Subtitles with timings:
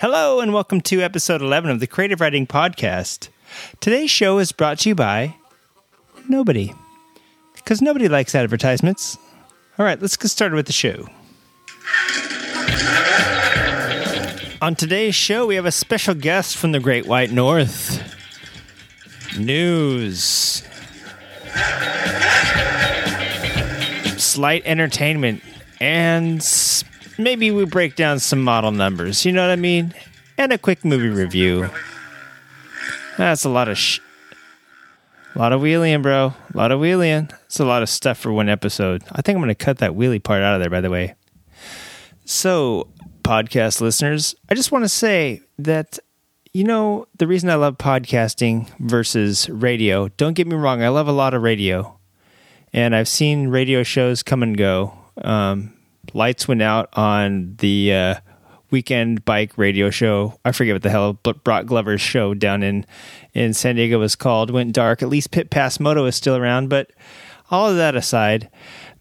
[0.00, 3.30] Hello, and welcome to episode 11 of the Creative Writing Podcast.
[3.80, 5.34] Today's show is brought to you by
[6.28, 6.72] nobody,
[7.56, 9.18] because nobody likes advertisements.
[9.76, 11.08] All right, let's get started with the show.
[14.62, 18.00] On today's show, we have a special guest from the Great White North.
[19.36, 20.62] News.
[24.16, 25.42] Slight entertainment.
[25.80, 26.40] And
[27.18, 29.24] maybe we break down some model numbers.
[29.26, 29.94] You know what I mean?
[30.38, 31.68] And a quick movie review.
[33.18, 34.00] That's a lot of sh.
[35.34, 36.34] A lot of wheeling, bro.
[36.54, 37.30] A lot of wheeling.
[37.46, 39.02] It's a lot of stuff for one episode.
[39.12, 41.14] I think I'm going to cut that wheelie part out of there, by the way.
[42.24, 42.88] So,
[43.22, 45.98] podcast listeners, I just want to say that,
[46.52, 51.08] you know, the reason I love podcasting versus radio, don't get me wrong, I love
[51.08, 51.98] a lot of radio.
[52.72, 54.92] And I've seen radio shows come and go.
[55.22, 55.72] Um,
[56.14, 58.14] lights went out on the uh,
[58.70, 60.38] weekend bike radio show.
[60.44, 62.86] I forget what the hell but Brock Glover's show down in,
[63.34, 64.50] in San Diego was called.
[64.50, 65.02] Went dark.
[65.02, 66.68] At least Pit Pass Moto is still around.
[66.68, 66.90] But
[67.50, 68.50] all of that aside,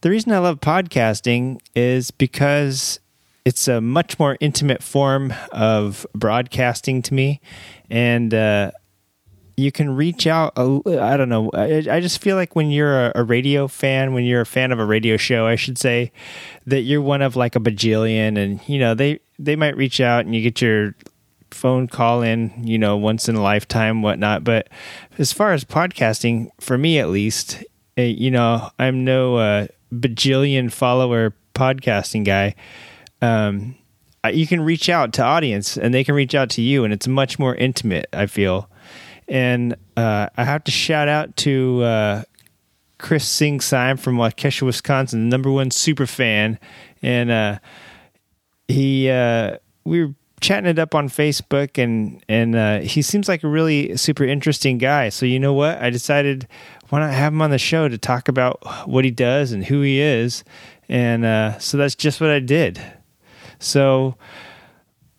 [0.02, 3.00] the reason I love podcasting is because
[3.46, 7.40] it's a much more intimate form of broadcasting to me,
[7.90, 8.72] and uh,
[9.58, 10.54] you can reach out.
[10.56, 11.50] I don't know.
[11.52, 14.72] I, I just feel like when you're a, a radio fan, when you're a fan
[14.72, 16.12] of a radio show, I should say
[16.68, 20.26] that you're one of like a bajillion, and you know they they might reach out
[20.26, 20.94] and you get your
[21.52, 24.44] phone call in, you know, once in a lifetime, whatnot.
[24.44, 24.70] But
[25.18, 27.64] as far as podcasting, for me at least,
[27.98, 32.54] eh, you know, I'm no uh, bajillion follower podcasting guy.
[33.22, 33.76] Um,
[34.32, 37.08] you can reach out to audience, and they can reach out to you, and it's
[37.08, 38.08] much more intimate.
[38.14, 38.70] I feel,
[39.28, 42.24] and uh, I have to shout out to uh,
[42.98, 46.60] Chris Sing Syme from Waukesha, Wisconsin, the number one super fan,
[47.02, 47.60] and uh,
[48.68, 53.44] he uh, we were chatting it up on Facebook, and and uh, he seems like
[53.44, 55.10] a really super interesting guy.
[55.10, 55.82] So you know what?
[55.82, 56.48] I decided
[56.90, 59.82] why not have him on the show to talk about what he does and who
[59.82, 60.44] he is,
[60.90, 62.82] and uh, so that's just what I did.
[63.60, 64.16] So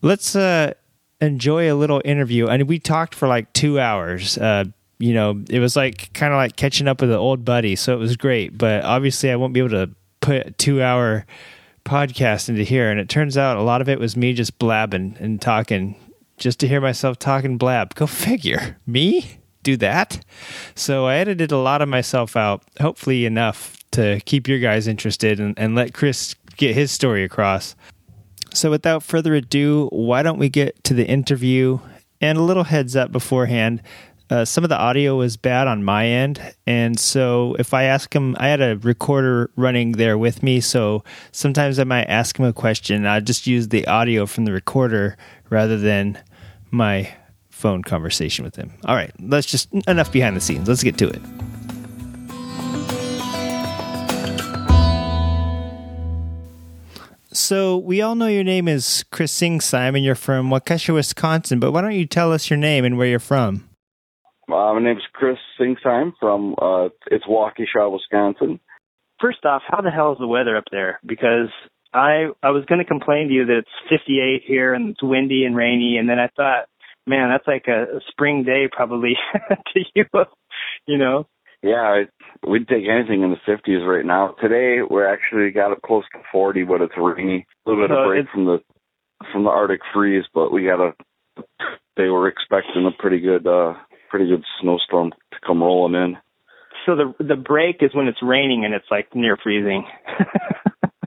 [0.03, 0.75] let's uh,
[1.21, 2.49] enjoy a little interview.
[2.49, 4.39] And we talked for like two hours.
[4.39, 4.65] Uh,
[4.99, 7.77] you know, it was like kind of like catching up with an old buddy.
[7.77, 8.59] So it was great.
[8.59, 9.91] But obviously, I won't be able to
[10.21, 11.27] put a two hour
[11.84, 12.91] podcast into here.
[12.91, 15.97] And it turns out a lot of it was me just blabbing and talking
[16.37, 17.95] just to hear myself talking blab.
[17.95, 18.77] Go figure.
[18.87, 19.39] Me?
[19.62, 20.25] Do that?
[20.75, 25.41] So I edited a lot of myself out, hopefully enough to keep your guys interested
[25.41, 27.75] and, and let Chris get his story across.
[28.58, 31.78] So, without further ado, why don't we get to the interview?
[32.20, 33.82] And a little heads up beforehand
[34.30, 36.41] uh, some of the audio was bad on my end.
[36.66, 40.60] And so, if I ask him, I had a recorder running there with me.
[40.60, 41.02] So,
[41.32, 43.06] sometimes I might ask him a question.
[43.06, 45.16] I just use the audio from the recorder
[45.50, 46.22] rather than
[46.70, 47.12] my
[47.48, 48.72] phone conversation with him.
[48.84, 50.69] All right, let's just enough behind the scenes.
[50.69, 51.22] Let's get to it.
[57.33, 60.03] So we all know your name is Chris Sing Simon.
[60.03, 63.19] You're from Waukesha, Wisconsin, but why don't you tell us your name and where you're
[63.19, 63.69] from?
[64.50, 68.59] Uh, my name's Chris Singsheim from uh, it's Waukesha, Wisconsin.
[69.21, 71.00] First off, how the hell is the weather up there?
[71.05, 71.50] Because
[71.93, 75.44] I I was going to complain to you that it's 58 here and it's windy
[75.44, 76.67] and rainy, and then I thought,
[77.06, 79.17] man, that's like a, a spring day probably
[79.49, 80.05] to you,
[80.87, 81.27] you know.
[81.62, 84.34] Yeah, I, we'd take anything in the 50s right now.
[84.41, 87.46] Today we're actually got it close to 40, but it's rainy.
[87.66, 88.58] A little bit So of break from the
[89.32, 90.92] from the Arctic freeze, but we got a.
[91.96, 93.74] They were expecting a pretty good uh
[94.10, 96.16] pretty good snowstorm to come rolling in.
[96.86, 99.84] So the the break is when it's raining and it's like near freezing.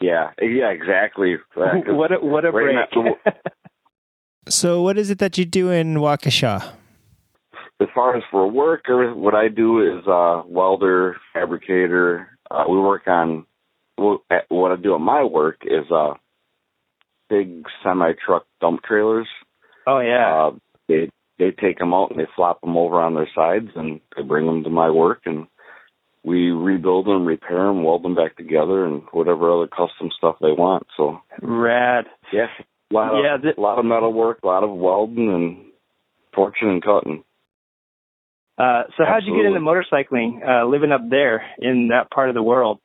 [0.01, 1.35] Yeah, yeah, exactly.
[1.53, 3.15] 'cause what a, what a right break.
[4.49, 6.73] So, what is it that you do in Waukesha?
[7.81, 12.27] As far as for work, or what I do is uh welder, fabricator.
[12.49, 13.45] Uh, we work on
[13.97, 14.21] what
[14.71, 16.13] I do at my work is uh
[17.29, 19.27] big semi truck dump trailers.
[19.87, 20.47] oh yeah.
[20.47, 20.51] Uh,
[20.87, 24.21] they they take them out and they flop them over on their sides and they
[24.23, 25.47] bring them to my work and
[26.23, 30.51] we rebuild them, repair them, weld them back together, and whatever other custom stuff they
[30.51, 30.85] want.
[30.95, 32.05] So Rad.
[32.31, 32.45] yeah,
[32.91, 35.65] a lot of Yeah, th- a lot of metal work, a lot of welding and
[36.35, 37.23] torching and cutting.
[38.61, 42.35] Uh, so how'd you get into motorcycling, uh, living up there in that part of
[42.35, 42.79] the world?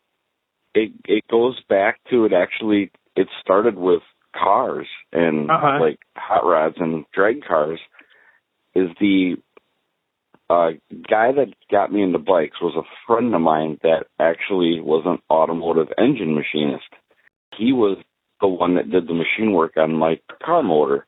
[0.75, 4.03] it it goes back to it actually it started with
[4.35, 5.79] cars and Uh-huh.
[5.81, 7.81] like hot rods and drag cars
[8.75, 9.37] is the
[10.51, 10.71] uh
[11.09, 15.19] guy that got me into bikes was a friend of mine that actually was an
[15.31, 16.91] automotive engine machinist.
[17.57, 17.97] He was
[18.43, 21.07] the one that did the machine work on my car motor.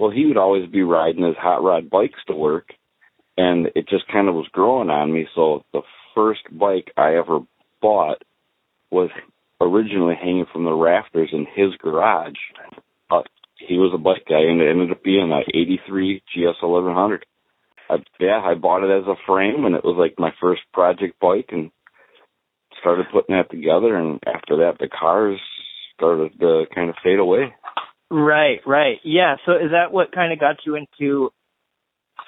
[0.00, 2.66] well, he would always be riding his hot rod bikes to work,
[3.36, 5.26] and it just kind of was growing on me.
[5.34, 5.82] So the
[6.14, 7.40] first bike I ever
[7.80, 8.22] bought
[8.90, 9.10] was
[9.60, 12.34] originally hanging from the rafters in his garage.
[13.10, 13.22] Uh,
[13.58, 17.24] he was a bike guy, and it ended up being an '83 GS 1100.
[17.88, 21.18] I, yeah, I bought it as a frame, and it was like my first project
[21.20, 21.70] bike, and
[22.80, 23.96] started putting that together.
[23.96, 25.40] And after that, the cars
[25.94, 27.54] started to kind of fade away.
[28.10, 28.98] Right, right.
[29.04, 29.36] Yeah.
[29.44, 31.30] So is that what kind of got you into?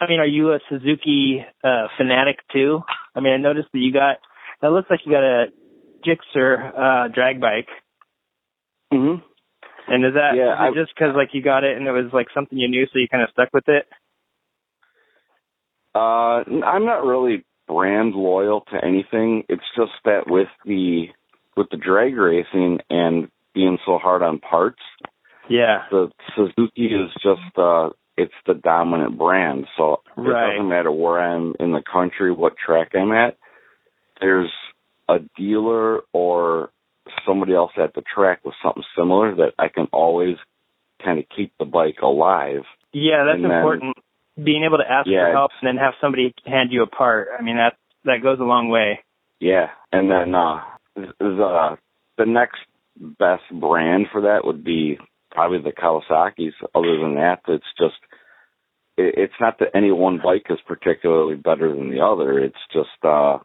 [0.00, 2.80] I mean, are you a Suzuki uh, fanatic too?
[3.14, 4.16] I mean, I noticed that you got.
[4.62, 5.46] That looks like you got a
[6.06, 7.68] Gixxer uh, drag bike.
[8.92, 9.22] Mhm.
[9.88, 12.12] And is that Yeah, is I- just because like you got it and it was
[12.12, 13.88] like something you knew, so you kind of stuck with it?
[15.94, 19.44] Uh, I'm not really brand loyal to anything.
[19.48, 21.06] It's just that with the
[21.56, 24.80] with the drag racing and being so hard on parts,
[25.48, 25.84] Yeah.
[25.90, 29.66] the Suzuki is just uh it's the dominant brand.
[29.76, 30.48] So Right.
[30.48, 33.36] it doesn't matter where I'm in the country, what track I'm at.
[34.20, 34.52] There's
[35.08, 36.70] a dealer or
[37.24, 40.36] somebody else at the track with something similar that I can always
[41.02, 42.64] kind of keep the bike alive.
[42.92, 43.96] Yeah, that's then- important.
[44.42, 47.28] Being able to ask Yeah, for help and then have somebody hand you a part.
[47.36, 49.00] I mean, that that goes a long way.
[49.40, 50.60] Yeah, and then uh
[50.94, 51.76] the
[52.16, 52.60] the next
[52.96, 54.96] best brand for that would be
[55.30, 56.54] probably the Kawasaki's.
[56.74, 57.96] Other than that, it's just
[58.96, 62.38] it, it's not that any one bike is particularly better than the other.
[62.38, 63.38] It's just uh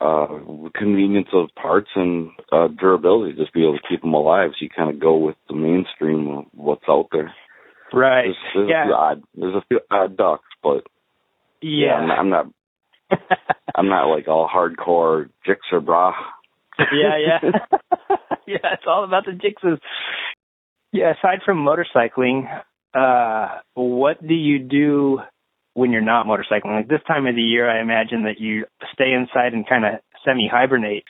[0.00, 0.26] uh
[0.74, 3.34] convenience of parts and uh durability.
[3.36, 4.50] Just be able to keep them alive.
[4.52, 7.32] So you kind of go with the mainstream of what's out there.
[7.92, 8.24] Right.
[8.24, 8.84] There's, there's a yeah.
[8.84, 10.86] few odd there's a few odd ducks, but
[11.60, 11.94] yeah.
[11.94, 12.46] I'm not, I'm not
[13.74, 16.14] I'm not like all hardcore Gixxer bra.
[16.78, 17.50] yeah, yeah.
[18.46, 19.78] yeah, it's all about the Gixxers.
[20.92, 22.44] Yeah, aside from motorcycling,
[22.94, 25.20] uh, what do you do
[25.72, 26.76] when you're not motorcycling?
[26.76, 29.92] Like this time of the year, I imagine that you stay inside and kind of
[30.24, 31.04] semi hibernate.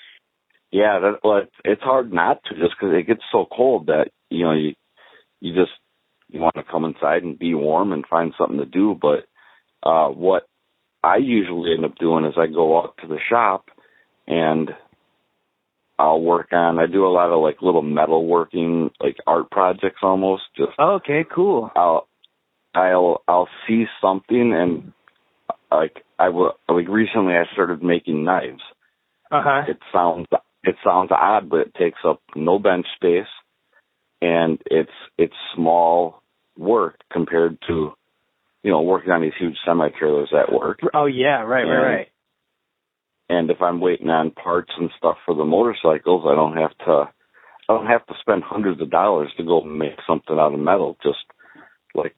[0.71, 4.45] Yeah, that, well, it's, hard not to just because it gets so cold that you
[4.45, 4.75] know you
[5.41, 5.73] you just
[6.29, 8.97] you want to come inside and be warm and find something to do.
[8.99, 9.27] But
[9.83, 10.45] uh, what
[11.03, 13.67] I usually end up doing is I go out to the shop
[14.27, 14.71] and
[16.03, 16.81] I'll work on.
[16.81, 20.43] I do a lot of like little metal working, like art projects almost.
[20.57, 21.71] Just Okay, cool.
[21.77, 22.09] I'll
[22.75, 24.93] I'll I'll see something and
[25.71, 28.63] like I will like recently I started making knives.
[29.31, 29.63] Uh huh.
[29.69, 30.27] It sounds
[30.65, 33.31] it sounds odd, but it takes up no bench space,
[34.21, 36.21] and it's it's small
[36.59, 37.93] work compared to
[38.65, 40.81] you know working on these huge semi trailers at work.
[40.95, 41.73] Oh yeah, right, Yeah.
[41.73, 42.09] right, right.
[43.33, 47.09] And if I'm waiting on parts and stuff for the motorcycles, I don't have to
[47.69, 50.99] I don't have to spend hundreds of dollars to go make something out of metal.
[51.03, 51.25] Just
[51.95, 52.15] like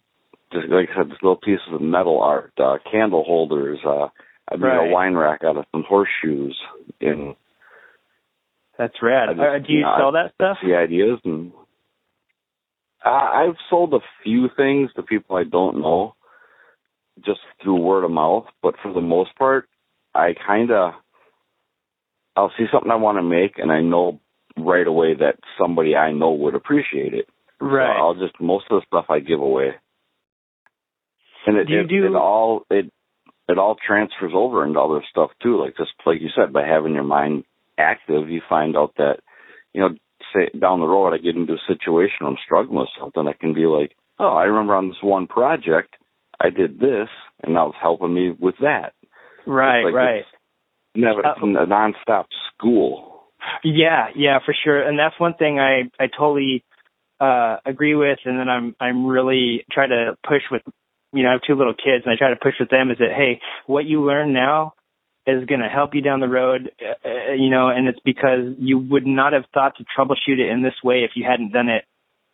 [0.52, 3.78] just like I said, just little pieces of metal art, uh, candle holders.
[3.86, 4.08] Uh,
[4.50, 4.88] I made Right.
[4.90, 6.58] a wine rack out of some horseshoes
[7.00, 7.36] in
[8.76, 9.28] That's rad.
[9.36, 10.58] Just- uh, do you you know, sell that stuff?
[10.64, 11.52] the ideas and
[13.04, 16.14] I, I've sold a few things to people I don't know
[17.24, 19.68] just through word of mouth, but for the most part,
[20.14, 20.94] I kind of
[22.36, 24.20] I'll see something I want to make and I know
[24.56, 27.26] right away that somebody I know would appreciate it.
[27.60, 27.96] So Right.
[27.96, 29.72] I'll just most of the stuff I give away.
[31.46, 32.90] And it Do it, do- it all it
[33.48, 35.60] it all transfers over into other stuff too.
[35.60, 37.44] Like just like you said, by having your mind
[37.78, 39.20] active, you find out that
[39.72, 39.90] you know,
[40.32, 43.26] say down the road, I get into a situation where I'm struggling with something.
[43.26, 45.96] I can be like, oh, I remember on this one project,
[46.40, 47.08] I did this,
[47.42, 48.94] and that was helping me with that.
[49.46, 50.24] right, like right.
[50.94, 53.24] Never Uh, a nonstop school.
[53.62, 54.80] Yeah, yeah, for sure.
[54.80, 56.64] And that's one thing I I totally
[57.20, 60.62] uh agree with and then I'm I'm really try to push with
[61.12, 62.98] you know, I have two little kids and I try to push with them is
[62.98, 64.74] that hey, what you learn now
[65.26, 68.54] is going to help you down the road, uh, uh, you know, and it's because
[68.58, 71.68] you would not have thought to troubleshoot it in this way if you hadn't done
[71.68, 71.84] it,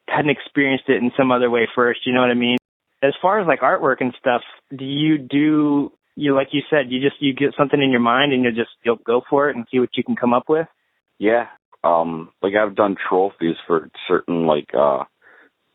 [0.08, 2.56] hadn't experienced it in some other way first, you know what I mean?
[3.02, 4.42] As far as like artwork and stuff,
[4.76, 8.32] do you do you like you said, you just you get something in your mind
[8.32, 10.66] and you just you'll go for it and see what you can come up with?
[11.18, 11.46] Yeah.
[11.82, 15.04] Um, like I've done trophies for certain like uh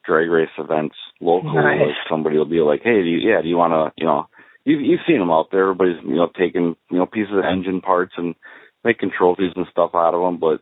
[0.05, 1.55] drag race events locally.
[1.55, 1.81] Nice.
[1.81, 4.27] Like somebody will be like, "Hey, do you, yeah, do you want to, you know,
[4.63, 5.63] you've you've seen them out there.
[5.63, 8.35] Everybody's you know taking you know pieces of engine parts and
[8.83, 10.39] making trophies and stuff out of them.
[10.39, 10.61] But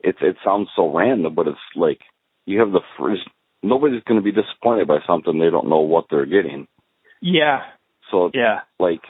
[0.00, 2.00] it's it sounds so random, but it's like
[2.46, 3.22] you have the first.
[3.62, 6.66] Nobody's going to be disappointed by something they don't know what they're getting.
[7.20, 7.60] Yeah.
[8.10, 8.60] So Yeah.
[8.78, 9.02] like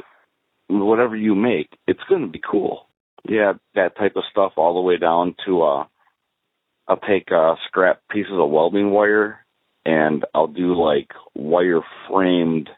[0.71, 2.87] whatever you make, it's going to be cool.
[3.29, 5.85] Yeah, that type of stuff all the way down to uh
[6.89, 9.45] I'll take uh scrap pieces of welding wire
[9.85, 12.69] and I'll do like wire framed,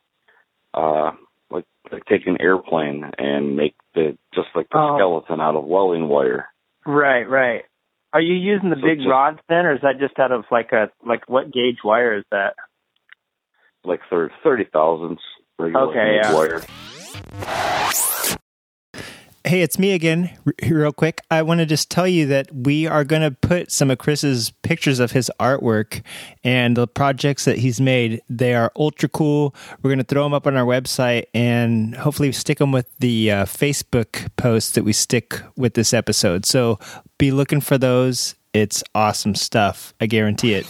[0.74, 1.12] uh,
[1.50, 4.96] like like take an airplane and make the just like the Oh.
[4.96, 6.48] skeleton out of welding wire.
[6.84, 7.62] Right, right.
[8.12, 10.44] Are you using the So big just- rods then, or is that just out of
[10.50, 12.54] like a like what gauge wire is that?
[13.84, 15.22] like thirty thirty thousandths
[15.58, 16.32] regular Okay, yeah.
[16.34, 16.60] wire.
[19.44, 20.30] Hey, it's me again,
[20.62, 21.20] real quick.
[21.28, 24.50] I want to just tell you that we are going to put some of Chris's
[24.62, 26.02] pictures of his artwork
[26.44, 28.20] and the projects that he's made.
[28.30, 29.52] They are ultra cool.
[29.82, 33.32] We're going to throw them up on our website and hopefully stick them with the
[33.32, 36.46] uh, Facebook posts that we stick with this episode.
[36.46, 36.78] So
[37.18, 38.36] be looking for those.
[38.52, 39.92] It's awesome stuff.
[40.00, 40.66] I guarantee it.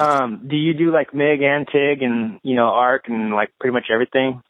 [0.00, 3.74] Um, do you do like MIG and TIG and you know ARC and like pretty
[3.74, 4.42] much everything?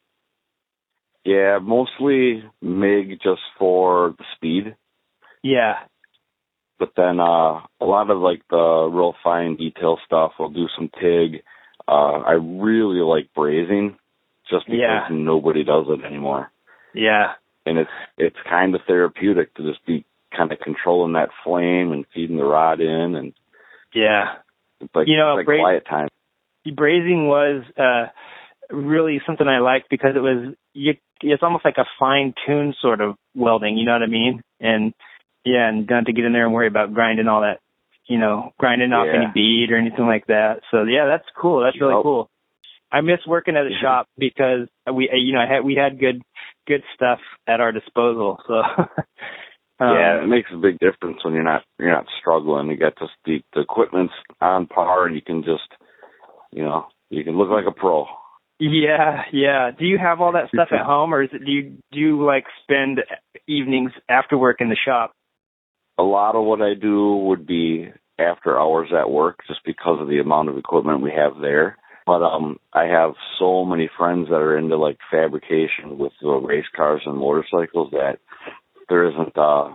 [1.25, 4.77] Yeah, mostly MIG just for the speed,
[5.43, 5.75] Yeah,
[6.79, 10.33] but then uh a lot of like the real fine detail stuff.
[10.39, 11.43] I'll do some TIG.
[11.89, 13.97] Uh I really like brazing,
[14.49, 15.09] just because Yeah.
[15.11, 16.51] nobody does it anymore,
[16.95, 17.33] yeah,
[17.67, 20.05] and it's it's kind of therapeutic to just be
[20.37, 23.33] kind of controlling that flame and feeding the rod in, and
[23.93, 24.37] yeah.
[24.81, 26.09] It's like You know, like bra- quiet time.
[26.67, 28.11] Brazing was uh
[28.75, 30.95] really something I liked because it was you.
[31.23, 33.77] It's almost like a fine tuned sort of welding.
[33.77, 34.43] You know what I mean?
[34.61, 34.93] And
[35.45, 37.61] yeah, and don't have to get in there and worry about grinding all that.
[38.07, 39.23] You know, grinding off Yeah.
[39.23, 40.61] any bead or anything like that.
[40.71, 41.61] So yeah, that's cool.
[41.63, 42.03] That's really Yep.
[42.03, 42.31] cool.
[42.93, 46.23] I miss working at a shop because we, you know, I had we had good
[46.67, 48.39] good stuff at our disposal.
[48.47, 48.63] So
[49.81, 52.69] um, yeah, it makes a big difference when you're not you're not struggling.
[52.69, 55.69] You got just the the equipment's on par, and you can just
[56.53, 58.05] you know you can look like a pro.
[58.59, 59.71] Yeah, yeah.
[59.77, 62.25] Do you have all that stuff at home, or is it do you do you
[62.25, 63.01] like spend
[63.49, 65.13] evenings after work in the shop?
[65.99, 70.09] A lot of what I do would be after hours at work, just because of
[70.09, 71.79] the amount of equipment we have there.
[72.07, 76.67] But um, I have so many friends that are into like fabrication with the race
[76.77, 78.19] cars and motorcycles that
[78.91, 79.71] there isn't uh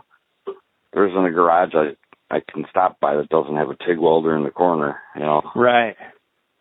[0.93, 1.95] there isn't a garage I
[2.29, 5.00] I can stop by that doesn't have a TIG welder in the corner.
[5.15, 5.95] You know, Right.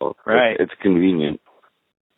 [0.00, 0.56] So it's- Right.
[0.58, 1.40] It's convenient.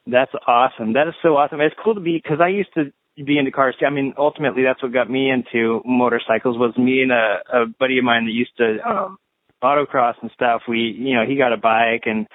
[0.07, 0.93] That's awesome.
[0.93, 1.61] That is so awesome.
[1.61, 2.93] It's cool to be because I used to
[3.25, 3.87] be into cars too.
[3.87, 6.57] I mean, ultimately, that's what got me into motorcycles.
[6.59, 9.19] Was me and a, a buddy of mine that used to um,
[9.64, 10.62] autocross and stuff.
[10.69, 12.28] We, you know, he got a bike and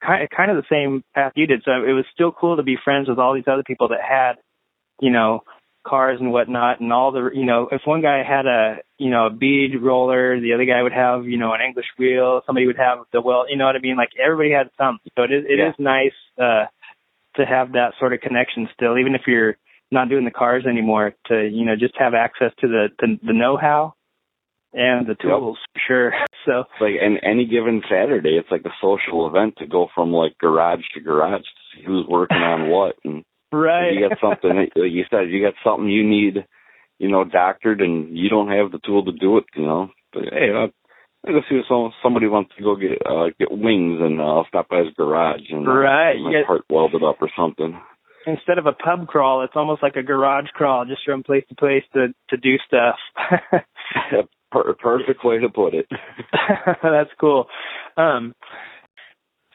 [0.00, 1.62] kind kind of the same path you did.
[1.64, 4.34] So it was still cool to be friends with all these other people that had,
[5.00, 5.42] you know,
[5.86, 9.26] cars and whatnot and all the, you know, if one guy had a, you know,
[9.26, 12.42] a bead roller, the other guy would have, you know, an English wheel.
[12.46, 13.96] Somebody would have the well, you know what I mean?
[13.96, 15.10] Like everybody had something.
[15.16, 15.68] So it is it Yeah.
[15.70, 16.18] is nice.
[16.38, 16.66] uh
[17.36, 19.56] to have that sort of connection still, even if you're
[19.90, 23.32] not doing the cars anymore, to you know just have access to the the, the
[23.32, 23.92] know-how
[24.72, 26.12] and the tools for sure.
[26.46, 30.12] So It's like and any given Saturday, it's like a social event to go from
[30.12, 32.94] like garage to garage to see who's working on what.
[33.04, 36.44] And right, you got something, like you said, you got something you need,
[36.98, 39.44] you know, doctored, and you don't have the tool to do it.
[39.54, 40.70] You know, but hey, I'll,
[41.26, 44.24] I'll go see if some, somebody wants to go get uh, get wings, and uh,
[44.24, 47.78] I'll stop by his garage and uh, Right, get my part welded up or something.
[48.26, 51.54] instead of a pub crawl, it's almost like a garage crawl, just from place to
[51.54, 52.96] place to to do stuff.
[54.52, 55.86] per- perfect way to put it.
[56.82, 57.46] That's cool.
[57.96, 58.34] Um,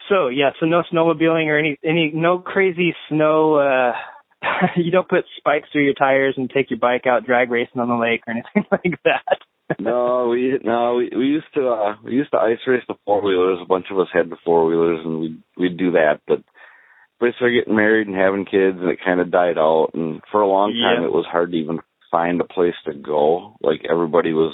[0.09, 3.55] so yeah, so no snowmobiling or any any no crazy snow.
[3.55, 3.93] uh
[4.75, 7.89] You don't put spikes through your tires and take your bike out drag racing on
[7.89, 9.37] the lake or anything like that.
[9.79, 13.21] no, we no we we used to uh we used to ice race the four
[13.21, 13.59] wheelers.
[13.61, 16.19] A bunch of us had the four wheelers, and we we'd do that.
[16.27, 16.43] But
[17.21, 19.91] we started getting married and having kids, and it kind of died out.
[19.93, 21.07] And for a long time, Yeah.
[21.07, 21.79] it was hard to even
[22.09, 23.55] find a place to go.
[23.61, 24.53] Like everybody was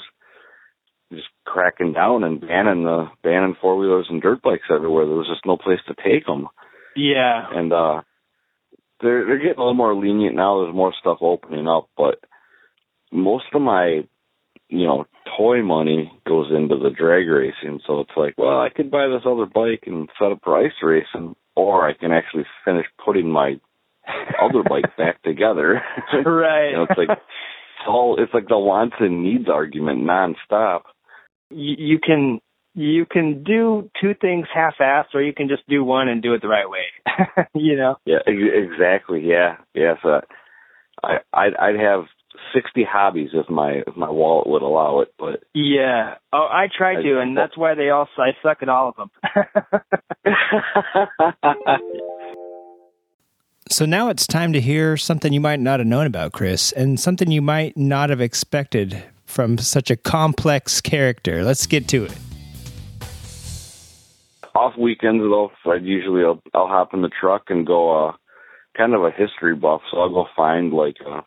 [1.11, 5.05] just cracking down and banning the banning four wheelers and dirt bikes everywhere.
[5.05, 6.47] There was just no place to take them.
[6.95, 7.45] Yeah.
[7.51, 8.01] And uh
[9.01, 10.63] they're they're getting a little more lenient now.
[10.63, 12.19] There's more stuff opening up, but
[13.11, 14.01] most of my
[14.69, 15.05] you know
[15.37, 17.79] toy money goes into the drag racing.
[17.85, 20.71] So it's like, well, I could buy this other bike and set up for ice
[20.81, 23.59] racing, or I can actually finish putting my
[24.41, 25.81] other bike back together.
[26.25, 26.69] right.
[26.71, 30.81] you know, it's like it's all it's like the wants and needs argument nonstop.
[31.49, 32.39] You, you can
[32.73, 36.41] you can do two things half-assed, or you can just do one and do it
[36.41, 37.45] the right way.
[37.55, 37.95] you know.
[38.05, 39.25] Yeah, exactly.
[39.25, 39.95] Yeah, yeah.
[40.03, 40.21] So
[41.03, 42.03] I I'd, I'd have
[42.53, 46.15] sixty hobbies if my if my wallet would allow it, but Yeah.
[46.31, 49.11] Oh, I try to, and that's why they all I suck at all of them.
[53.69, 56.97] So now it's time to hear something you might not have known about Chris and
[56.97, 61.43] something you might not have expected from such a complex character?
[61.43, 62.17] Let's get to it.
[64.55, 68.13] Off weekends though, I'd usually I'll, I'll hop in the truck and go uh
[68.75, 71.21] kind of a history buff, so I'll go find like uh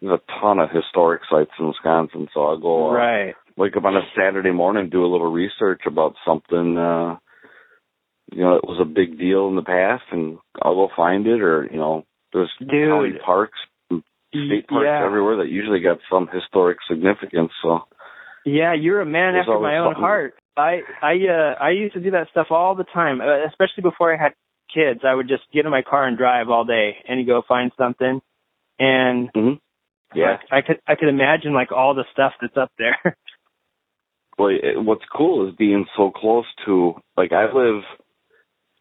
[0.00, 3.34] there's a ton of historic sites in Wisconsin, so I'll go uh, right.
[3.56, 7.16] wake up on a Saturday morning, do a little research about something uh
[8.32, 11.40] you know, it was a big deal in the past and I'll go find it
[11.40, 12.68] or, you know, there's Dude.
[12.68, 13.58] county parks,
[14.46, 15.04] state parks yeah.
[15.04, 17.80] everywhere that usually got some historic significance, so
[18.44, 20.34] Yeah, you're a man There's after my own something- heart.
[20.56, 24.14] I I uh I used to do that stuff all the time, uh, especially before
[24.14, 24.32] I had
[24.72, 25.00] kids.
[25.04, 28.22] I would just get in my car and drive all day and go find something.
[28.78, 29.60] And mhm.
[30.14, 30.38] yeah.
[30.50, 32.96] I, I could I could imagine like all the stuff that's up there.
[34.38, 37.82] Well, it, what's cool is being so close to like I live.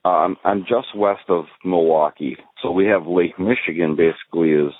[0.03, 3.95] Um, I'm just west of Milwaukee, so we have Lake Michigan.
[3.95, 4.73] Basically, is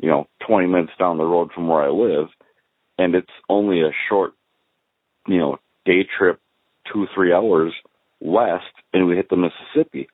[0.00, 2.28] you know 20 minutes down the road from where I live,
[2.98, 4.32] and it's only a short,
[5.26, 6.40] you know, day trip,
[6.92, 7.72] two three hours
[8.20, 10.08] west, and we hit the Mississippi.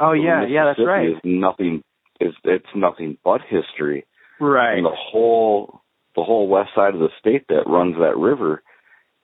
[0.00, 1.08] oh So yeah, yeah, that's Mississippi right.
[1.10, 1.82] Is nothing
[2.20, 4.06] is it's nothing but history
[4.40, 4.76] Right.
[4.76, 5.80] and the whole
[6.16, 8.62] the whole west side of the state that runs that river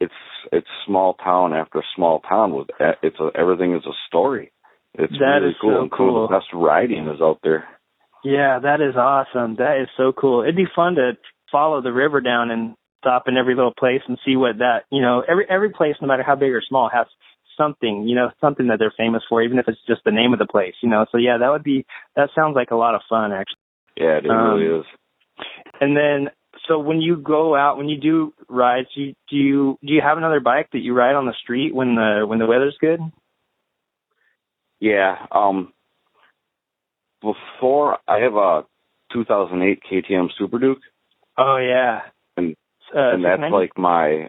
[0.00, 0.12] it's
[0.52, 2.68] it's small town after small town with
[3.02, 4.50] it's a, everything is a story
[4.94, 6.28] it's That really cool so and cool cool.
[6.28, 7.64] the best riding is out there
[8.24, 9.56] Yeah, that is awesome.
[9.56, 10.42] That is so cool.
[10.42, 11.12] It'd be fun to
[11.50, 15.00] follow the river down and stop in every little place and see what that you
[15.00, 17.06] know every every place, no matter how big or small, has
[17.56, 20.38] something you know something that they're famous for, even if it's just the name of
[20.38, 20.74] the place.
[20.82, 21.86] You know, so yeah, that would be
[22.16, 23.56] that sounds like a lot of fun actually.
[23.96, 24.86] yeah it Um, really is
[25.80, 26.30] And then,
[26.68, 30.18] so when you go out, when you do rides, you, do you do you have
[30.18, 33.00] another bike that you ride on the street when the when the weather's good?
[34.78, 35.72] yeah um
[37.22, 38.64] before i have a
[39.12, 40.78] 2008 ktm super duke
[41.38, 42.00] Oh yeah,
[42.36, 42.54] And-
[42.94, 43.54] uh, and that's 690?
[43.56, 44.28] like my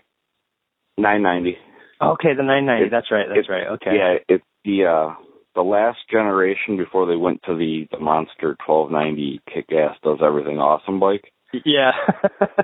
[0.97, 1.57] 990
[2.01, 2.85] okay, the 990.
[2.85, 3.25] it- that's right.
[3.27, 3.67] That's it- right.
[3.75, 3.91] Okay.
[3.97, 5.15] Yeah, it's the uh
[5.55, 10.59] the last generation before they went to the the Monster 1290 kick ass does everything
[10.59, 11.33] awesome bike.
[11.65, 11.91] Yeah.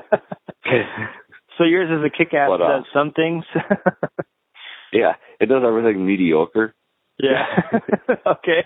[1.58, 3.44] so yours is a kick-ass But, uh, does some things.
[4.94, 6.74] yeah, it does everything mediocre.
[7.20, 7.46] yeah.
[8.26, 8.64] okay.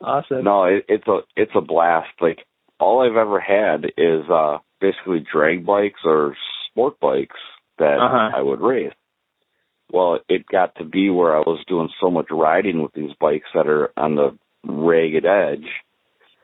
[0.00, 0.44] Awesome.
[0.44, 2.08] No, it, it's a it's a blast.
[2.20, 2.38] Like
[2.80, 6.34] all I've ever had is uh basically drag bikes or
[6.70, 7.36] sport bikes
[7.78, 8.30] that Uh-huh.
[8.36, 8.92] I would race.
[9.90, 13.48] Well, it got to be where I was doing so much riding with these bikes
[13.54, 14.36] that are on the
[14.66, 15.66] ragged edge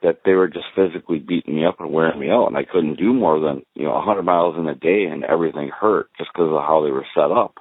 [0.02, 2.98] that they were just physically beating me up and wearing me out, and I couldn't
[2.98, 6.30] do more than you know a 100 miles in a day, and everything hurt just
[6.32, 7.54] because of how they were set up.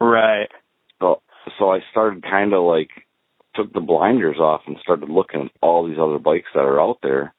[0.00, 0.48] Right.
[1.00, 1.20] So,
[1.58, 2.90] so I started kind of like
[3.54, 6.98] took the blinders off and started looking at all these other bikes that are out
[7.02, 7.34] there,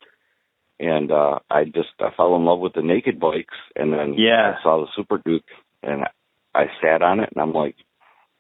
[0.80, 4.56] and uh I just I fell in love with the naked bikes, and then Yeah.
[4.58, 5.44] I saw the Super Duke,
[5.82, 6.04] and
[6.56, 7.76] I sat on it, and I'm like,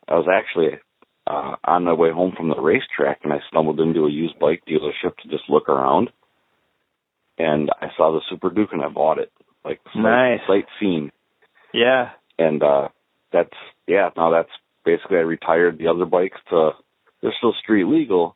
[0.07, 0.79] I was actually
[1.27, 4.63] uh on my way home from the racetrack, and I stumbled into a used bike
[4.67, 6.09] dealership to just look around,
[7.37, 9.31] and I saw the Super Duke, and I bought it,
[9.65, 10.39] like sight, Nice.
[10.47, 11.11] sight scene
[11.73, 12.09] Yeah.
[12.37, 12.89] and uh
[13.31, 13.57] that's
[13.87, 14.49] yeah now that's
[14.85, 16.71] basically i retired the other bikes to
[17.23, 18.35] they're still street legal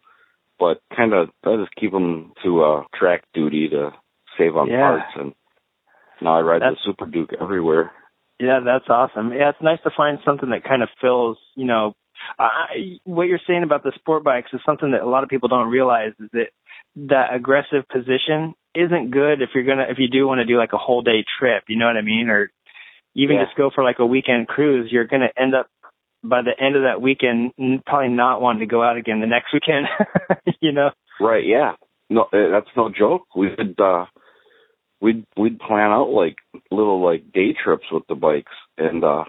[0.58, 3.92] but kind of i just keep them to uh track duty to
[4.40, 4.80] save on Yeah.
[4.88, 5.34] parts and
[6.22, 7.92] now i ride That's- the super duke everywhere
[8.40, 9.34] Yeah, that's awesome.
[9.34, 11.96] Yeah, it's nice to find something that kind of fills, you know,
[12.38, 15.50] I, what you're saying about the sport bikes is something that a lot of people
[15.50, 16.50] don't realize is that
[17.10, 20.74] that aggressive position isn't good if you're gonna if you do want to do like
[20.74, 22.52] a whole day trip, you know what I mean, or
[23.16, 23.46] even Yeah.
[23.46, 24.92] just go for like a weekend cruise.
[24.92, 25.68] You're gonna end up
[26.30, 29.28] by the end of that weekend n- probably not wanting to go out again the
[29.28, 29.88] next weekend,
[30.62, 30.90] you know.
[31.20, 31.74] right yeah.
[32.10, 33.24] No uh, that's no joke.
[33.36, 34.06] We would uh
[35.02, 36.36] we'd we'd plan out like
[36.72, 39.26] little like day trips with the bikes and uh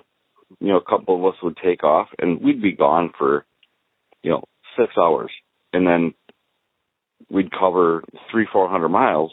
[0.61, 3.45] you know a couple of us would take off and we'd be gone for
[4.23, 4.45] you know
[4.79, 5.31] six hours.
[5.73, 6.15] And then
[7.29, 9.33] we'd cover three four hundred miles.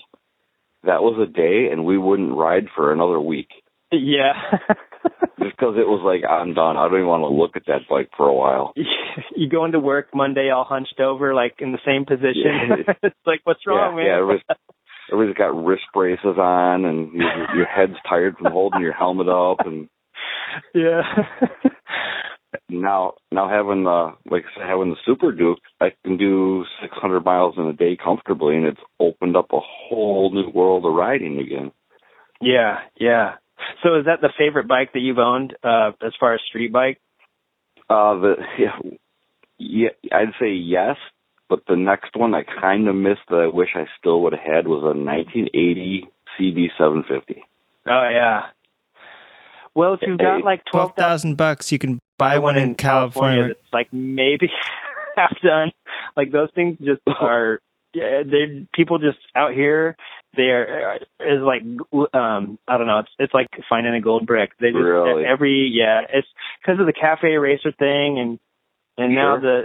[0.84, 3.50] That was a day and we wouldn't ride for another week.
[3.92, 4.34] Yeah.
[5.40, 7.88] just because it was like i'm done i don't even want to look at that
[7.90, 8.74] bike for a while
[9.36, 12.86] you go into work Monday all hunched over, like in the same position.
[12.88, 12.94] Yeah.
[13.04, 14.06] it's like, what's wrong, yeah, man?
[14.06, 14.44] yeah, everybody's,
[15.12, 19.66] everybody's got wrist braces on, and your, your head's tired from holding your helmet up,
[19.66, 19.90] and
[20.74, 21.02] yeah.
[22.70, 27.24] now now having the like I said, having the Super Duke, I can do 600
[27.24, 31.40] miles in a day comfortably, and it's opened up a whole new world of riding
[31.40, 31.72] again.
[32.42, 33.36] yeah, yeah.
[33.86, 37.00] So is that the favorite bike that you've owned uh as far as street bike?
[37.90, 38.92] Uh, the yeah,
[39.60, 40.98] yeah, I'd say yes,
[41.50, 44.42] but the next one I kind of missed that I wish I still would have
[44.42, 47.44] had was a 1980 CB 750.
[47.88, 48.42] Oh yeah.
[49.76, 53.36] Well, if you've got like twelve thousand bucks, you can buy one in California.
[53.36, 54.50] California that's like maybe
[55.16, 55.72] half done.
[56.18, 57.60] Like those things just are.
[57.94, 59.96] Yeah, they people just out here.
[60.36, 61.62] They are is like
[62.14, 63.00] um I don't know.
[63.00, 64.52] It's it's like finding a gold brick.
[64.60, 65.26] They just Really?
[65.26, 66.02] every yeah.
[66.12, 66.28] It's
[66.62, 68.40] because of the cafe racer thing and
[68.98, 69.64] and now the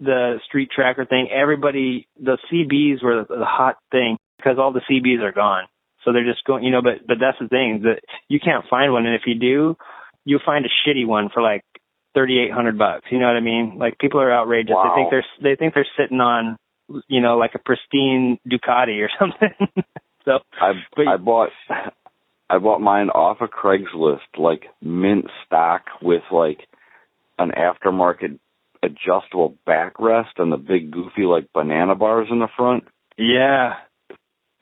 [0.00, 1.28] the street tracker thing.
[1.32, 5.64] Everybody the CBs were the, the hot thing because all the CBs are gone.
[6.04, 6.82] So they're just going, you know.
[6.82, 9.76] But but that's the thing that you can't find one, and if you do,
[10.24, 11.62] you find a shitty one for like
[12.14, 13.06] thirty eight hundred bucks.
[13.10, 13.76] You know what I mean?
[13.78, 14.74] Like people are outrageous.
[14.74, 16.56] They think they're they think they're sitting on,
[17.06, 19.54] you know, like a pristine Ducati or something.
[20.24, 21.50] So I But- I bought
[22.50, 26.66] I bought mine off of Craigslist, like mint stock with like
[27.38, 28.38] an aftermarket
[28.82, 32.84] adjustable backrest and the big goofy like banana bars in the front.
[33.16, 33.74] yeah,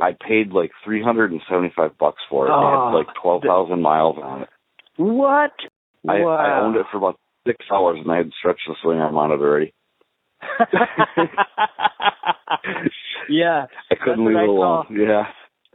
[0.01, 2.51] I paid like three hundred and seventy five bucks for it.
[2.51, 4.49] it Oh, had ah, like twelve thousand miles on it.
[4.97, 5.53] what?
[6.09, 6.37] I, wow.
[6.37, 9.33] I owned it for about six hours and I had stretched the swing arm on
[9.33, 9.73] it already.
[13.29, 14.87] yeah, I couldn't leave what it I alone.
[14.87, 15.25] call- Yeah.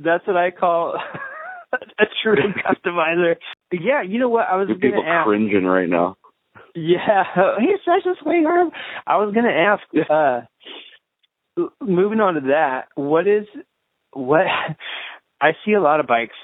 [0.03, 0.95] That's what I call
[1.73, 3.35] a true customizer.
[3.71, 4.47] Yeah, you know what?
[4.49, 5.25] I was people ask.
[5.25, 6.15] cringing right now.
[6.73, 7.23] Yeah,
[7.59, 8.71] he's such a swing arm.
[9.07, 9.83] I was gonna ask.
[10.09, 10.41] uh
[11.79, 13.45] Moving on to that, what is
[14.11, 14.45] what?
[15.39, 16.35] I see a lot of bikes,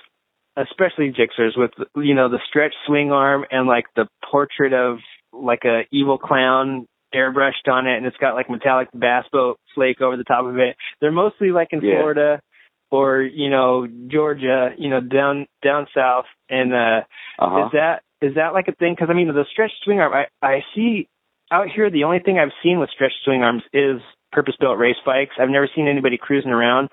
[0.55, 4.99] especially Gixxers, with you know the stretch swing arm and like the portrait of
[5.33, 9.99] like a evil clown airbrushed on it, and it's got like metallic bass boat flake
[9.99, 10.77] over the top of it.
[11.01, 11.95] They're mostly like in Yeah.
[11.99, 12.41] Florida
[12.91, 17.01] or you know Georgia, you know down down south, and uh
[17.39, 17.65] Uh huh.
[17.65, 18.93] is that is that like a thing?
[18.93, 21.07] Because I mean, the stretch swing arm, I I see
[21.51, 21.89] out here.
[21.89, 24.01] The only thing I've seen with stretch swing arms is
[24.31, 25.35] purpose-built race bikes.
[25.39, 26.89] I've never seen anybody cruising around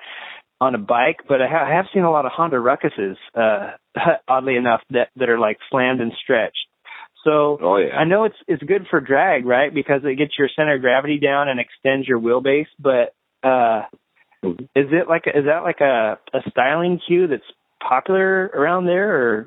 [0.61, 3.15] on a bike, but I, ha- I have seen a lot of Honda Ruckuses.
[3.35, 3.73] Uh,
[4.29, 6.67] oddly enough, that that are like slammed and stretched.
[7.25, 7.97] So Oh yeah.
[7.97, 9.73] I know it's it's good for drag, right?
[9.75, 12.69] Because it gets your center of gravity down and extends your wheelbase.
[12.79, 13.15] But
[13.47, 13.83] uh.
[14.43, 17.43] Is it like is that like a a styling cue that's
[17.87, 19.41] popular around there, or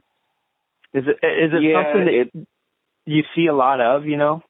[0.94, 2.48] is it is it Yeah, something that it-
[3.06, 4.06] you see a lot of?
[4.06, 4.42] You know?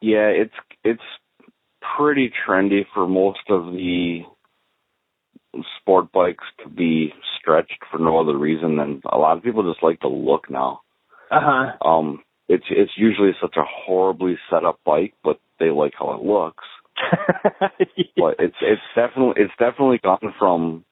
[0.00, 1.02] Yeah, it's it's
[1.96, 4.20] pretty trendy for most of the
[5.80, 9.82] sport bikes to be stretched for no other reason than a lot of people just
[9.82, 10.80] like the look now.
[11.30, 11.88] Uh huh.
[11.88, 16.22] Um it's it's usually such a horribly set up bike, but they like how it
[16.22, 16.64] looks.
[18.16, 20.84] But it's it's definitely it's definitely gone from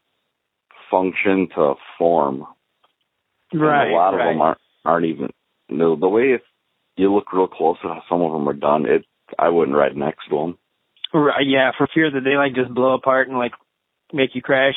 [0.90, 2.44] function to form.
[3.52, 3.90] And right.
[3.90, 5.28] a lot of them aren't aren't even
[5.68, 6.42] the the way if
[6.96, 9.04] you look real close at how some of them are done, it
[9.38, 10.58] I wouldn't ride next to them.
[11.12, 13.52] Right, yeah, for fear that they like just blow apart and like
[14.12, 14.74] make you crash.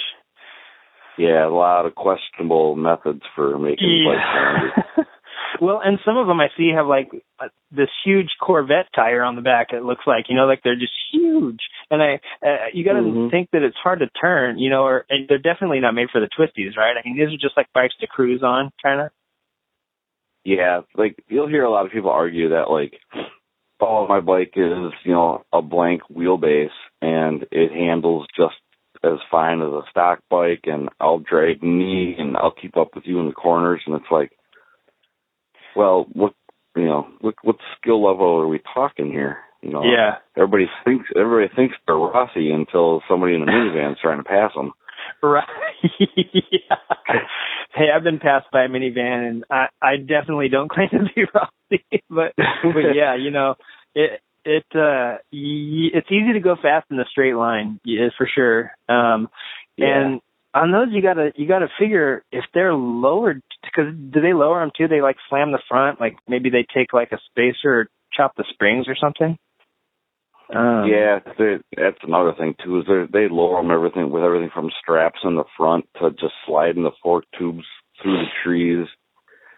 [1.18, 5.10] Yeah, a lot of questionable methods for making bikes handy.
[5.60, 7.10] well, and some of them I see have like
[7.40, 9.68] uh, this huge Corvette tire on the back.
[9.72, 11.60] It looks like you know, like they're just huge.
[11.90, 13.32] And I, uh, you got to Mhm.
[13.32, 16.22] think that it's hard to turn, you know, or and they're definitely not made for
[16.22, 16.96] the twisties, right?
[16.96, 19.10] I mean, these are just like bikes to cruise on, kind of.
[20.44, 22.94] Yeah, like you'll hear a lot of people argue that like,
[23.80, 26.70] oh, my bike is you know a blank wheelbase
[27.02, 28.56] and it handles just
[29.04, 33.06] as fine as a stock bike, and I'll drag me and I'll keep up with
[33.08, 34.32] you in the corners, and it's like,
[35.76, 36.34] well, what
[36.76, 39.38] you know, what what skill level are we talking here?
[39.62, 40.16] You know, Yeah.
[40.36, 44.72] everybody thinks everybody thinks they're Rossi until somebody in a minivan's trying to pass them.
[45.22, 45.44] Right.
[46.00, 46.76] yeah.
[47.74, 51.24] Hey, I've been passed by a minivan, and I, I definitely don't claim to be
[51.34, 53.56] Rossi, but but yeah, you know,
[53.96, 58.28] it it uh y- it's easy to go fast in a straight line, yeah, for
[58.28, 58.72] sure.
[58.90, 59.30] Um,
[59.78, 60.20] and
[60.54, 64.72] on those, you gotta you gotta figure if they're lowered because do they lower them
[64.76, 64.88] too?
[64.88, 68.46] They like slam the front, like maybe they take like a spacer or chop the
[68.54, 69.38] springs or something.
[70.54, 71.20] Um, yeah,
[71.78, 72.80] that's another thing too.
[72.80, 76.34] Is they they lower them everything with everything from straps in the front to just
[76.46, 77.64] sliding the fork tubes
[78.02, 78.88] through the trees.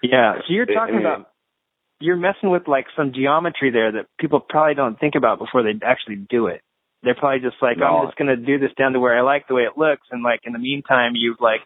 [0.04, 0.36] Yeah.
[0.48, 1.30] So you're I talking mean- about
[2.00, 5.74] you're messing with like some geometry there that people probably don't think about before they
[5.84, 6.62] actually do it.
[7.04, 7.86] They're probably just like, No.
[7.86, 10.24] I'm just gonna do this down to where I like the way it looks, and
[10.24, 11.62] like in the meantime, you've like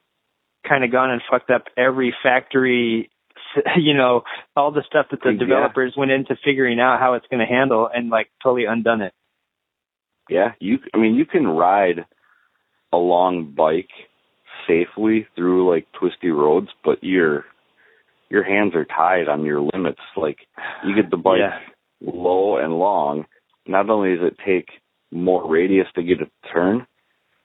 [0.67, 3.09] kind of gone and fucked up every factory,
[3.77, 4.23] you know,
[4.55, 5.37] all the stuff that the Yeah.
[5.39, 9.13] developers went into figuring out how it's going to handle, and like totally undone it.
[10.29, 10.79] Yeah, you.
[10.93, 12.05] I mean, you can ride
[12.91, 13.89] a long bike
[14.67, 17.45] safely through like twisty roads, but your
[18.29, 20.01] your hands are tied on your limits.
[20.17, 20.37] Like
[20.85, 21.59] you get the bike Yeah.
[22.01, 23.25] low and long.
[23.65, 24.67] Not only does it take
[25.11, 26.87] more radius to get it to turn,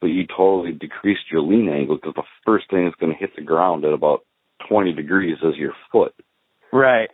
[0.00, 3.30] but you totally decreased your lean angle because the first thing is going to hit
[3.36, 4.20] the ground at about
[4.68, 6.14] 20 degrees is your foot.
[6.72, 7.10] Right.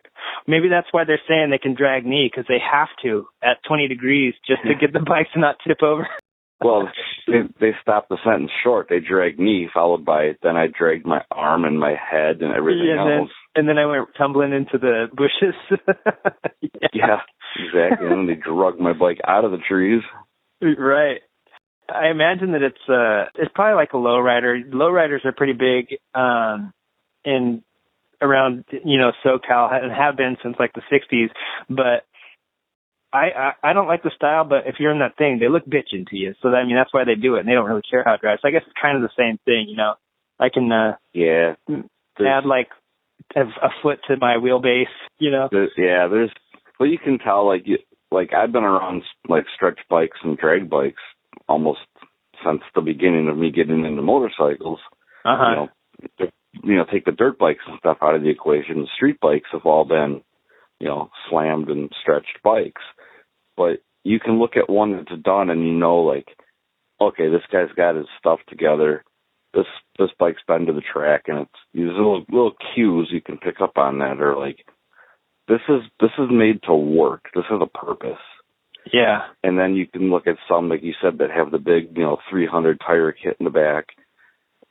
[0.47, 3.89] Maybe that's why they're saying they can drag knee because they have to at 20
[3.89, 6.07] degrees just to get the bike to not tip over.
[6.61, 6.89] Well,
[7.29, 8.89] they, they stopped the sentence short.
[8.91, 12.87] They dragged knee, followed by then I dragged my arm and my head and everything
[12.87, 13.31] yeah, and else.
[13.55, 15.55] Then, and then I went tumbling into the bushes.
[16.61, 16.89] yeah.
[16.93, 17.21] yeah,
[17.57, 18.09] exactly.
[18.09, 20.03] and then they dragged my bike out of the trees.
[20.79, 21.21] Right.
[21.89, 24.71] I imagine that it's uh it's probably like a lowrider.
[24.71, 26.73] Lowriders are pretty big um
[27.25, 27.63] in
[28.21, 31.31] around you know SoCal and have been since like the 60s,
[31.71, 32.05] but
[33.13, 35.65] I, I I don't like the style, but if you're in that thing, they look
[35.65, 36.35] bitching to you.
[36.43, 38.15] So that, I mean, that's why they do it, and they don't really care how
[38.15, 38.43] it drives.
[38.43, 39.95] So I guess it's kind of the same thing, you know.
[40.39, 41.55] I can uh yeah
[42.21, 42.69] add like
[43.35, 45.49] a, a foot to my wheelbase, you know.
[45.51, 46.31] There's, yeah, there's
[46.79, 47.79] well, you can tell like you
[48.11, 51.03] like I've been around like stretch bikes and drag bikes
[51.49, 51.81] almost
[52.45, 54.81] since the beginning of me getting into motorcycles.
[55.25, 55.51] Uh-huh.
[55.51, 56.29] You know,
[56.65, 58.81] you know, take the dirt bikes and stuff out of the equation.
[58.81, 60.23] The street bikes have all been,
[60.81, 62.83] you know, slammed and stretched bikes.
[63.57, 66.29] But you can look at one that's done and you know, like,
[67.01, 69.05] okay, this guy's got his stuff together.
[69.55, 69.67] This
[69.99, 73.61] this bike's been to the track, and it's these little little cues you can pick
[73.63, 74.59] up on that are like,
[75.49, 77.25] this is this is made to work.
[77.35, 78.21] This has a purpose.
[78.93, 79.23] Yeah.
[79.43, 82.03] And then you can look at some, like you said, that have the big, you
[82.03, 83.87] know, 300 tire kit in the back.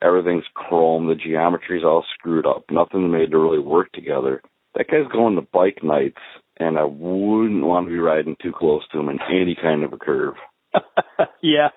[0.01, 1.07] Everything's chrome.
[1.07, 2.65] The geometry's all screwed up.
[2.71, 4.41] Nothing's made to really work together.
[4.75, 6.21] That guy's going to bike nights,
[6.59, 9.93] and I wouldn't want to be riding too close to him in any kind of
[9.93, 10.35] a curve.
[11.41, 11.69] yeah.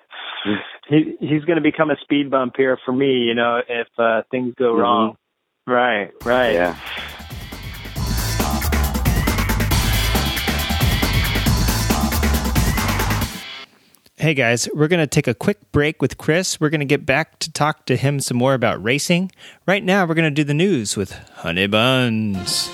[0.87, 4.21] He he's going to become a speed bump here for me, you know, if uh
[4.29, 4.81] things go mm-hmm.
[4.81, 5.17] wrong.
[5.67, 6.53] Right, right.
[6.53, 6.77] Yeah.
[14.21, 16.59] Hey guys, we're going to take a quick break with Chris.
[16.59, 19.31] We're going to get back to talk to him some more about racing.
[19.65, 22.69] Right now, we're going to do the news with Honey Buns.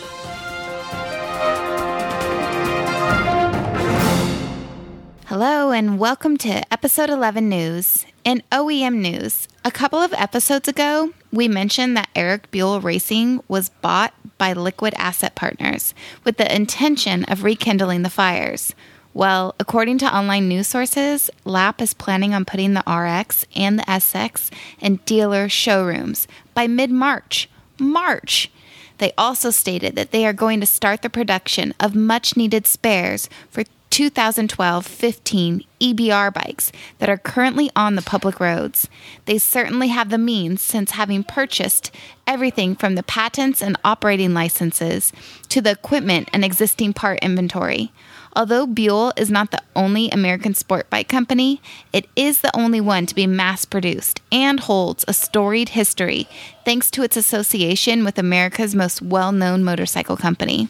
[5.27, 8.05] Hello, and welcome to episode 11 news.
[8.25, 13.69] In OEM news, a couple of episodes ago, we mentioned that Eric Buell Racing was
[13.69, 15.93] bought by Liquid Asset Partners
[16.25, 18.75] with the intention of rekindling the fires.
[19.17, 23.83] Well, according to online news sources, LAP is planning on putting the RX and the
[23.85, 27.49] SX in dealer showrooms by mid March.
[27.79, 28.51] March!
[28.99, 33.27] They also stated that they are going to start the production of much needed spares
[33.49, 38.87] for 2012 15 EBR bikes that are currently on the public roads.
[39.25, 41.89] They certainly have the means since having purchased
[42.27, 45.11] everything from the patents and operating licenses
[45.49, 47.91] to the equipment and existing part inventory.
[48.37, 51.59] Although Buell is not the only American sport bike company,
[51.91, 56.27] it is the only one to be mass produced and holds a storied history
[56.63, 60.69] thanks to its association with America's most well known motorcycle company.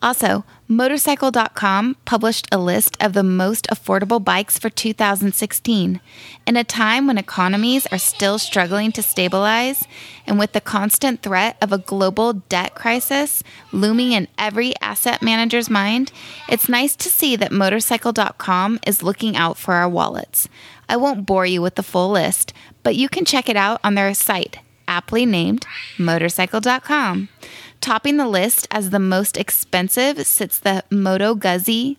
[0.00, 5.98] Also, Motorcycle.com published a list of the most affordable bikes for 2016.
[6.46, 9.88] In a time when economies are still struggling to stabilize,
[10.26, 15.70] and with the constant threat of a global debt crisis looming in every asset manager's
[15.70, 16.12] mind,
[16.50, 20.50] it's nice to see that Motorcycle.com is looking out for our wallets.
[20.86, 22.52] I won't bore you with the full list,
[22.82, 25.64] but you can check it out on their site, aptly named
[25.96, 27.30] Motorcycle.com.
[27.80, 31.96] Topping the list as the most expensive sits the Moto Guzzi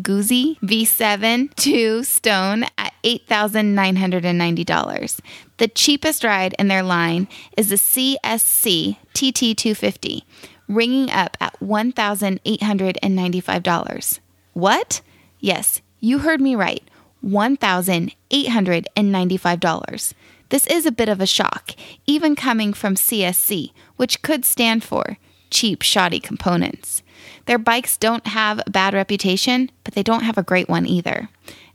[0.00, 5.20] Guzzi V7 2 Stone at $8,990.
[5.56, 10.22] The cheapest ride in their line is the CSC TT250,
[10.68, 14.20] ringing up at $1,895.
[14.52, 15.00] What?
[15.40, 16.82] Yes, you heard me right.
[17.24, 20.14] $1,895.
[20.50, 21.72] This is a bit of a shock,
[22.06, 25.18] even coming from CSC, which could stand for
[25.50, 27.02] cheap, shoddy components.
[27.46, 31.28] Their bikes don't have a bad reputation, but they don't have a great one either.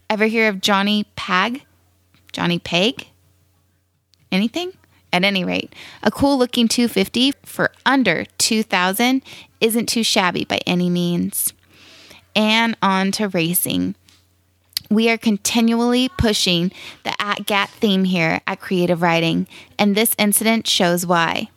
[0.10, 1.64] Ever hear of Johnny Pag?
[2.32, 3.08] Johnny Peg?
[4.32, 4.74] Anything?
[5.12, 9.22] At any rate, a cool looking 250 for under 2000
[9.62, 11.54] isn't too shabby by any means.
[12.36, 13.94] And on to racing.
[14.94, 16.72] We are continually pushing
[17.04, 19.48] the ATGATT theme here at Creative Writing,
[19.80, 21.50] and this incident shows why.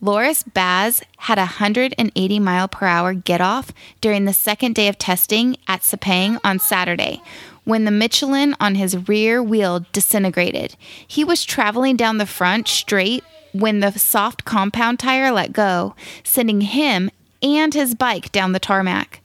[0.00, 4.96] Loris Baz had a 180 mile per hour get off during the second day of
[4.96, 7.20] testing at Sepang on Saturday
[7.64, 10.74] when the Michelin on his rear wheel disintegrated.
[11.06, 16.62] He was traveling down the front straight when the soft compound tire let go, sending
[16.62, 17.10] him
[17.42, 19.20] and his bike down the tarmac.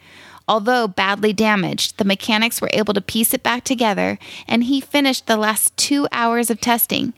[0.47, 5.25] Although badly damaged, the mechanics were able to piece it back together and he finished
[5.25, 7.13] the last two hours of testing.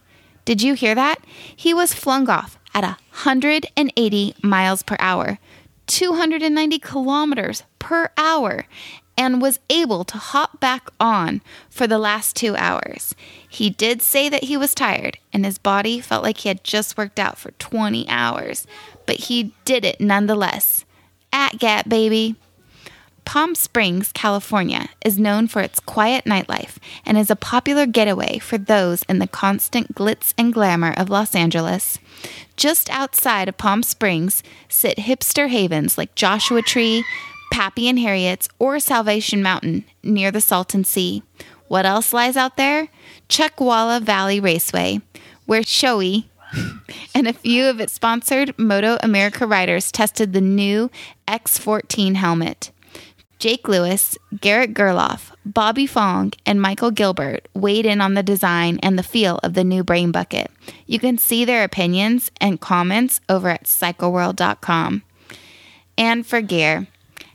[0.45, 1.19] Did you hear that?
[1.53, 5.39] He was flung off at 180 miles per hour,
[5.87, 8.65] 290 kilometers per hour,
[9.17, 13.15] and was able to hop back on for the last two hours.
[13.49, 16.97] He did say that he was tired and his body felt like he had just
[16.97, 18.67] worked out for 20 hours,
[19.05, 20.85] but he did it nonetheless.
[21.33, 22.35] ATGATT, baby.
[23.27, 28.57] Palm Springs, California is known for its quiet nightlife and is a popular getaway for
[28.57, 31.99] those in the constant glitz and glamour of Los Angeles.
[32.55, 37.03] Just outside of Palm Springs sit hipster havens like Joshua Tree,
[37.51, 41.21] Pappy and Harriet's, or Salvation Mountain near the Salton Sea.
[41.67, 42.87] What else lies out there?
[43.27, 45.01] Chuckwalla Valley Raceway,
[45.45, 46.23] where Shoei
[47.13, 50.89] and a few of its sponsored Moto America riders tested the new
[51.27, 52.71] X14 helmet.
[53.39, 58.97] Jake Lewis, Garrett Gerloff, Bobby Fong, and Michael Gilbert weighed in on the design and
[58.97, 60.49] the feel of the new Brain Bucket.
[60.87, 65.03] You can see their opinions and comments over at cycleworld.com.
[65.99, 66.87] And for gear,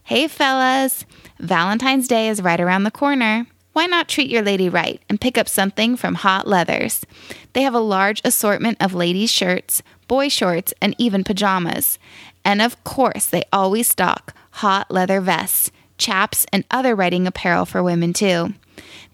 [0.02, 1.04] hey fellas,
[1.38, 3.46] Valentine's Day is right around the corner.
[3.72, 7.06] Why not treat your lady right and pick up something from Hot Leathers?
[7.52, 11.98] They have a large assortment of ladies' shirts, boy shorts, and even pajamas.
[12.44, 15.70] And of course, they always stock hot leather vests
[16.02, 18.54] chaps, and other writing apparel for women, too.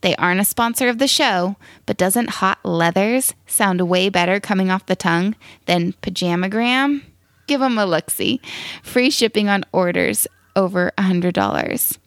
[0.01, 4.71] They aren't a sponsor of the show, but doesn't hot leathers sound way better coming
[4.71, 5.35] off the tongue
[5.67, 7.03] than pajamagram?
[7.47, 8.41] Give them a look see.
[8.83, 11.99] Free shipping on orders over $100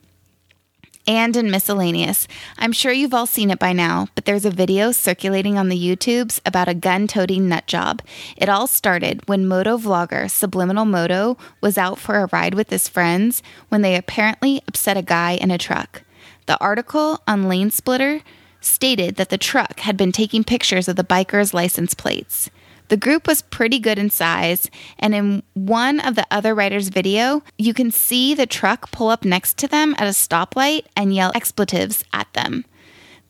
[1.07, 2.27] and in miscellaneous.
[2.57, 5.77] I'm sure you've all seen it by now, but there's a video circulating on the
[5.77, 8.01] YouTubes about a gun toting nut job.
[8.37, 12.87] It all started when moto vlogger Subliminal Moto was out for a ride with his
[12.87, 16.03] friends when they apparently upset a guy in a truck.
[16.45, 18.21] The article on Lane Splitter
[18.59, 22.49] stated that the truck had been taking pictures of the biker's license plates.
[22.91, 27.41] The group was pretty good in size, and in one of the other writer's video,
[27.57, 31.31] you can see the truck pull up next to them at a stoplight and yell
[31.33, 32.65] expletives at them.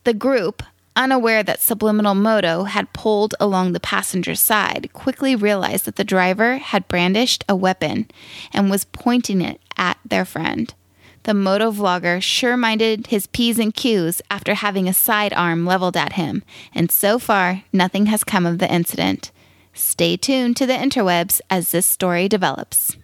[0.02, 0.64] The group,
[0.96, 6.58] unaware that Subliminal Moto had pulled along the passenger side, quickly realized that the driver
[6.58, 8.10] had brandished a weapon
[8.52, 10.74] and was pointing it at their friend.
[11.22, 16.14] The moto vlogger sure minded his P's and Q's after having a sidearm leveled at
[16.14, 16.42] him,
[16.74, 19.30] and so far, nothing has come of the incident.
[19.72, 22.96] Stay tuned to the interwebs as this story develops.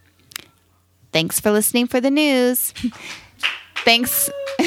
[1.12, 2.72] Thanks for listening for the news.
[3.84, 4.30] Thanks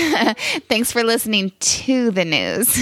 [0.69, 2.69] Thanks for listening to the news.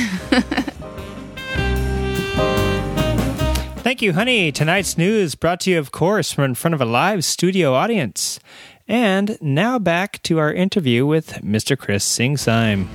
[3.81, 4.51] Thank you, honey.
[4.51, 8.39] Tonight's news brought to you, of course, from in front of a live studio audience.
[8.87, 11.75] And now back to our interview with Mr.
[11.77, 12.87] Chris Singsheim.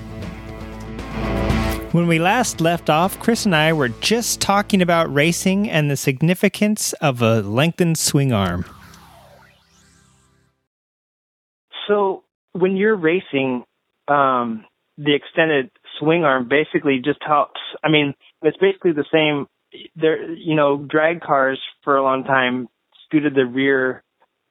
[1.94, 5.96] When we last left off, Chris and I were just talking about racing and the
[5.96, 8.64] significance of a lengthened swing arm.
[11.86, 13.62] So, when you're racing,
[14.08, 14.64] um,
[14.98, 17.60] the extended swing arm basically just helps.
[17.84, 19.46] I mean, it's basically the same.
[19.94, 22.66] There, you know, drag cars for a long time
[23.06, 24.02] scooted the rear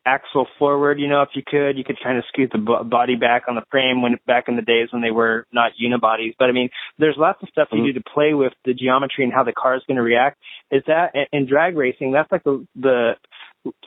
[0.05, 0.99] axle forward.
[0.99, 3.55] You know, if you could, you could kind of scoot the b- body back on
[3.55, 6.35] the frame when back in the days when they were not unibodies.
[6.37, 7.85] But I mean, there's lots of stuff mm-hmm.
[7.85, 10.39] you do to play with the geometry and how the car is going to react.
[10.71, 12.11] Is that in drag racing?
[12.11, 13.13] That's like the the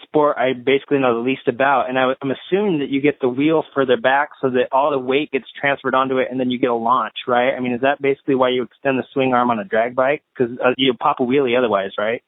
[0.05, 3.29] sport I basically know the least about, and I, I'm assuming that you get the
[3.29, 6.59] wheel further back so that all the weight gets transferred onto it, and then you
[6.59, 7.55] get a launch, right?
[7.55, 10.23] I mean, is that basically why you extend the swing arm on a drag bike?
[10.35, 12.23] Because uh, you pop a wheelie otherwise, right?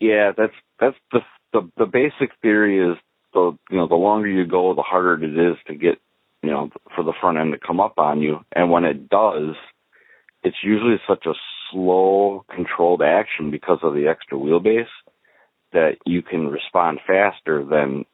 [0.00, 1.20] Yeah, that's that's the
[1.52, 2.96] the the basic theory is
[3.32, 5.98] the you know the longer you go, the harder it is to get
[6.42, 9.54] you know for the front end to come up on you, and when it does,
[10.42, 11.34] it's usually such a
[11.70, 14.86] slow, controlled action because of the extra wheelbase
[15.72, 18.04] that you can respond faster than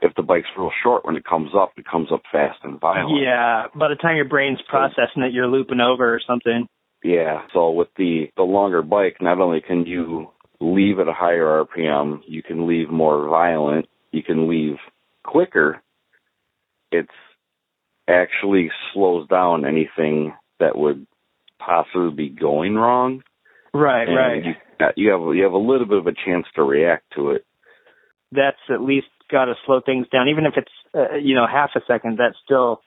[0.00, 3.20] if the bike's real short when it comes up, it comes up fast and violent.
[3.22, 6.66] Yeah, by the time your brain's processing it, you're looping over or something.
[7.04, 10.28] Yeah, so with the the longer bike, not only can you
[10.62, 12.20] leave at a higher RPM.
[12.26, 13.86] You can leave more violent.
[14.10, 14.76] You can leave
[15.24, 15.82] quicker.
[16.90, 17.08] It's
[18.08, 21.06] actually slows down anything that would
[21.58, 23.22] possibly be going wrong.
[23.74, 24.44] Right, and right.
[24.44, 24.54] You,
[24.96, 27.46] you have you have a little bit of a chance to react to it.
[28.30, 31.70] That's at least got to slow things down, even if it's uh, you know half
[31.74, 32.18] a second.
[32.18, 32.82] That's still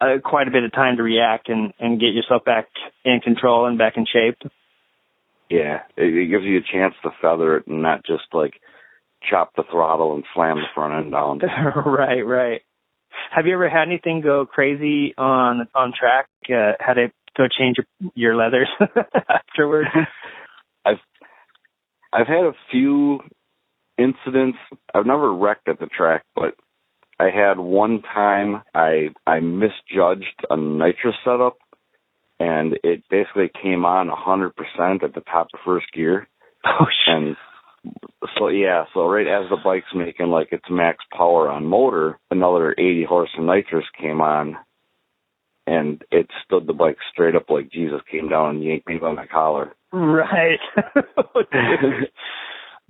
[0.00, 2.68] uh, quite a bit of time to react and and get yourself back
[3.04, 4.50] in control and back in shape.
[5.50, 8.54] Yeah, it, it gives you a chance to feather it and not just like
[9.28, 11.40] chop the throttle and slam the front end down.
[11.86, 12.60] right, right.
[13.30, 16.26] Have you ever had anything go crazy on on track?
[16.48, 18.68] Uh, had to go change your, your leathers
[19.28, 19.88] afterwards?
[20.84, 20.98] I've
[22.12, 23.20] I've had a few
[23.98, 24.58] incidents.
[24.94, 26.54] I've never wrecked at the track, but
[27.18, 31.56] I had one time I I misjudged a nitrous setup,
[32.38, 36.28] and it basically came on a 100% at the top of first gear.
[36.64, 37.14] Oh shit.
[37.14, 37.36] And
[38.38, 42.72] so yeah, so right as the bike's making like its max power on motor, another
[42.72, 44.56] 80 horse of nitrous came on,
[45.66, 49.12] and it stood the bike straight up like Jesus came down and yanked me by
[49.12, 49.74] my collar.
[49.92, 50.58] Right.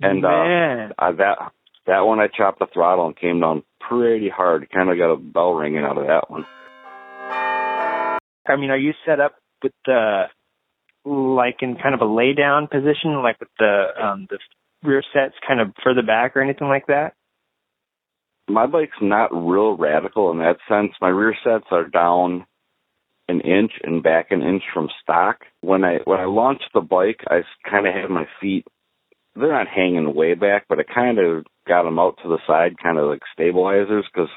[0.01, 1.37] and uh, I, that
[1.85, 4.69] that one I chopped the throttle and came down pretty hard.
[4.71, 6.45] Kind of got a bell ringing out of that one.
[8.47, 10.23] I mean, are you set up with the
[11.05, 14.39] like in kind of a lay down position, like with the um the
[14.83, 17.13] rear sets kind of further back or anything like that?
[18.49, 20.93] My bike's not real radical in that sense.
[21.01, 22.45] My rear sets are down
[23.27, 25.39] an inch and back an inch from stock.
[25.61, 28.65] When I when I launched the bike, I kind of had my feet.
[29.35, 32.75] They're not hanging way back, but I kind of got them out to the side,
[32.81, 34.29] kind of like stabilizers, because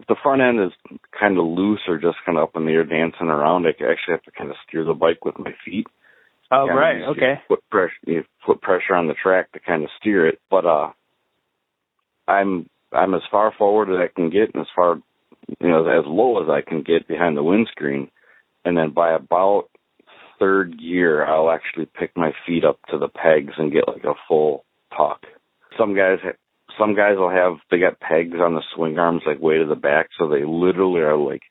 [0.00, 2.72] if the front end is kind of loose or just kind of up in the
[2.72, 5.86] air dancing around, I actually have to kind of steer the bike with my feet.
[6.50, 7.02] Oh, Kinda right.
[7.02, 7.34] Okay.
[7.48, 10.40] Foot pressure, you put pressure on the track to kind of steer it.
[10.50, 10.90] But uh,
[12.28, 15.00] I'm I'm as far forward as I can get, and as far
[15.60, 18.10] you know as low as I can get behind the windscreen,
[18.64, 19.68] and then by about
[20.38, 24.14] third gear, I'll actually pick my feet up to the pegs and get like a
[24.28, 24.64] full
[24.96, 25.22] tuck.
[25.78, 26.18] Some guys
[26.78, 29.74] some guys will have they got pegs on the swing arms like way to the
[29.74, 31.42] back, so they literally are like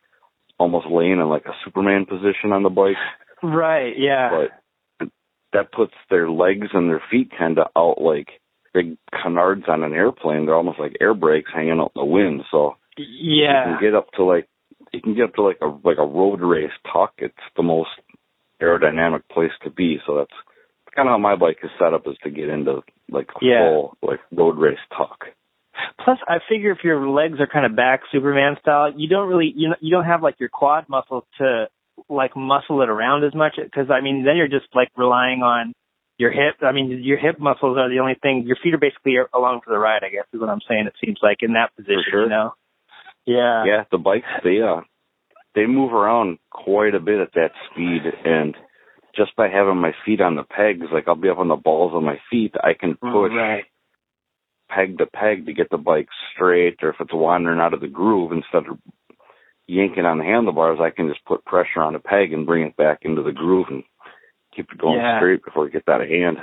[0.59, 2.95] almost laying in like a Superman position on the bike.
[3.41, 3.93] Right.
[3.97, 4.29] Yeah.
[4.31, 5.09] But
[5.53, 8.27] that puts their legs and their feet kind of out like
[8.73, 10.45] big canards on an airplane.
[10.45, 12.41] They're almost like air brakes hanging out in the wind.
[12.51, 14.47] So yeah, you can get up to like
[14.91, 17.13] you can get up to like a like a road race tuck.
[17.17, 17.89] It's the most
[18.61, 19.97] aerodynamic place to be.
[20.05, 20.31] So that's
[20.95, 23.69] kind of how my bike is set up is to get into like Yeah.
[23.69, 25.25] full like road race tuck.
[26.03, 29.51] Plus, I figure if your legs are kind of back Superman style, you don't really
[29.55, 31.67] you know, you don't have like your quad muscle to
[32.09, 35.73] like muscle it around as much because I mean then you're just like relying on
[36.17, 36.61] your hip.
[36.61, 38.43] I mean your hip muscles are the only thing.
[38.45, 40.03] Your feet are basically along for the ride.
[40.03, 40.87] I guess is what I'm saying.
[40.87, 42.23] It seems like in that position, sure.
[42.23, 42.53] you know.
[43.25, 43.63] Yeah.
[43.65, 44.81] yeah, the bikes they uh
[45.55, 48.55] they move around quite a bit at that speed and
[49.15, 51.93] just by having my feet on the pegs, like I'll be up on the balls
[51.95, 53.65] of my feet, I can oh, push Right.
[54.69, 57.87] peg to peg to get the bike straight or if it's wandering out of the
[57.87, 58.77] groove instead of
[59.67, 62.75] yanking on the handlebars, I can just put pressure on the peg and bring it
[62.75, 63.83] back into the groove and
[64.55, 65.19] keep it going Yeah.
[65.19, 66.37] straight before it gets out of hand.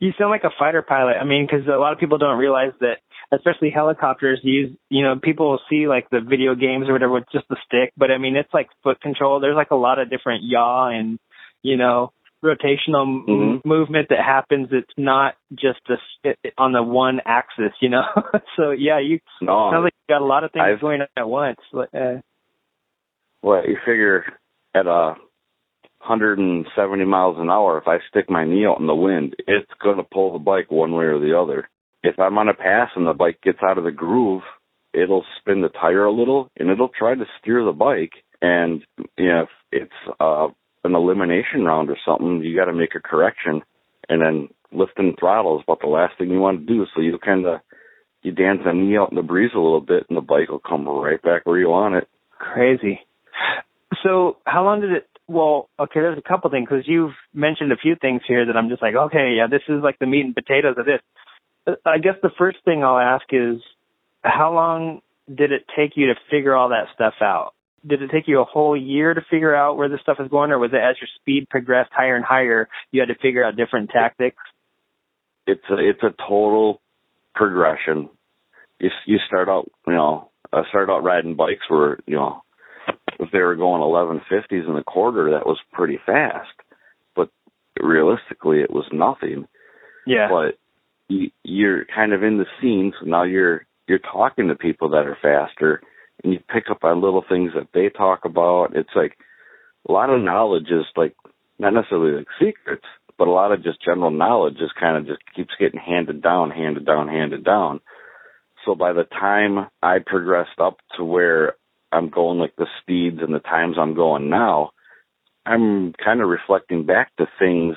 [0.00, 1.16] You sound like a fighter pilot.
[1.20, 2.98] I mean, because a lot of people don't realize that,
[3.32, 7.24] especially helicopters use, you know, people will see like the video games or whatever with
[7.32, 9.40] just the stick, but I mean, it's like foot control.
[9.40, 11.18] There's like a lot of different yaw and,
[11.62, 12.12] you know,
[12.44, 13.64] rotational m- Mhm.
[13.64, 14.68] movement that happens.
[14.72, 18.04] It's not just a, it- on the one axis, you know?
[18.56, 21.06] so yeah, you No, sounds like you got a lot of things I've- going on
[21.16, 21.60] at once.
[21.72, 22.20] Uh,
[23.42, 24.24] Well, you figure
[24.74, 25.14] at a
[26.00, 29.98] 170 miles an hour, if I stick my knee out in the wind, it's going
[29.98, 31.68] to pull the bike one way or the other.
[32.02, 34.42] If I'm on a pass and the bike gets out of the groove,
[34.92, 38.12] it'll spin the tire a little and it'll try to steer the bike.
[38.40, 38.84] And
[39.16, 40.48] you know, if it's uh,
[40.84, 43.62] an elimination round or something, you got to make a correction.
[44.08, 46.86] And then lifting throttle is about the last thing you want to do.
[46.94, 47.60] So you kind of
[48.22, 50.60] you dance the knee out in the breeze a little bit, and the bike will
[50.60, 52.08] come right back where you want it.
[52.38, 53.00] Crazy.
[54.02, 55.08] So, how long did it?
[55.28, 58.68] Well, okay, there's a couple things because you've mentioned a few things here that I'm
[58.68, 61.00] just like, okay, yeah, this is like the meat and potatoes of this.
[61.84, 63.60] I guess the first thing I'll ask is,
[64.22, 65.00] how long
[65.32, 67.54] did it take you to figure all that stuff out?
[67.86, 70.52] Did it take you a whole year to figure out where this stuff is going,
[70.52, 73.56] or was it as your speed progressed higher and higher, you had to figure out
[73.56, 74.38] different tactics?
[75.46, 76.80] it's a it's a total
[77.34, 78.08] progression.
[78.78, 82.42] You you start out, you know, I started out riding bikes where you know
[83.18, 86.50] if they were going 1150s in the quarter, that was pretty fast.
[87.14, 87.30] But
[87.80, 89.46] realistically, it was nothing.
[90.06, 90.28] Yeah.
[90.28, 90.58] But
[91.08, 95.06] you, you're kind of in the scene, so now you're you're talking to people that
[95.06, 95.82] are faster,
[96.22, 98.76] and you pick up on little things that they talk about.
[98.76, 99.16] It's like
[99.88, 101.14] a lot of knowledge is like
[101.58, 102.84] not necessarily like secrets,
[103.18, 106.50] but a lot of just general knowledge just kind of just keeps getting handed down,
[106.50, 107.80] handed down, handed down.
[108.64, 111.54] So by the time I progressed up to where
[111.90, 114.70] I'm going like the speeds and the times I'm going now,
[115.44, 117.74] I'm kind of reflecting back to things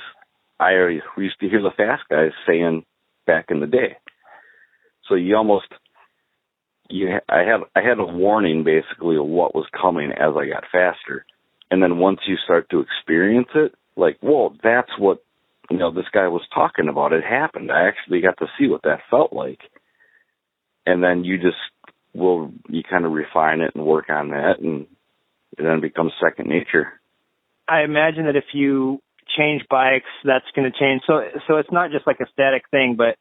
[0.59, 0.71] I
[1.17, 2.85] used to hear the fast guys saying
[3.25, 3.97] back in the day.
[5.09, 5.67] So you almost
[6.89, 10.63] you I had I had a warning basically of what was coming as I got
[10.71, 11.25] faster.
[11.71, 15.23] And then once you start to experience it, like, whoa, that's what
[15.69, 17.71] you know, this guy was talking about it happened.
[17.71, 19.59] I actually got to see what that felt like.
[20.85, 21.57] And then you just
[22.13, 24.87] will, you kind of refine it and work on that and
[25.57, 26.87] it then becomes second nature.
[27.67, 28.99] I imagine that if you
[29.37, 31.01] change bikes, that's going to change.
[31.07, 33.17] So, so it's not just like a static thing, but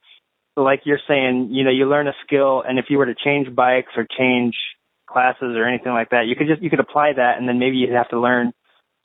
[0.56, 3.54] like you're saying, you know, you learn a skill and if you were to change
[3.54, 4.54] bikes or change
[5.06, 7.76] classes or anything like that, you could just, you could apply that and then maybe
[7.76, 8.52] you'd have to learn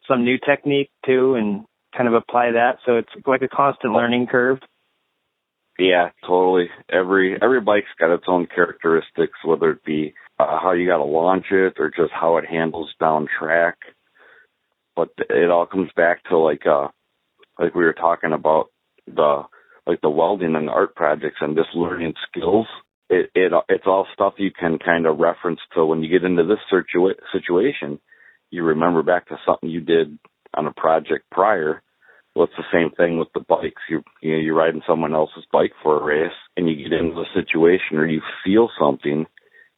[0.08, 2.78] some new technique too and kind of apply that.
[2.86, 4.60] So it's like a constant learning curve.
[5.78, 6.70] Yeah, totally.
[6.91, 11.06] Every every bike's got its own characteristics, whether it be uh, how you got to
[11.06, 13.78] launch it or just how it handles down track.
[14.95, 16.89] But it all comes back to like uh
[17.58, 18.68] like we were talking about
[19.08, 19.43] the
[19.89, 22.67] like the welding and art projects and just learning skills.
[23.09, 26.43] It it it's all stuff you can kind of reference to when you get into
[26.43, 27.99] this situa- situation.
[28.51, 30.17] You remember back to something you did
[30.53, 31.81] on a project prior
[32.35, 33.81] well, it's the same thing with the bikes.
[33.89, 37.19] You you know, you're riding someone else's bike for a race, and you get into
[37.19, 39.25] a situation or you feel something,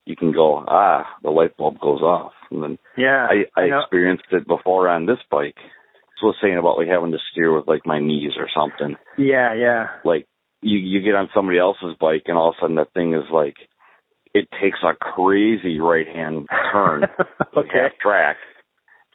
[0.05, 2.33] you can go, ah, the light bulb goes off.
[2.51, 5.55] And then yeah, I, I experienced it before on this bike.
[6.21, 8.95] Was saying about like having to steer with like my knees or something.
[9.17, 9.87] Yeah, yeah.
[10.05, 10.27] Like
[10.61, 13.29] you you get on somebody else's bike and all of a sudden that thing is
[13.31, 13.55] like
[14.33, 17.03] it takes a crazy right hand turn
[17.57, 17.69] okay.
[17.73, 18.37] half track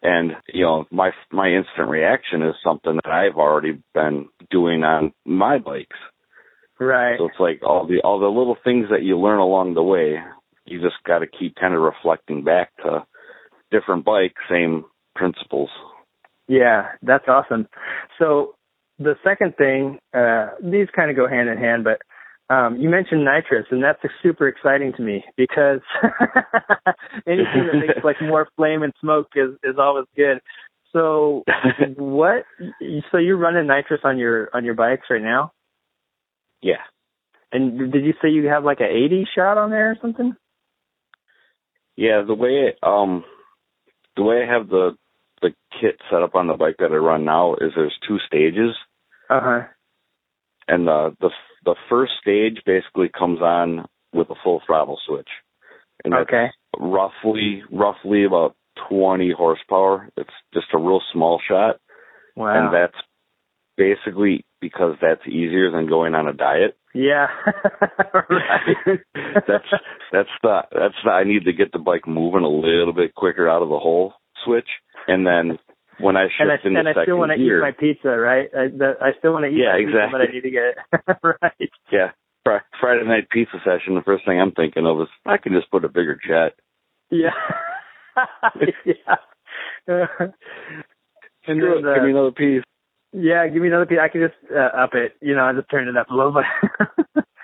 [0.02, 5.12] and you know, my my instant reaction is something that I've already been doing on
[5.24, 5.96] my bikes.
[6.78, 7.16] Right.
[7.18, 10.16] So it's like all the all the little things that you learn along the way.
[10.64, 13.06] You just got to keep kind of reflecting back to
[13.70, 14.84] different bikes, same
[15.14, 15.70] principles.
[16.48, 17.68] Yeah, that's awesome.
[18.18, 18.54] So
[18.98, 22.00] the second thing, uh, these kind of go hand in hand, but
[22.54, 25.80] um, you mentioned nitrous, and that's super exciting to me because
[27.26, 30.38] anything that makes like more flame and smoke is is always good.
[30.92, 31.42] So,
[31.96, 32.44] what?
[33.10, 35.52] So you're running nitrous on your on your bikes right now?
[36.62, 36.82] Yeah.
[37.52, 40.34] And did you say you have like a 80 shot on there or something?
[41.96, 43.24] Yeah, the way it, um
[44.16, 44.96] the way I have the
[45.42, 48.74] the kit set up on the bike that I run now is there's two stages.
[49.28, 49.60] Uh huh.
[50.68, 51.30] And the the
[51.64, 55.28] the first stage basically comes on with a full throttle switch.
[56.04, 56.46] And okay.
[56.78, 58.56] roughly roughly about
[58.88, 60.08] 20 horsepower.
[60.16, 61.76] It's just a real small shot.
[62.36, 62.66] Wow.
[62.66, 62.96] And that's
[63.76, 66.76] basically because that's easier than going on a diet.
[66.94, 67.26] Yeah.
[69.46, 69.70] that's
[70.12, 73.48] that's the that's the I need to get the bike moving a little bit quicker
[73.48, 74.14] out of the hole
[74.44, 74.68] switch.
[75.08, 75.58] And then
[75.98, 78.48] when I shift and I, into and I still want to eat my pizza, right?
[78.52, 79.92] I, the, I still want to eat yeah, exactly.
[79.92, 81.70] pizza, but I need to get it right.
[81.92, 82.10] Yeah,
[82.44, 83.94] Fr- Friday night pizza session.
[83.94, 86.54] The first thing I'm thinking of is I can just put a bigger jet.
[87.10, 87.30] Yeah,
[88.84, 89.16] yeah.
[89.86, 90.32] and
[91.46, 92.64] then the, give me another piece.
[93.12, 93.98] Yeah, give me another piece.
[94.02, 95.16] I can just uh, up it.
[95.22, 97.24] You know, I just turn it up a little bit.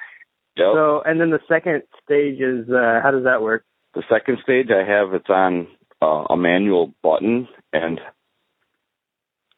[0.56, 0.66] Yep.
[0.74, 3.64] So, and then the second stage is uh, how does that work?
[3.94, 5.66] The second stage I have it's on
[6.02, 8.00] uh, a manual button, and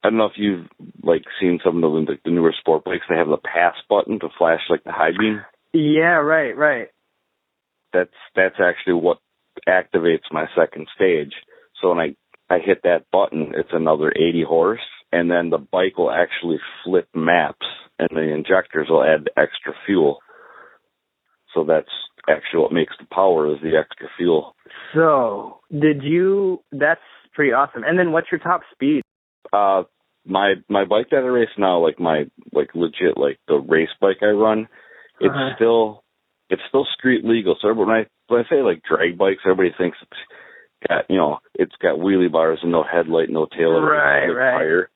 [0.02, 0.66] I don't know if you've
[1.02, 3.06] like seen some of the, the newer sport bikes.
[3.08, 5.40] They have the pass button to flash like the high beam.
[5.72, 6.88] Yeah, right, right.
[7.94, 9.18] That's that's actually what
[9.66, 11.32] activates my second stage.
[11.80, 12.14] So when I
[12.50, 17.08] I hit that button, it's another 80 horse, and then the bike will actually flip
[17.14, 17.66] maps,
[17.98, 20.18] and the injectors will add extra fuel.
[21.54, 21.88] So that's
[22.28, 24.54] actually what makes the power is the extra fuel.
[24.94, 26.60] So, did you?
[26.72, 27.00] That's
[27.34, 27.82] pretty awesome.
[27.84, 29.02] And then, what's your top speed?
[29.52, 29.84] Uh,
[30.26, 34.18] my my bike that I race now, like my like legit like the race bike
[34.22, 34.68] I run,
[35.20, 35.54] it's Uh-huh.
[35.56, 36.04] still
[36.50, 37.56] it's still street legal.
[37.60, 41.38] So when I when I say like drag bikes, everybody thinks it's got you know
[41.54, 44.58] it's got wheelie bars and no headlight, no tail, light, Right, right.
[44.58, 44.90] tire.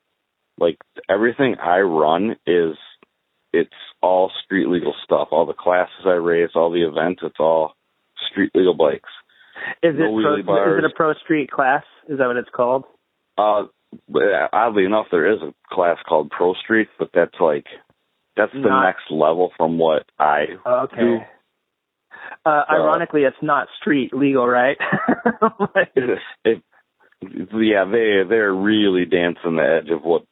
[0.58, 0.78] Like
[1.10, 2.76] everything I run is
[3.52, 3.70] it's
[4.02, 5.28] all street legal stuff.
[5.30, 7.74] All the classes I race, all the events, it's all
[8.30, 9.08] street legal bikes.
[9.82, 10.78] Is it No pro, bars.
[10.78, 11.82] is it a pro street class?
[12.08, 12.84] Is that what it's called?
[13.36, 13.64] Uh,
[14.52, 17.66] oddly enough, there is a class called Pro Street, but that's like
[18.36, 20.96] that's the Not- next level from what I Okay.
[21.00, 21.18] do.
[22.46, 24.76] Uh, So- ironically, it's not street legal, right?
[25.74, 26.62] Like- It, it,
[27.52, 30.22] yeah, they they're really dancing the edge of what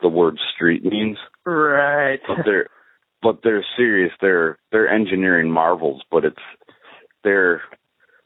[0.00, 2.18] the word street means, right.
[2.26, 2.68] but they're
[3.22, 4.12] but they're serious.
[4.20, 6.36] They're they're engineering marvels, but it's
[7.24, 7.62] they're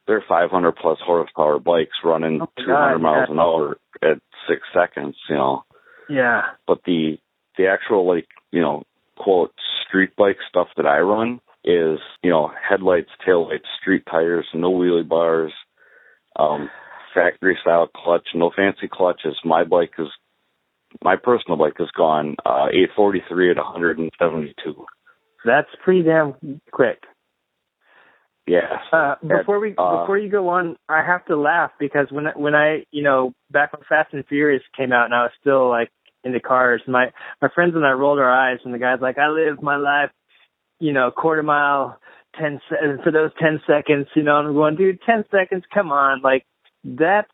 [0.07, 3.33] they're 500 plus horsepower bikes running Oh 200 God, miles yeah.
[3.33, 4.19] an hour at
[4.49, 5.17] six seconds.
[5.29, 5.65] You know.
[6.09, 6.43] Yeah.
[6.67, 7.19] but the
[7.57, 8.83] the actual like you know
[9.17, 9.53] quote
[9.87, 15.09] street bike stuff that I run is you know headlights, taillights, street tires, no wheelie
[15.09, 15.53] bars,
[16.37, 16.69] um,
[17.15, 19.37] factory style clutch, no fancy clutches.
[19.45, 20.09] My bike is
[21.03, 24.87] my personal bike has gone uh, 843 at 172.
[25.45, 26.99] That's pretty damn quick.
[28.47, 28.73] Yes.
[28.93, 32.55] Uh, before we uh, before you go on, I have to laugh because when when
[32.55, 35.91] I you know back when Fast and Furious came out and I was still like
[36.25, 39.29] into cars, my my friends and I rolled our eyes and the guy's like, I
[39.29, 40.11] live my life,
[40.81, 42.01] you know, quarter mile,
[42.39, 45.93] ten se- for those ten seconds, you know, and I'm going, dude, ten seconds, come
[45.93, 46.45] on, like
[46.83, 47.31] that's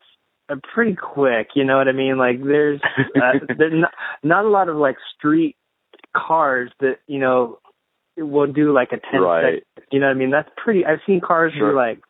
[0.75, 2.19] pretty quick, you know what I mean?
[2.19, 2.81] Like there's
[3.17, 3.93] uh, there's not,
[4.23, 5.57] not a lot of like street
[6.17, 7.59] cars that you know
[8.17, 9.63] will do like a 10 Right.
[9.77, 10.31] second, you know what I mean?
[10.31, 11.73] That's pretty, I've seen cars Sure.
[11.73, 12.01] do like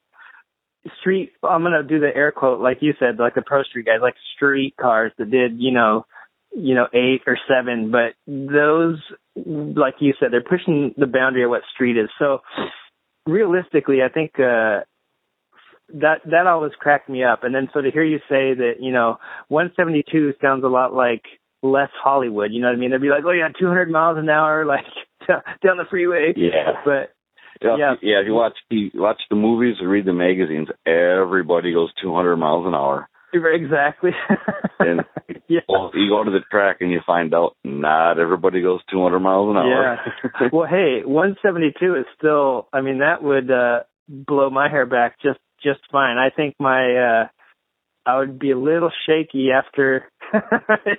[1.01, 3.87] street, I'm going to do the air quote, like you said, like the pro street
[3.87, 6.07] guys, like street cars that did, you know,
[6.55, 9.01] you know, eight or seven, but those,
[9.35, 12.09] like you said, they're pushing the boundary of what street is.
[12.21, 12.39] So
[13.27, 14.81] realistically, I think, uh,
[15.95, 17.45] that that always cracked me up.
[17.45, 19.19] And then so to hear you say that, you know,
[19.49, 21.23] 172 sounds a lot like
[21.63, 22.53] less Hollywood.
[22.53, 22.91] You know what I mean?
[22.91, 24.85] They'd be like, oh yeah, 200 miles an hour, like
[25.29, 26.33] down the freeway.
[26.37, 26.73] Yeah.
[26.85, 27.13] But
[27.63, 27.95] Yeah, Yeah.
[28.03, 28.21] yeah.
[28.21, 32.67] If you watch you watch the movies or read the magazines, everybody goes 200 miles
[32.67, 33.09] an hour.
[33.33, 34.11] exactly.
[34.79, 35.01] And
[35.49, 35.61] yeah.
[35.69, 39.49] well, you go to the track and you find out not everybody goes 200 miles
[39.51, 39.99] an hour.
[40.43, 40.49] Yeah.
[40.53, 42.69] well, hey, 172 is still.
[42.75, 46.19] I mean, that would uh blow my hair back just just fine.
[46.19, 47.29] I think my uh
[48.07, 50.09] I would be a little shaky after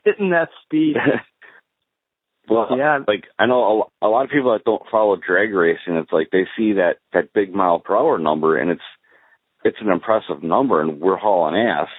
[0.03, 0.97] hitting that speed.
[2.49, 2.99] well, Yeah.
[3.07, 5.95] like I know a, a lot of people that don't follow drag racing.
[5.95, 8.81] It's like they see that that big mile per hour number, and it's
[9.63, 11.89] it's an impressive number, and we're hauling ass.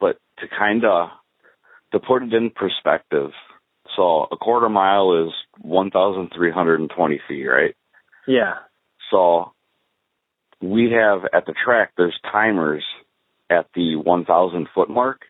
[0.00, 1.08] But to kind of
[1.92, 3.30] to put it in perspective,
[3.96, 5.32] so a quarter mile is
[5.62, 7.74] 1,320 feet, right?
[8.26, 8.54] Yeah.
[9.10, 9.52] So
[10.60, 12.84] we have at the track, there's timers
[13.50, 15.22] at the 1,000 foot mark,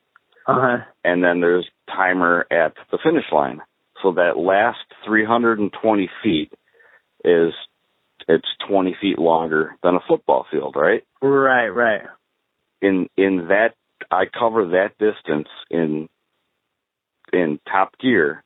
[0.47, 0.77] Uh huh.
[1.05, 3.61] and then there's timer at the finish line.
[4.03, 6.53] So that last 320 feet
[7.25, 7.53] is
[8.29, 11.03] it's 20 feet longer than a football field, right?
[11.23, 11.69] Right.
[11.69, 12.03] Right.
[12.83, 13.71] In in that
[14.11, 16.09] I cover that distance in
[17.33, 18.43] in top gear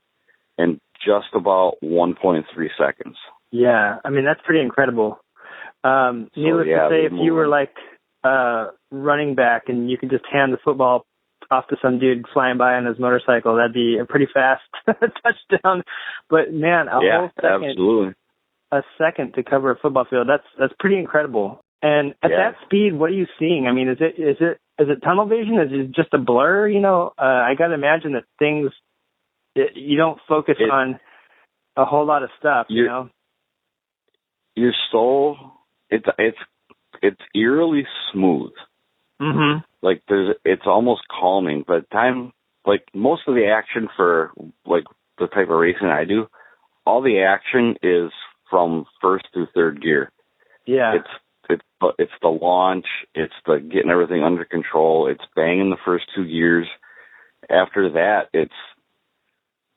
[0.57, 2.45] in just about 1.3
[2.79, 3.17] seconds.
[3.51, 5.19] Yeah, I mean that's pretty incredible.
[5.85, 7.73] Um, So, needless yeah, to say, if you were like
[8.23, 11.07] uh running back and you could just hand the football
[11.51, 15.83] off to some dude flying by on his motorcycle, that'd be a pretty fast touchdown.
[16.29, 18.15] But man, a yeah, whole second, absolutely.
[18.73, 21.61] a second to cover a football field, that's that's pretty incredible.
[21.83, 22.37] And at Yeah.
[22.53, 23.67] that speed, what are you seeing?
[23.67, 25.59] I mean, is it is it is it tunnel vision?
[25.59, 26.69] Is it just a blur?
[26.69, 28.71] You know, uh, I got to imagine that things
[29.57, 31.01] it, you don't focus It- on
[31.77, 32.67] a whole lot of stuff.
[32.69, 33.09] You know.
[34.57, 35.37] You're so
[35.91, 36.39] it's it's
[37.03, 38.53] it's eerily smooth.
[39.21, 42.33] hmm like there's it's almost calming but time
[42.67, 44.31] like most of the action for
[44.67, 44.85] like
[45.19, 46.27] the type of racing I do
[46.87, 48.11] all the action is
[48.51, 50.11] from first through third gear
[50.67, 50.95] Yeah.
[50.97, 51.09] it's
[51.49, 56.05] it's the- it's the launch it's the getting everything under control it's banging the first
[56.15, 56.69] two gears
[57.49, 58.53] after that it's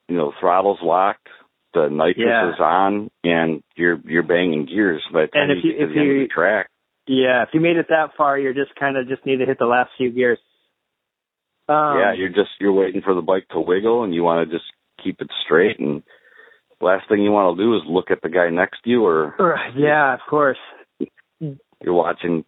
[0.10, 1.28] you know throttle's locked
[1.74, 2.50] the nitrous Yeah.
[2.54, 5.86] is on and you're you're banging gears by the time And if you you- get
[5.86, 6.70] to if the end of you- the track
[7.08, 9.58] Yeah, if you made it that far, you're just kind of just need to hit
[9.60, 10.40] the last few gears.
[11.68, 14.56] Um, yeah, you're just you're waiting for the bike to wiggle, and you want to
[14.56, 14.70] just
[15.04, 15.80] keep it straight.
[15.80, 16.04] And
[16.82, 19.36] last thing you want to do is look at the guy next to you, or
[19.76, 20.58] yeah, of course.
[21.40, 22.46] you're watching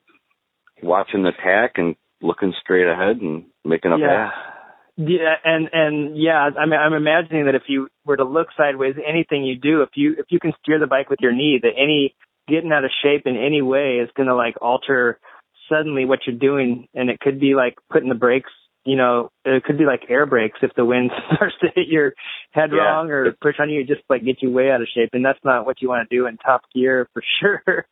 [0.84, 4.32] watching the tack and looking straight ahead and making a yeah.
[4.32, 4.55] pass.
[4.97, 8.95] Yeah, and and yeah, I mean, I'm imagining that if you were to look sideways,
[9.05, 11.73] anything you do, if you if you can steer the bike with your knee, that
[11.77, 12.15] any
[12.47, 15.19] getting out of shape in any way is going to like alter
[15.67, 18.51] suddenly what you're doing, and it could be like putting the brakes.
[18.85, 22.13] You know, it could be like air brakes if the wind starts to hit your
[22.51, 22.77] head Yeah.
[22.77, 25.43] wrong or push on you, just like get you way out of shape, and that's
[25.43, 27.85] not what you want to do in top gear for sure.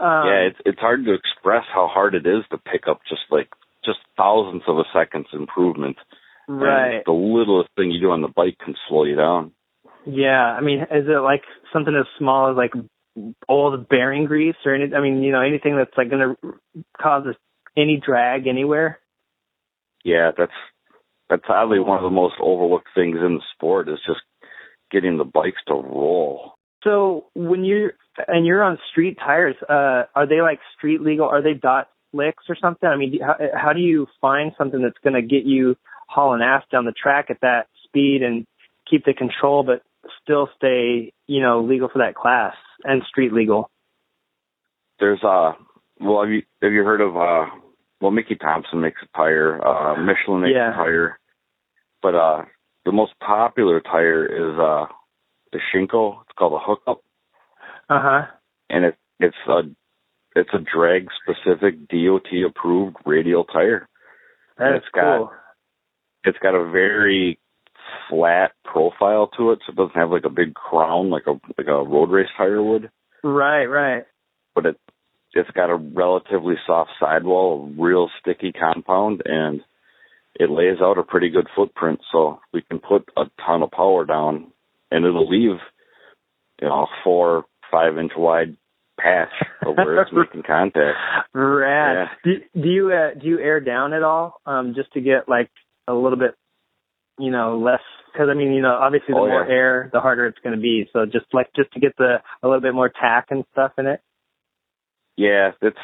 [0.00, 3.22] Um, yeah, it's it's hard to express how hard it is to pick up just
[3.30, 3.48] like
[3.84, 5.96] just thousandths of a second's improvement.
[6.48, 7.02] And right.
[7.04, 9.52] the littlest thing you do on the bike can slow you down.
[10.06, 11.42] Yeah, I mean, is it like
[11.72, 12.72] something as small as like
[13.48, 14.94] old bearing grease or any?
[14.94, 16.54] I mean, you know, anything that's like going to
[17.00, 17.26] cause
[17.76, 18.98] any drag anywhere?
[20.04, 20.52] Yeah, that's
[21.28, 24.20] that's probably one of the most overlooked things in the sport is just
[24.90, 26.54] getting the bikes to roll.
[26.84, 27.90] So when you
[28.26, 31.26] and you're on street tires, uh, are they like street legal?
[31.28, 32.88] Are they dot slicks or something?
[32.88, 35.76] I mean, how, how do you find something that's going to get you
[36.08, 38.46] hauling ass down the track at that speed and
[38.90, 39.82] keep the control, but
[40.22, 42.54] still stay, you know, legal for that class
[42.84, 43.70] and street legal?
[45.00, 45.52] there's uh
[46.00, 47.46] well have you have you heard of uh
[48.00, 50.72] well Mickey Thompson makes a tire, uh Michelin makes Yeah.
[50.72, 51.18] a tire.
[52.02, 52.42] But uh
[52.84, 54.86] the most popular tire is uh
[55.52, 56.22] the Shinko.
[56.22, 57.02] It's called a hookup,
[57.88, 58.26] Uh huh.
[58.70, 59.60] and it it's a
[60.34, 63.88] it's a drag specific DOT approved radial tire.
[64.58, 65.30] That's cool.
[66.28, 67.38] It's got a very
[68.08, 71.68] flat profile to it, so it doesn't have like a big crown like a like
[71.68, 72.90] a road race tire would.
[73.22, 74.04] Right, right.
[74.54, 74.76] But it
[75.34, 79.60] it's got a relatively soft sidewall, a real sticky compound, and
[80.34, 82.00] it lays out a pretty good footprint.
[82.12, 84.52] So we can put a ton of power down,
[84.90, 85.58] and it'll leave
[86.60, 88.56] you know a four five inch wide
[88.98, 89.32] patch
[89.64, 90.96] of where it's making contact.
[91.32, 92.08] Rad.
[92.24, 95.50] Do, do you uh, do you air down at all, um, just to get like
[95.88, 96.34] a little bit,
[97.18, 97.80] you know, less?
[98.12, 99.54] Because I mean, you know, obviously the Oh, more yeah.
[99.54, 100.88] air, the harder it's going to be.
[100.92, 103.86] So just like just to get the a little bit more tack and stuff in
[103.86, 104.00] it.
[105.16, 105.76] Yeah, it's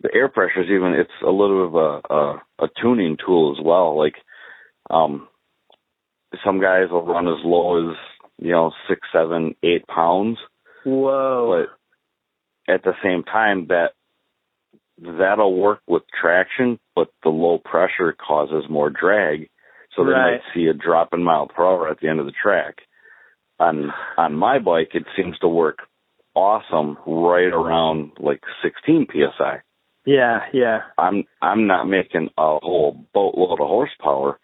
[0.00, 3.56] the air pressure is even it's a little bit of a, a a tuning tool
[3.58, 3.98] as well.
[3.98, 4.14] Like
[4.90, 5.28] um
[6.44, 7.96] some guys will run as low as,
[8.38, 10.38] you know, six, seven, eight pounds,
[10.84, 11.64] Whoa.
[12.68, 13.92] but at the same time that
[14.98, 19.48] that'll work with traction, but the low pressure causes more drag.
[19.94, 20.32] So they Right.
[20.32, 22.82] might see a drop in mile per hour at the end of the track.
[23.58, 25.78] On on my bike it seems to work
[26.34, 29.62] awesome right around like 16 psi.
[30.04, 30.82] yeah, yeah.
[30.98, 34.38] I'm I'm not making a whole boatload of horsepower,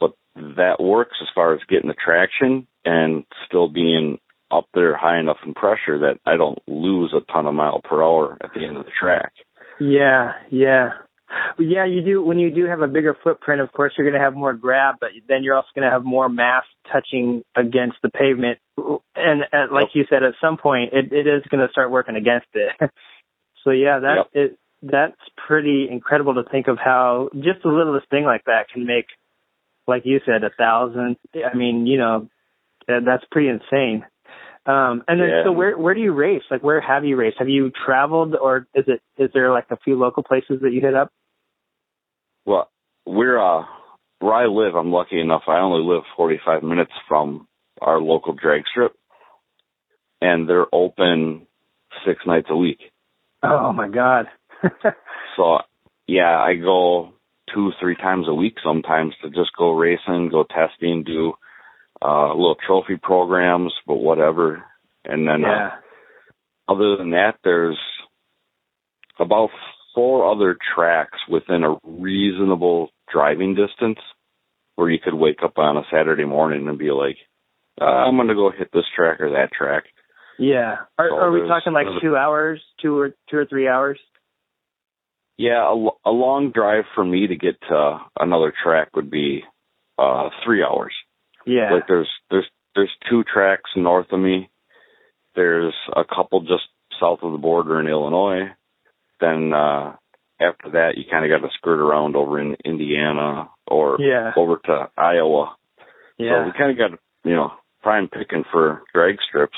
[0.00, 4.18] but that works as far as getting the traction and still being
[4.50, 8.02] up there high enough in pressure that I don't lose a ton of mile per
[8.02, 9.32] hour at the end of the track.
[9.80, 10.88] Yeah, yeah.
[11.58, 12.22] Well, yeah, you do.
[12.22, 14.96] When you do have a bigger footprint, of course, you're going to have more grab,
[15.00, 18.58] but then you're also going to have more mass touching against the pavement.
[19.14, 22.16] And, and like you said, at some point, it, it is going to start working
[22.16, 22.72] against it.
[23.64, 24.26] so yeah, that Yep.
[24.32, 25.16] it that's
[25.46, 29.06] pretty incredible to think of how just the littlest thing like that can make,
[29.86, 31.16] like you said, a thousand.
[31.34, 32.28] I mean, you know,
[32.86, 34.04] that's pretty insane.
[34.68, 35.44] Um, and then, Yeah.
[35.44, 36.42] so where where do you race?
[36.50, 37.38] Like, where have you raced?
[37.38, 40.82] Have you traveled, or is it is there like a few local places that you
[40.82, 41.10] hit up?
[42.44, 42.68] Well,
[43.06, 43.64] we're uh
[44.20, 47.46] where I live, I'm lucky enough I only live 45 minutes from
[47.80, 48.92] our local drag strip
[50.20, 51.46] and they're open
[52.04, 52.80] 6 nights a week.
[53.42, 54.26] Oh my God!
[55.36, 55.58] So
[56.08, 57.12] yeah, I go
[57.54, 61.34] two, three times a week sometimes to just go racing, go testing, do
[62.02, 64.64] uh little trophy programs, but whatever.
[65.04, 65.70] And then yeah,
[66.68, 67.78] uh, other than that, there's
[69.18, 69.50] about
[69.94, 73.98] four other tracks within a reasonable driving distance
[74.76, 77.16] where you could wake up on a Saturday morning and be like,
[77.80, 79.84] uh, I'm going to go hit this track or that track.
[80.38, 80.76] yeah.
[80.98, 83.98] Are, So are we talking like two hours, two or two or three hours?
[85.36, 89.42] Yeah, a, a long drive for me to get to another track would be
[89.98, 90.92] uh three hours.
[91.48, 94.50] Yeah, Like there's there's there's two tracks north of me.
[95.34, 96.68] There's a couple just
[97.00, 98.50] south of the border in Illinois.
[99.20, 99.96] Then uh
[100.40, 104.60] after that you kind of got to skirt around over in Indiana or yeah, over
[104.64, 105.56] to Iowa.
[106.18, 106.42] Yeah.
[106.42, 109.56] So we kind of got you know prime picking for drag strips.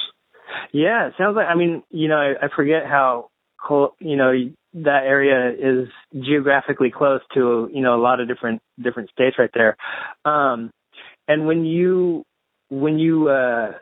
[0.73, 1.47] Yeah, it sounds like.
[1.49, 3.93] I mean, you know, I, I forget how close.
[3.99, 4.33] You know,
[4.75, 9.51] that area is geographically close to you know a lot of different different states right
[9.55, 9.77] there.
[10.25, 10.71] Um,
[11.31, 12.25] and when you
[12.71, 13.73] when you uh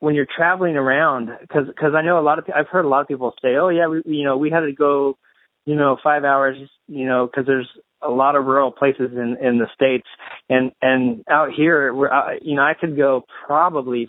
[0.00, 3.00] when you're traveling around, because because I know a lot of I've heard a lot
[3.00, 5.16] of people say, oh yeah, we you know we had to go,
[5.64, 7.68] you know, five hours, you know, because there's
[8.02, 10.06] a lot of rural places in in the states,
[10.50, 14.08] and and out here, we're uh, you know I could go probably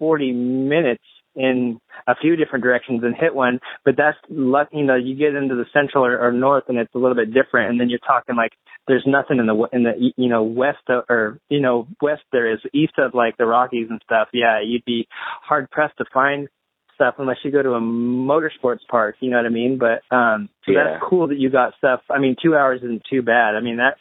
[0.00, 1.04] 40 minutes
[1.36, 1.78] in
[2.08, 4.18] a few different directions and hit one, but that's.
[4.28, 7.32] You know, you get into the central or, or north, and it's a little bit
[7.32, 7.70] different.
[7.70, 8.52] And then you're talking like
[8.88, 12.52] there's nothing in the in the you know west of, or you know west there
[12.52, 14.28] is east of like the Rockies and stuff.
[14.32, 15.06] Yeah, you'd be
[15.42, 16.48] hard pressed to find
[16.94, 19.16] stuff unless you go to a motorsports park.
[19.20, 19.78] You know what I mean?
[19.78, 20.84] But um, so Yeah.
[20.84, 22.00] that's cool that you got stuff.
[22.10, 23.54] I mean, two hours isn't too bad.
[23.54, 23.96] I mean that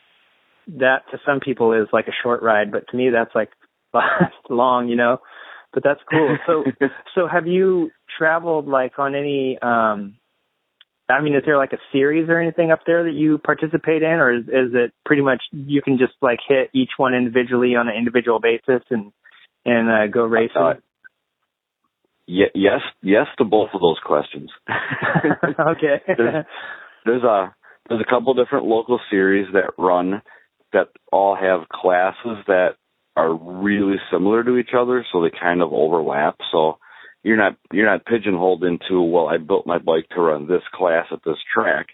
[0.80, 3.50] that to some people is like a short ride, but to me that's like
[3.94, 4.88] last long.
[4.88, 5.20] You know
[5.74, 6.38] but that's cool.
[6.48, 6.66] So,
[7.16, 9.58] so have you traveled like on any?
[9.62, 10.16] um
[11.12, 14.10] I mean, is there like a series or anything up there that you participate in,
[14.10, 17.88] or is, is it pretty much you can just like hit each one individually on
[17.88, 19.12] an individual basis and
[19.66, 20.62] and uh, go racing?
[20.62, 20.74] Uh,
[22.28, 24.50] Ye- yes, yes to both of those questions.
[25.60, 26.02] okay.
[26.18, 26.46] There's-
[27.04, 27.56] there's a
[27.90, 30.22] there's a couple different local series that run
[30.72, 32.76] that all have classes that
[33.16, 36.36] are really similar to each other, so they kind of overlap.
[36.52, 36.78] So
[37.24, 41.06] you're not you're not pigeonholed into well, I built my bike to run this class
[41.12, 41.88] at this track,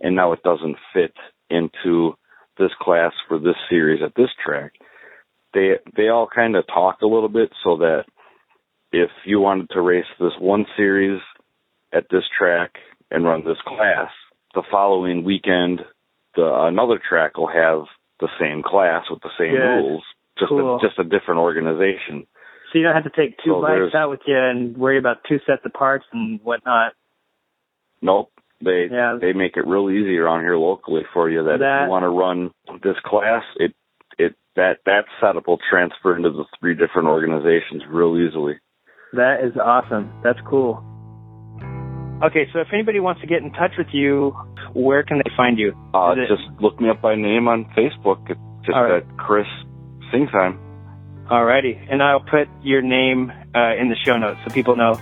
[0.00, 1.14] and now it doesn't fit
[1.50, 2.14] into
[2.58, 4.72] this class for this series at this track.
[5.54, 8.04] they they all kind of talk a little bit so that
[8.92, 11.20] if you wanted to race this one series
[11.92, 12.72] at this track
[13.10, 14.10] and run this class,
[14.54, 15.80] the following weekend
[16.36, 17.86] the another track will have
[18.20, 20.02] the same class with the same rules,
[20.38, 20.76] just Cool.
[20.76, 22.26] a, just a different organization.
[22.74, 25.18] So you don't have to take two So bikes out with you and worry about
[25.28, 26.94] two sets of parts and whatnot.
[28.02, 28.32] Nope.
[28.60, 29.16] They Yeah.
[29.20, 32.08] they make it real easy around here locally for you that, if you want to
[32.08, 32.50] run
[32.82, 33.74] this class, it
[34.18, 38.58] it that that setup will transfer into the three different organizations real easily.
[39.12, 40.10] That is awesome.
[40.24, 40.82] That's cool.
[42.24, 44.34] Okay, so if anybody wants to get in touch with you,
[44.72, 45.74] where can they find you?
[45.94, 48.28] Uh, it- just look me up by name on Facebook.
[48.28, 49.02] It's just right.
[49.02, 49.46] at Chris
[50.12, 50.58] Singtime.
[51.30, 55.00] Alrighty, and I'll put your name uh, in the show notes so people know.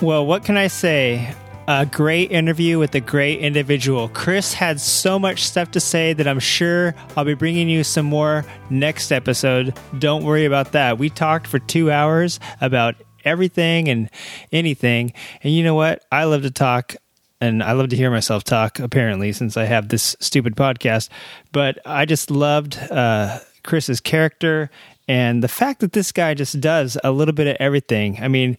[0.00, 1.34] Well, what can I say?
[1.68, 4.08] A great interview with a great individual.
[4.10, 8.06] Chris had so much stuff to say that I'm sure I'll be bringing you some
[8.06, 9.76] more next episode.
[9.98, 10.98] Don't worry about that.
[10.98, 12.94] We talked for two hours about
[13.24, 14.08] everything and
[14.52, 15.12] anything.
[15.42, 16.04] And you know what?
[16.12, 16.94] I love to talk
[17.40, 21.08] and I love to hear myself talk, apparently, since I have this stupid podcast.
[21.52, 24.70] But I just loved uh, Chris's character
[25.08, 28.18] and the fact that this guy just does a little bit of everything.
[28.20, 28.56] I mean,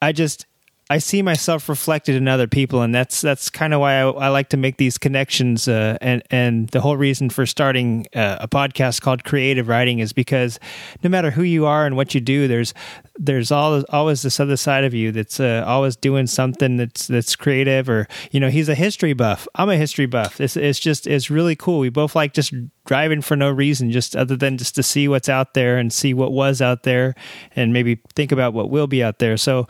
[0.00, 0.46] I just
[0.90, 4.28] I see myself reflected in other people, and that's that's kind of why I, I
[4.28, 5.68] like to make these connections.
[5.68, 10.12] Uh, and and the whole reason for starting uh, a podcast called Creative Writing is
[10.12, 10.58] because
[11.02, 12.74] no matter who you are and what you do, there's
[13.16, 17.36] there's always always this other side of you that's uh, always doing something that's that's
[17.36, 17.88] creative.
[17.88, 19.46] Or you know, he's a history buff.
[19.54, 20.40] I'm a history buff.
[20.40, 21.78] It's it's just it's really cool.
[21.78, 22.54] We both like just
[22.86, 26.14] driving for no reason, just other than just to see what's out there and see
[26.14, 27.14] what was out there,
[27.54, 29.36] and maybe think about what will be out there.
[29.36, 29.66] So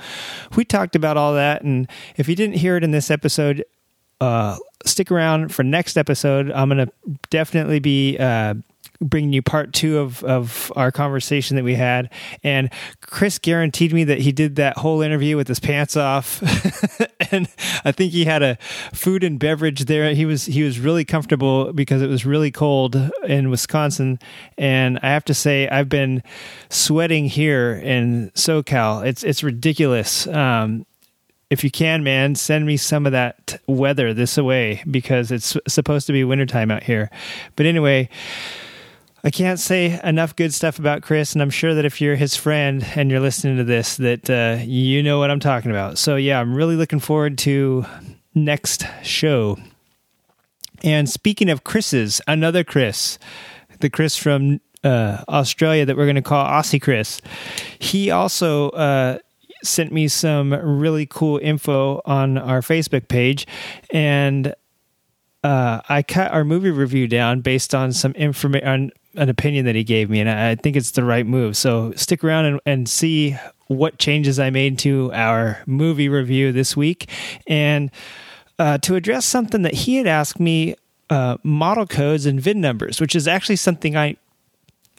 [0.55, 3.64] we talked about all that, and if you didn't hear it in this episode,
[4.20, 6.51] uh, stick around for next episode.
[6.53, 6.88] I'm gonna
[7.30, 8.18] definitely be.
[8.18, 8.55] Uh,
[9.03, 12.11] bringing you part two of, of our conversation that we had.
[12.43, 16.43] And chris guaranteed me that he did that whole interview with his pants off.
[17.31, 17.49] And
[17.85, 18.57] i think he had a
[18.93, 20.13] food and beverage there.
[20.13, 22.95] He was he was really comfortable because it was really cold
[23.25, 24.19] in wisconsin.
[24.59, 26.23] And i have to say i've been
[26.69, 29.07] sweating here in socal.
[29.07, 30.27] It's it's ridiculous.
[30.27, 30.85] Um
[31.53, 36.07] if you can, man, send me some of that weather this away because it's supposed
[36.07, 37.11] to be wintertime out here.
[37.57, 38.09] But anyway,
[39.25, 42.35] I can't say enough good stuff about Chris, and I'm sure that if you're his
[42.35, 45.97] friend and you're listening to this, that uh, you know what I'm talking about.
[45.97, 47.87] So yeah, I'm really looking forward to
[48.35, 49.59] next show.
[50.83, 53.20] And speaking of Chris's, another Chris,
[53.79, 57.20] the Chris from uh, Australia that we're going to call Aussie Chris,
[57.79, 59.18] he also uh,
[59.62, 63.47] sent me some really cool info on our Facebook page,
[63.93, 64.53] and
[65.45, 69.75] uh, I cut our movie review down based on some information, on an opinion that
[69.75, 71.57] he gave me, and I think it's the right move.
[71.57, 73.37] So stick around and, and see
[73.67, 77.09] what changes I made to our movie review this week,
[77.47, 77.91] and
[78.59, 80.77] uh, to address something that he had asked me,
[81.11, 84.17] uh, model codes and VIN numbers, which is actually something I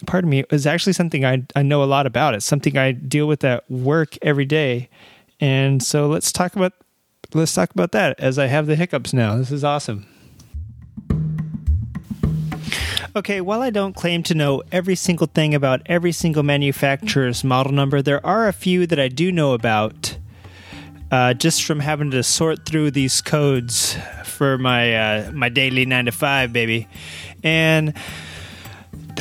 [0.05, 2.35] pardon me, is actually something I I know a lot about.
[2.35, 4.89] It's something I deal with at work every day,
[5.39, 6.73] and so let's talk about
[7.33, 9.37] let's talk about that as I have the hiccups now.
[9.37, 10.07] This is awesome.
[13.15, 17.71] Okay, while I don't claim to know every single thing about every single manufacturer's model
[17.71, 20.17] number, there are a few that I do know about.
[21.11, 23.95] Uh, just from having to sort through these codes
[24.25, 26.87] for my uh, my daily nine to five, baby,
[27.43, 27.93] and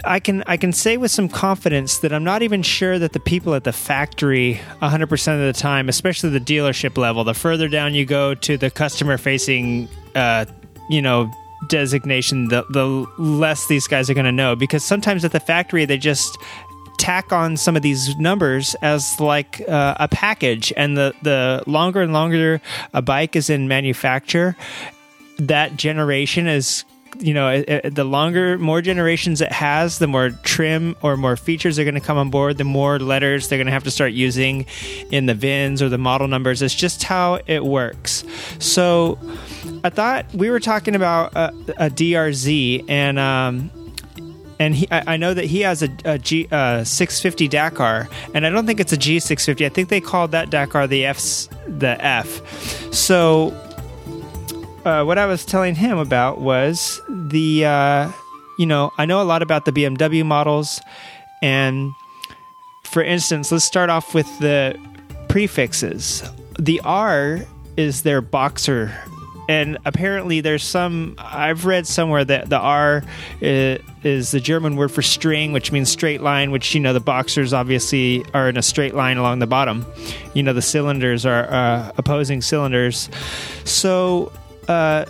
[0.03, 3.21] I can I can say with some confidence that I'm not even sure that the
[3.21, 7.93] people at the factory 100% of the time, especially the dealership level, the further down
[7.93, 10.47] you go to the customer facing uh,
[10.89, 11.31] you know
[11.67, 15.85] designation the the less these guys are going to know because sometimes at the factory
[15.85, 16.39] they just
[16.99, 22.03] tack on some of these numbers as like uh, a package and the the longer
[22.03, 22.61] and longer
[22.95, 24.57] a bike is in manufacture
[25.39, 26.85] that generation is
[27.19, 31.37] you know it, it- the longer more generations it has the more trim or more
[31.37, 33.91] features are going to come on board the more letters they're going to have to
[33.91, 34.67] start using
[35.11, 38.25] in the vins or the model numbers it's just how it works
[38.59, 39.19] so
[39.85, 41.49] i thought we were talking about a,
[41.87, 43.71] a drz and um
[44.59, 48.51] and he, I, know that he has a, a G uh, 650 Dakar, and I
[48.51, 49.67] don't think it's a G650.
[49.67, 51.19] I think they called that Dakar the F,
[51.67, 52.95] the F.
[52.95, 53.51] So,
[54.85, 58.13] uh, what I was telling him about was the, uh,
[58.59, 60.81] you know, I know a lot about the BMW models,
[61.43, 61.93] and
[62.85, 64.79] for instance, let's start off with the
[65.29, 66.23] prefixes.
[66.59, 67.41] The R
[67.77, 68.93] is their boxer
[69.49, 73.03] and apparently there's some I've read somewhere that the R
[73.41, 76.51] is, is the German word for string, which means straight line.
[76.51, 79.85] Which you know the boxers obviously are in a straight line along the bottom.
[80.35, 83.09] You know the cylinders are uh, opposing cylinders.
[83.65, 84.33] So.
[84.69, 85.05] Uh,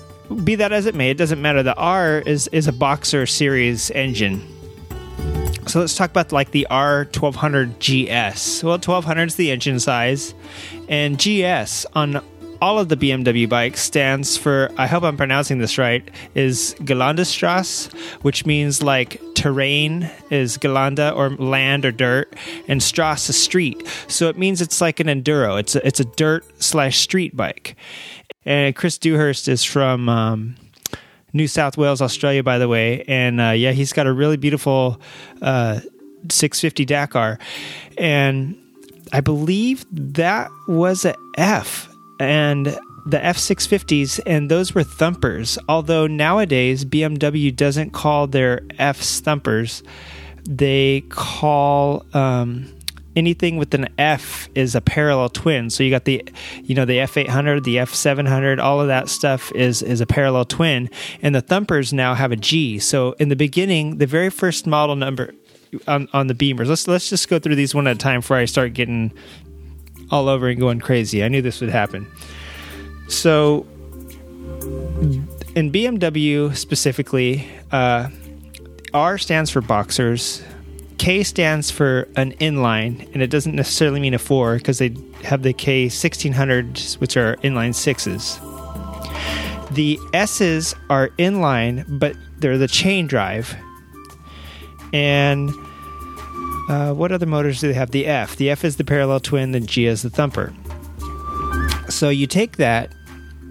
[0.45, 1.63] be that as it may, it doesn't matter.
[1.63, 4.47] The R is is a Boxer series engine.
[5.67, 8.63] So let's talk about like the R1200 GS.
[8.63, 10.35] Well, 1200 is the engine size,
[10.89, 12.23] and GS on
[12.63, 17.93] all of the BMW bikes stands for, I hope I'm pronouncing this right, is Gelandestrasse,
[18.23, 22.37] which means like terrain is Gelanda or land or dirt,
[22.69, 23.85] and Strasse is street.
[24.07, 25.59] So it means it's like an enduro.
[25.59, 27.75] It's a, it's a dirt slash street bike.
[28.45, 30.57] And Chris Dewhurst is from um,
[31.33, 33.05] New South Wales, Australia, by the way.
[33.07, 35.01] And uh, yeah, he's got a really beautiful
[35.41, 35.81] uh,
[36.31, 37.39] 650 Dakar.
[37.99, 38.57] And
[39.13, 41.89] I believe that was a F.
[42.19, 45.59] And the F650s, and those were thumpers.
[45.69, 49.83] Although nowadays BMW doesn't call their Fs thumpers,
[50.45, 52.73] they call um,
[53.17, 55.71] anything with an F is a parallel twin.
[55.71, 56.25] So you got the,
[56.63, 60.89] you know, the F800, the F700, all of that stuff is is a parallel twin,
[61.21, 62.79] and the thumpers now have a G.
[62.79, 65.35] So in the beginning, the very first model number
[65.87, 66.69] on on the Beamers.
[66.69, 69.13] Let's let's just go through these one at a time before I start getting
[70.11, 71.25] all over and going crazy.
[71.25, 72.07] I knew this would happen.
[73.09, 73.67] So
[75.55, 78.09] in BMW specifically, uh,
[78.95, 80.43] R stands for boxers.
[81.03, 84.95] K stands for an inline, and it doesn't necessarily mean a four because they
[85.25, 88.39] have the K 1600s, which are inline sixes.
[89.73, 93.57] The S's are inline, but they're the chain drive.
[94.93, 95.51] And
[96.69, 97.91] uh, what other motors do they have?
[97.91, 98.37] The F.
[98.37, 100.55] The F is the parallel twin, the G is the thumper.
[101.89, 102.95] So you take that,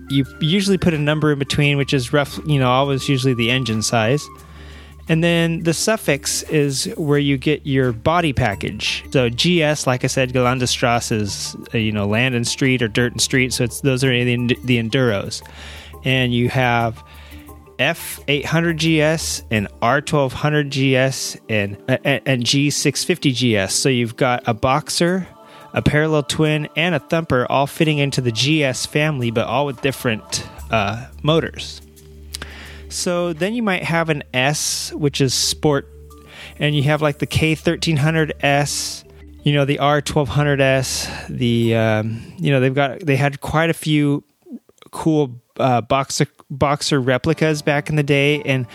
[0.09, 3.51] you usually put a number in between, which is rough, you know, always usually the
[3.51, 4.25] engine size.
[5.11, 9.03] And then the suffix is where you get your body package.
[9.11, 13.11] So GS, like I said, Gelandestrasse is uh, you know land and street or dirt
[13.11, 13.51] and street.
[13.51, 15.45] So it's those are the, the enduros,
[16.05, 17.03] and you have
[17.77, 23.73] F800 GS and R1200 GS and and, and G650 GS.
[23.75, 25.27] So you've got a boxer,
[25.73, 29.81] a parallel twin, and a thumper all fitting into the GS family, but all with
[29.81, 31.81] different uh, motors.
[32.91, 35.87] So then you might have an S, which is sport,
[36.59, 39.05] and you have like the K1300S,
[39.43, 44.23] you know, the R1200S, the, um, you know, they've got, they had quite a few
[44.91, 48.41] cool uh, boxer, boxer replicas back in the day.
[48.43, 48.67] And,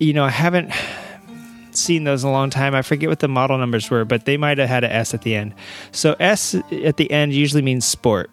[0.00, 0.72] you know, I haven't
[1.70, 2.74] seen those in a long time.
[2.74, 5.22] I forget what the model numbers were, but they might have had an S at
[5.22, 5.54] the end.
[5.92, 8.30] So S at the end usually means sport.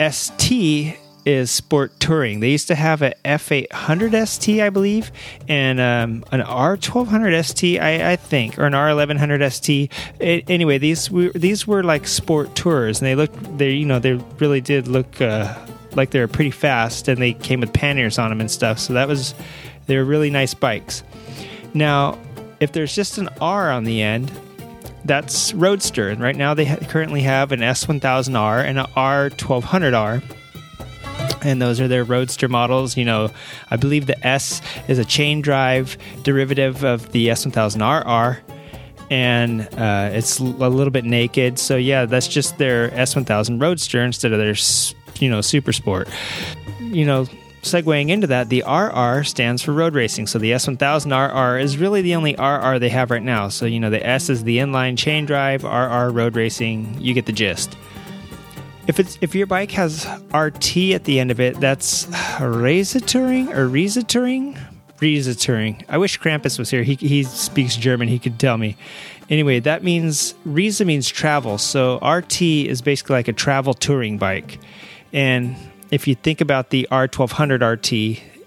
[0.00, 2.40] ST is sport touring.
[2.40, 5.10] They used to have a F800 ST, I believe,
[5.48, 9.92] and um, an R1200 ST, I, I, think, or an R1100 ST.
[10.20, 13.98] It, anyway, these were, these were like sport tours, and they looked they you know
[13.98, 15.54] they really did look uh,
[15.92, 18.78] like they were pretty fast, and they came with panniers on them and stuff.
[18.78, 19.34] So that was
[19.86, 21.02] they were really nice bikes.
[21.72, 22.18] Now,
[22.60, 24.30] if there's just an R on the end,
[25.04, 26.08] that's Roadster.
[26.08, 30.22] And right now they ha- currently have an S1000R and an R1200R
[31.44, 32.96] and those are their roadster models.
[32.96, 33.30] You know,
[33.70, 38.38] I believe the S is a chain drive derivative of the S1000RR,
[39.10, 41.58] and uh, it's a little bit naked.
[41.58, 44.54] So yeah, that's just their S1000 Roadster instead of their
[45.20, 46.08] you know Super Sport.
[46.80, 47.26] You know.
[47.62, 50.26] Segueing into that, the RR stands for road racing.
[50.26, 53.48] So the S1000RR is really the only RR they have right now.
[53.48, 56.98] So, you know, the S is the inline chain drive, RR road racing.
[57.00, 57.74] You get the gist.
[58.86, 62.04] If it's if your bike has RT at the end of it, that's
[62.36, 63.68] Touring or
[64.02, 64.58] Touring,
[65.00, 65.84] Touring.
[65.88, 66.82] I wish Krampus was here.
[66.82, 68.08] He he speaks German.
[68.08, 68.76] He could tell me.
[69.30, 71.56] Anyway, that means Riese means travel.
[71.56, 74.58] So RT is basically like a travel touring bike.
[75.14, 75.56] And
[75.90, 77.92] if you think about the R1200 RT,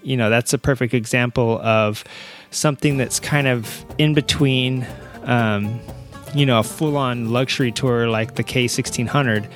[0.04, 2.04] you know that's a perfect example of
[2.52, 4.86] something that's kind of in between.
[5.24, 5.80] Um,
[6.36, 9.50] you know, a full-on luxury tour like the K1600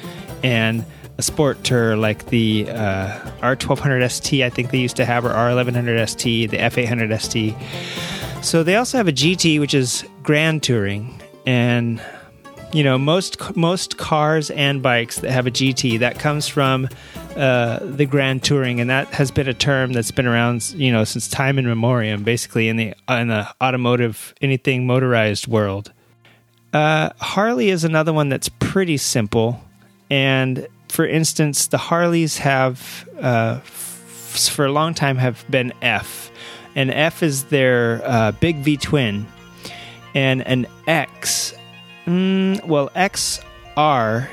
[0.44, 0.86] and
[1.18, 5.30] a sport tour like the uh, R1200 ST, I think they used to have, or
[5.30, 7.56] R1100 ST, the F800 ST.
[8.44, 12.02] So they also have a GT, which is Grand Touring, and
[12.74, 16.90] you know most most cars and bikes that have a GT that comes from
[17.36, 21.04] uh, the Grand Touring, and that has been a term that's been around you know
[21.04, 25.94] since time in memoriam, basically in the in the automotive anything motorized world.
[26.74, 29.62] Uh, Harley is another one that's pretty simple
[30.12, 36.30] and for instance, the Harleys have uh, f- for a long time have been F,
[36.76, 39.26] and F is their uh, big V twin,
[40.14, 41.54] and an X.
[42.06, 44.28] Mm, well, XR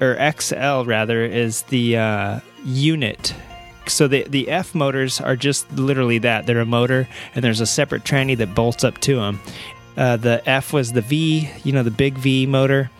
[0.00, 3.34] or XL rather is the uh, unit.
[3.86, 6.44] So the the F motors are just literally that.
[6.44, 9.40] They're a motor, and there's a separate tranny that bolts up to them.
[9.96, 12.90] Uh, the F was the V, you know, the big V motor.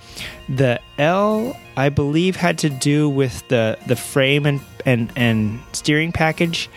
[0.48, 6.12] The L, I believe, had to do with the the frame and and and steering
[6.12, 6.68] package,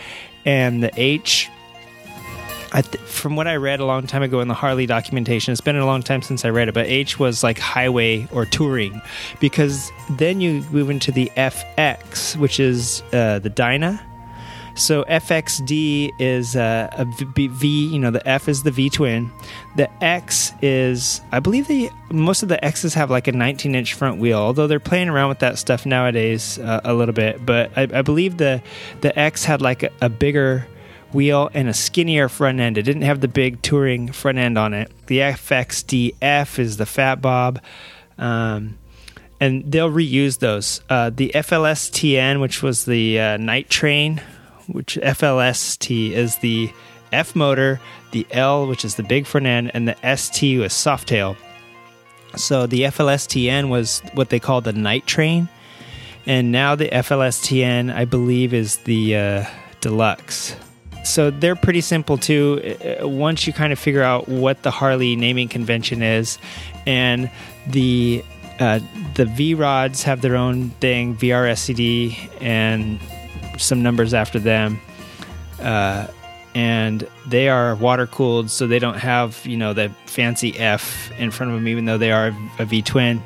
[0.45, 1.49] and the H.
[2.71, 5.75] Th- from what I read a long time ago in the Harley documentation, it's been
[5.75, 9.01] a long time since I read it, but H was like highway or touring,
[9.39, 13.99] because then you move into the FX, which is uh, the Dyna.
[14.79, 19.29] So FXD is uh, a v, v, you know, the F is the V twin.
[19.75, 23.93] The X is, I believe the most of the X's have like a 19 inch
[23.93, 27.45] front wheel, although they're playing around with that stuff nowadays uh, a little bit.
[27.45, 28.63] But I, I, believe the
[29.01, 30.65] the X had like a, a bigger
[31.11, 32.77] wheel and a skinnier front end.
[32.77, 34.91] It didn't have the big touring front end on it.
[35.07, 37.61] The FXDF is the Fat Bob.
[38.17, 38.77] Um,
[39.41, 40.81] and they'll reuse those.
[40.89, 44.21] Uh, the FLSTN, which was the uh, night train,
[44.71, 46.71] which FLST is the
[47.11, 47.79] F motor,
[48.11, 51.35] the L, which is the big front end, and the ST was softail.
[52.35, 55.49] So the FLSTN was what they call the night train,
[56.25, 59.45] and now the FLSTN, I believe, is the uh,
[59.81, 60.55] deluxe.
[61.03, 62.75] So they're pretty simple too.
[63.01, 66.37] Uh, once you kind of figure out what the Harley naming convention is,
[66.85, 67.31] and
[67.65, 68.23] the
[68.59, 68.79] uh,
[69.15, 72.99] the V rods have their own thing, VRSCD, and
[73.59, 74.79] some numbers after them.
[75.61, 76.07] Uh,
[76.55, 81.31] and they are water cooled, so they don't have you know the fancy F in
[81.31, 83.21] front of them, even though they are a V twin.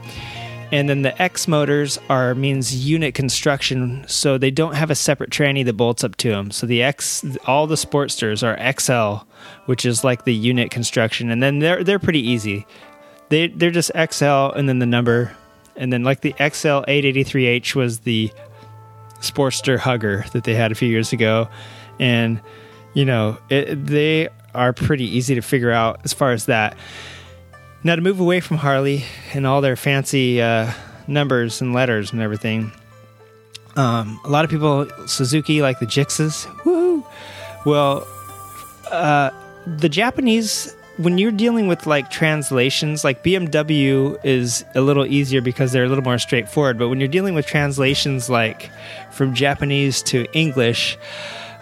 [0.72, 5.30] And then the X motors are means unit construction, so they don't have a separate
[5.30, 6.50] tranny that bolts up to them.
[6.50, 9.24] So the X, all the Sportsters are XL,
[9.68, 12.66] which is like the unit construction, and then they're they're pretty easy.
[13.30, 15.36] They they're just XL and then the number,
[15.76, 18.32] and then like the XL 883H was the
[19.24, 21.48] Sportster Hugger that they had a few years ago,
[22.00, 22.42] and
[22.94, 26.78] you know it, they are pretty easy to figure out as far as that.
[27.84, 30.72] Now to move away from Harley and all their fancy uh,
[31.08, 32.72] numbers and letters and everything,
[33.76, 36.48] um, a lot of people Suzuki like the Gixxers.
[36.66, 37.06] Woo!
[37.66, 38.08] Well,
[38.92, 39.32] uh,
[39.66, 45.72] the Japanese when you're dealing with like translations, like BMW is a little easier because
[45.72, 46.78] they're a little more straightforward.
[46.78, 48.70] But when you're dealing with translations like
[49.12, 50.98] from Japanese to English,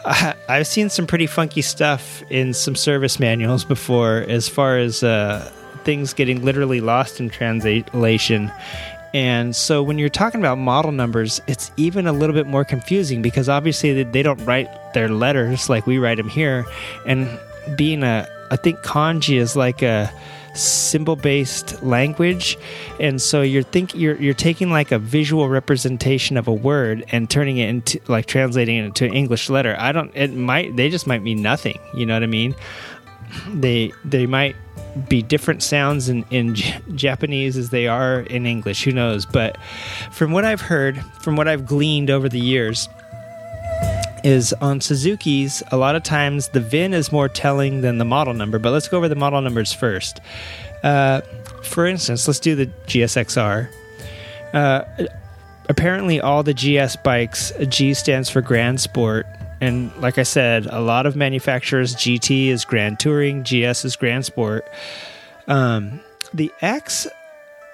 [0.05, 5.01] I, I've seen some pretty funky stuff in some service manuals before, as far as
[5.01, 5.49] uh,
[5.83, 8.51] things getting literally lost in translation.
[9.13, 13.21] And so when you're talking about model numbers, it's even a little bit more confusing
[13.21, 16.65] because obviously they don't write their letters like we write them here.
[17.05, 17.27] And
[17.75, 20.13] being a I think kanji is like a
[20.53, 22.57] symbol based language.
[22.99, 27.29] And so you're think you're you're taking like a visual representation of a word and
[27.29, 29.75] turning it into like translating it into an english letter.
[29.79, 32.55] I don't it might they just might mean nothing you know what i mean?
[33.47, 34.57] They they might
[35.07, 39.25] be different sounds in in J- japanese as they are in english who knows?
[39.25, 39.57] But
[40.11, 42.89] from what i've heard from what i've gleaned over the years
[44.23, 48.33] is on Suzuki's, a lot of times the VIN is more telling than the model
[48.33, 50.19] number, but let's go over the model numbers first.
[50.83, 51.21] Uh,
[51.63, 53.69] for instance, let's do the GSXR.
[54.53, 54.83] Uh,
[55.69, 59.25] apparently, all the GS bikes, G stands for Grand Sport.
[59.61, 64.25] And like I said, a lot of manufacturers, GT is Grand Touring, GS is Grand
[64.25, 64.65] Sport.
[65.47, 66.01] Um,
[66.33, 67.07] the X,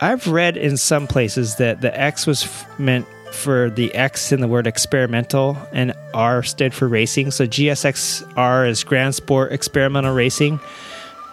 [0.02, 4.42] I've read in some places that the X was f- meant for the X in
[4.42, 7.32] the word experimental, and R stood for racing.
[7.32, 10.60] So GSXR is Grand Sport Experimental Racing.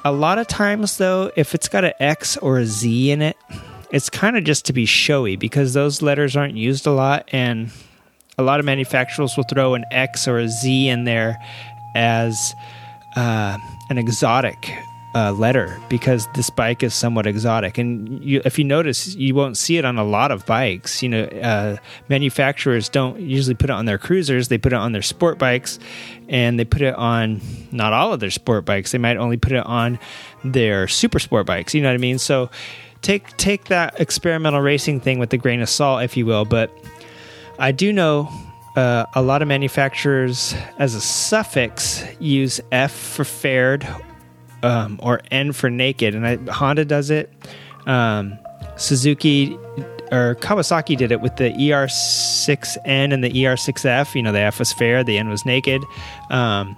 [0.05, 3.37] A lot of times, though, if it's got an X or a Z in it,
[3.91, 7.71] it's kind of just to be showy because those letters aren't used a lot, and
[8.37, 11.39] a lot of manufacturers will throw an X or a Z in there
[11.95, 12.55] as
[13.17, 13.57] uh,
[13.89, 14.73] an exotic
[15.15, 17.79] uh, letter because this bike is somewhat exotic.
[17.79, 21.03] And you, if you notice, you won't see it on a lot of bikes.
[21.03, 21.77] You know, uh,
[22.09, 25.79] manufacturers don't usually put it on their cruisers; they put it on their sport bikes,
[26.29, 28.93] and they put it on not all of their sport bikes.
[28.93, 29.99] They might only put it on
[30.43, 31.75] their super sport bikes.
[31.75, 32.19] You know what I mean?
[32.19, 32.51] So
[33.03, 36.45] take take that experimental racing thing with a grain of salt, if you will.
[36.45, 36.77] But
[37.59, 38.29] I do know
[38.75, 43.87] uh, a lot of manufacturers, as a suffix, use F for fared
[44.65, 47.33] um, or N for naked, and I, Honda does it.
[47.87, 48.39] Um,
[48.77, 49.57] Suzuki
[50.11, 54.15] or Kawasaki did it with the ER6N and the ER6F.
[54.15, 55.85] You know, the F was fair, the N was naked.
[56.31, 56.77] Um,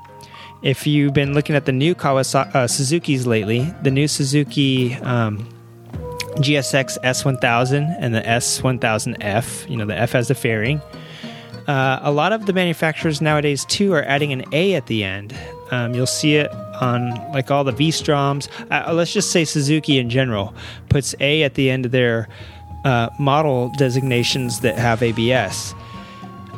[0.62, 5.48] if you've been looking at the new Kawasaki uh, Suzuki's lately, the new Suzuki um,
[6.36, 10.80] GSX S1000 and the S1000F, you know, the F has the fairing.
[11.66, 15.34] Uh, a lot of the manufacturers nowadays too are adding an A at the end.
[15.70, 18.48] Um, you'll see it on like all the V-Stroms.
[18.70, 20.54] Uh, let's just say Suzuki in general
[20.88, 22.28] puts A at the end of their
[22.84, 25.74] uh, model designations that have ABS.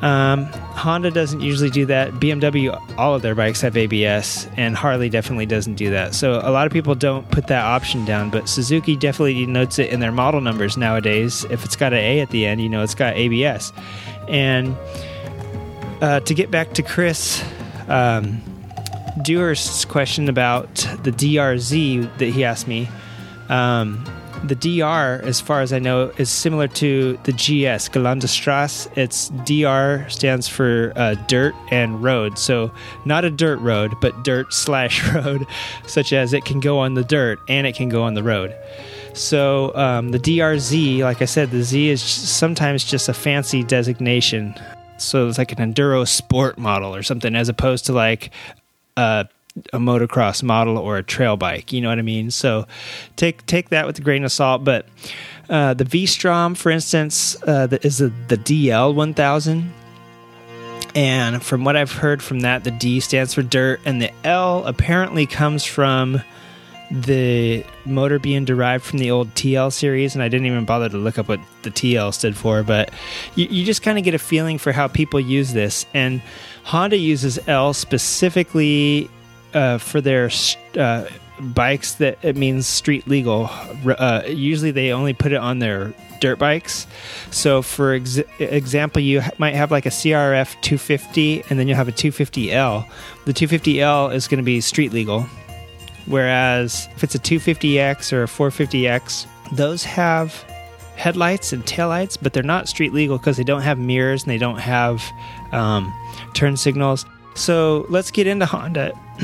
[0.02, 2.12] Um, Honda doesn't usually do that.
[2.14, 6.14] BMW, all of their bikes have ABS, and Harley definitely doesn't do that.
[6.14, 9.90] So a lot of people don't put that option down, but Suzuki definitely denotes it
[9.90, 11.44] in their model numbers nowadays.
[11.50, 13.72] If it's got an A at the end, you know it's got ABS.
[14.28, 14.76] And
[16.00, 17.42] uh, to get back to Chris
[17.88, 18.40] um,
[19.22, 22.88] Dewhurst's question about the DRZ that he asked me,
[23.48, 24.04] um,
[24.44, 28.96] the DR, as far as I know, is similar to the GS, Gelandestrasse.
[28.96, 32.38] Its DR stands for uh, dirt and road.
[32.38, 32.70] So,
[33.04, 35.46] not a dirt road, but dirt slash road,
[35.86, 38.54] such as it can go on the dirt and it can go on the road.
[39.14, 44.54] So, um, the DRZ, like I said, the Z is sometimes just a fancy designation.
[44.98, 48.30] So, it's like an enduro sport model or something, as opposed to like
[48.98, 49.28] a
[49.72, 51.72] a motocross model or a trail bike.
[51.72, 52.30] You know what I mean?
[52.30, 52.66] So
[53.16, 54.64] take take that with a grain of salt.
[54.64, 54.86] But
[55.48, 59.72] uh, the V Strom, for instance, uh, the, is the, the DL 1000.
[60.94, 64.64] And from what I've heard from that, the D stands for dirt, and the L
[64.64, 66.22] apparently comes from
[66.90, 70.96] the motor being derived from the old TL series, and I didn't even bother to
[70.96, 72.90] look up what the TL stood for, but
[73.34, 75.84] you, you just kind of get a feeling for how people use this.
[75.92, 76.22] And
[76.68, 79.08] Honda uses L specifically
[79.54, 80.30] uh, for their
[80.76, 81.06] uh,
[81.40, 83.48] bikes that it means street legal.
[83.86, 86.86] Uh, usually, they only put it on their dirt bikes.
[87.30, 91.88] So, for ex- example, you might have like a CRF 250, and then you'll have
[91.88, 92.86] a 250L.
[93.24, 95.22] The 250L is going to be street legal,
[96.04, 100.44] whereas if it's a 250X or a 450X, those have
[100.98, 104.36] headlights and taillights, but they're not street legal because they don't have mirrors and they
[104.38, 105.02] don't have
[105.52, 105.92] um,
[106.34, 107.04] turn signals.
[107.34, 108.92] So let's get into Honda.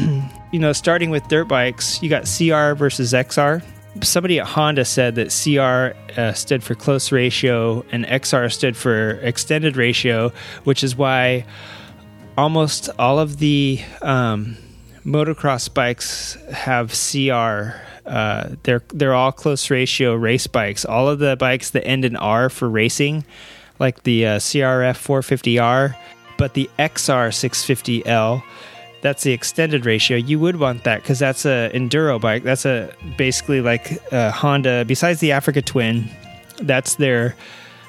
[0.53, 3.63] you know, starting with dirt bikes, you got CR versus XR.
[4.03, 9.11] Somebody at Honda said that CR uh, stood for close ratio and XR stood for
[9.23, 10.33] extended ratio,
[10.65, 11.45] which is why
[12.37, 14.57] almost all of the um,
[15.05, 17.77] motocross bikes have CR.
[18.09, 20.85] Uh, they're they're all close ratio race bikes.
[20.85, 23.25] All of the bikes that end in R for racing,
[23.79, 25.97] like the uh, CRF 450R,
[26.37, 28.43] but the XR 650L,
[29.03, 30.17] that's the extended ratio.
[30.17, 32.43] You would want that because that's a enduro bike.
[32.43, 34.85] That's a basically like a Honda.
[34.87, 36.09] Besides the Africa Twin,
[36.57, 37.37] that's their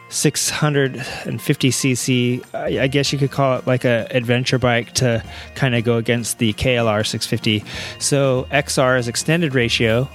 [0.09, 2.53] 650cc.
[2.53, 5.23] I guess you could call it like a adventure bike to
[5.55, 7.63] kind of go against the KLR 650.
[7.99, 10.09] So XR is extended ratio,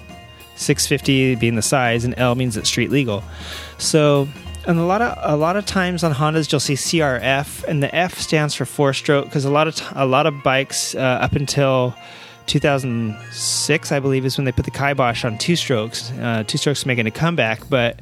[0.56, 3.24] 650 being the size, and L means it's street legal.
[3.78, 4.28] So
[4.66, 7.94] and a lot of a lot of times on Hondas you'll see CRF and the
[7.94, 11.32] F stands for four stroke because a lot of a lot of bikes uh, up
[11.32, 11.94] until
[12.46, 16.84] 2006 I believe is when they put the kibosh on two strokes uh, two strokes
[16.84, 18.00] making a comeback but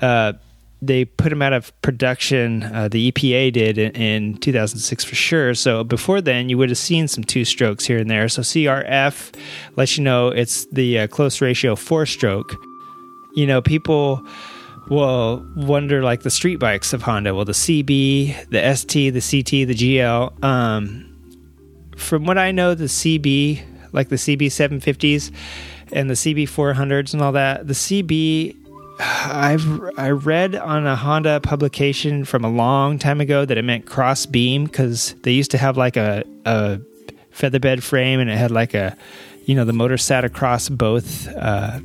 [0.00, 0.34] uh,
[0.82, 5.54] they put them out of production uh, the EPA did in, in 2006 for sure.
[5.54, 8.28] So before then you would have seen some two strokes here and there.
[8.28, 9.34] So CRF
[9.76, 12.54] lets you know it's the uh, close ratio four stroke.
[13.34, 14.24] You know people
[14.88, 17.34] will wonder like the street bikes of Honda.
[17.34, 20.44] Well, the CB, the ST, the CT, the GL.
[20.44, 21.12] Um,
[21.96, 25.32] from what I know, the CB, like the CB 750s
[25.92, 28.56] and the CB 400s and all that, the CB.
[28.98, 33.84] I've I read on a Honda publication from a long time ago that it meant
[33.84, 36.80] cross beam because they used to have like a, a
[37.30, 38.96] featherbed frame and it had like a
[39.44, 41.78] you know the motor sat across both uh,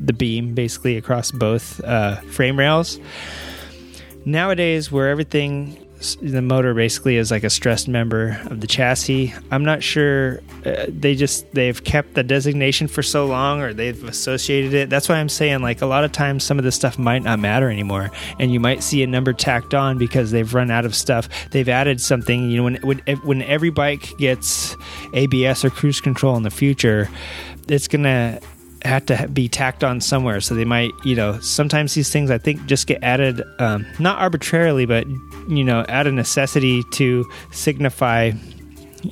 [0.00, 2.98] the beam basically across both uh, frame rails.
[4.24, 5.86] Nowadays, where everything
[6.20, 9.32] the motor basically is like a stressed member of the chassis.
[9.50, 14.02] I'm not sure uh, they just they've kept the designation for so long or they've
[14.04, 14.90] associated it.
[14.90, 17.38] That's why I'm saying like a lot of times some of this stuff might not
[17.38, 20.94] matter anymore and you might see a number tacked on because they've run out of
[20.94, 21.28] stuff.
[21.50, 24.76] They've added something, you know when when when every bike gets
[25.14, 27.08] ABS or cruise control in the future,
[27.68, 28.40] it's going to
[28.86, 30.40] have to be tacked on somewhere.
[30.40, 34.18] So they might, you know, sometimes these things I think just get added, um, not
[34.18, 35.06] arbitrarily, but,
[35.48, 38.32] you know, out of necessity to signify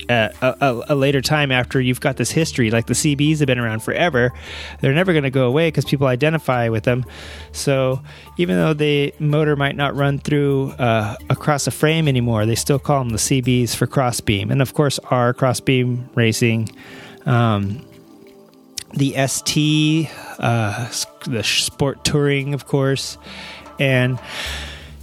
[0.08, 2.70] at a, a, later time after you've got this history.
[2.70, 4.32] Like the CBs have been around forever,
[4.80, 7.04] they're never going to go away because people identify with them.
[7.52, 8.00] So
[8.36, 12.78] even though the motor might not run through uh, across a frame anymore, they still
[12.78, 14.50] call them the CBs for crossbeam.
[14.50, 16.70] And of course, R crossbeam racing.
[17.26, 17.84] Um,
[18.96, 20.90] the ST, uh,
[21.26, 23.18] the sport touring, of course,
[23.78, 24.18] and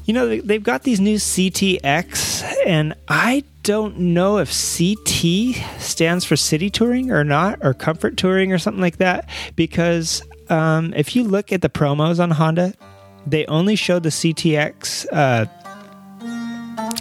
[0.05, 6.35] you know they've got these new CTX, and I don't know if CT stands for
[6.35, 9.29] city touring or not, or comfort touring or something like that.
[9.55, 12.73] Because um, if you look at the promos on Honda,
[13.25, 15.05] they only show the CTX.
[15.11, 15.45] Uh,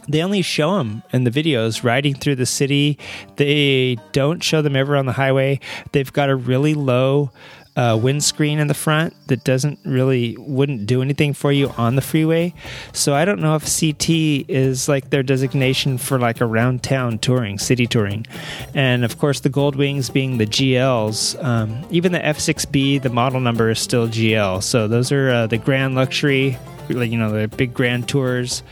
[0.09, 2.99] they only show them in the videos riding through the city.
[3.37, 5.61] They don't show them ever on the highway.
[5.93, 7.31] They've got a really low
[7.77, 12.03] uh, windscreen in the front that doesn't really wouldn't do anything for you on the
[12.03, 12.53] freeway.
[12.93, 14.11] So I don't know if CT
[14.49, 18.27] is like their designation for like around town touring, city touring,
[18.75, 21.43] and of course the Gold Wings being the GLs.
[21.43, 24.63] Um, even the F6B, the model number is still GL.
[24.63, 26.59] So those are uh, the Grand Luxury,
[26.89, 28.63] you know, the big Grand Tours,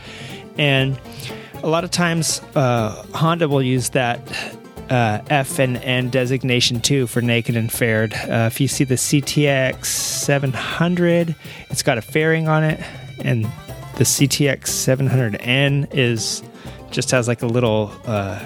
[0.59, 0.99] and
[1.63, 4.19] a lot of times uh, Honda will use that
[4.89, 8.13] uh, F and N designation too for naked and faired.
[8.13, 11.35] Uh, if you see the CTX 700,
[11.69, 12.79] it's got a fairing on it,
[13.19, 13.45] and
[13.95, 16.43] the CTX 700N is
[16.91, 18.43] just has like a little uh,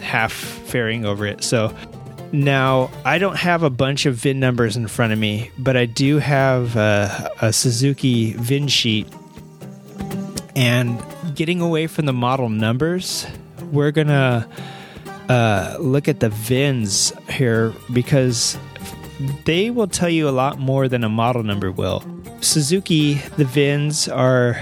[0.00, 1.44] half fairing over it.
[1.44, 1.74] So
[2.32, 5.86] now I don't have a bunch of VIN numbers in front of me, but I
[5.86, 9.06] do have a, a Suzuki VIN sheet.
[10.56, 11.00] And
[11.34, 13.26] getting away from the model numbers,
[13.72, 14.48] we're gonna
[15.28, 18.58] uh, look at the VINs here because
[19.44, 22.02] they will tell you a lot more than a model number will.
[22.40, 24.60] Suzuki, the VINs are,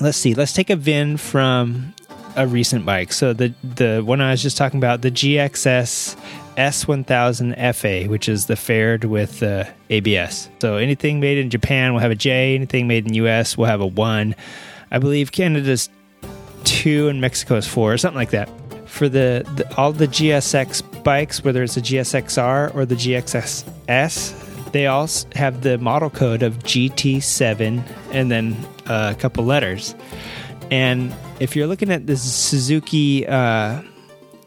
[0.00, 1.94] let's see, let's take a VIN from
[2.36, 3.12] a recent bike.
[3.12, 6.16] So the, the one I was just talking about, the GXS
[6.56, 10.48] S1000 FA, which is the fared with uh, ABS.
[10.60, 13.80] So anything made in Japan will have a J, anything made in US will have
[13.80, 14.34] a 1.
[14.90, 15.88] I believe Canada's
[16.64, 18.48] 2 and Mexico is 4, or something like that
[18.92, 24.86] for the, the, all the GSX bikes, whether it's a GSXR or the GXS, they
[24.86, 28.54] all have the model code of GT7 and then
[28.86, 29.94] uh, a couple letters.
[30.70, 33.82] And if you're looking at the Suzuki, uh,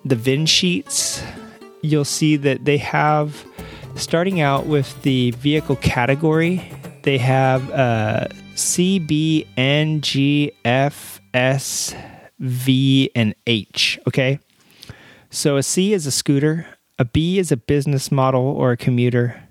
[0.04, 1.24] the VIN sheets,
[1.82, 3.46] you'll see that they have,
[3.96, 6.72] starting out with the vehicle category,
[7.02, 8.28] they have uh,
[11.36, 11.96] CBNGFS
[12.40, 14.00] V, and H.
[14.08, 14.40] Okay.
[15.30, 16.66] So a C is a scooter,
[16.98, 19.44] a B is a business model or a commuter,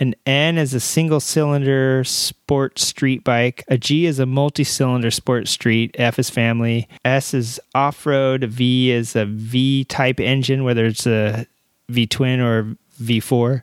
[0.00, 5.10] an N is a single cylinder sport street bike, a G is a multi cylinder
[5.12, 10.64] sport street, F is family, S is off road, V is a V type engine,
[10.64, 11.46] whether it's a
[11.88, 13.62] V twin or V4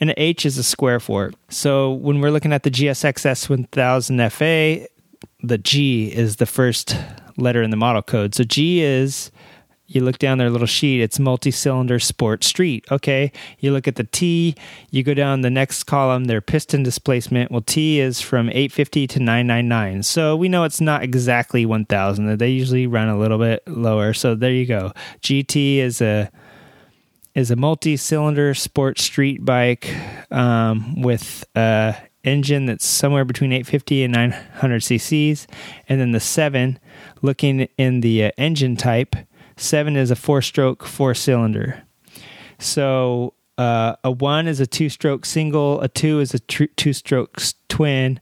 [0.00, 1.34] and H is a square fork.
[1.50, 4.86] So when we're looking at the GSXS 1000 FA,
[5.42, 6.96] the G is the first
[7.36, 8.34] letter in the model code.
[8.34, 9.30] So G is
[9.90, 12.84] you look down their little sheet, it's multi cylinder sport street.
[12.92, 13.32] Okay.
[13.58, 14.54] You look at the T,
[14.90, 17.50] you go down the next column, their piston displacement.
[17.50, 20.04] Well, T is from 850 to 999.
[20.04, 22.38] So we know it's not exactly 1000.
[22.38, 24.12] They usually run a little bit lower.
[24.12, 24.92] So there you go.
[25.22, 26.30] GT is a
[27.34, 29.92] is a multi cylinder sport street bike
[30.30, 35.46] um, with a engine that's somewhere between 850 and 900 cc's.
[35.88, 36.78] And then the 7
[37.22, 39.16] looking in the uh, engine type,
[39.56, 41.82] seven is a four stroke, four cylinder.
[42.58, 46.92] So uh, a one is a two stroke single, a two is a tr- two
[46.92, 48.20] stroke twin,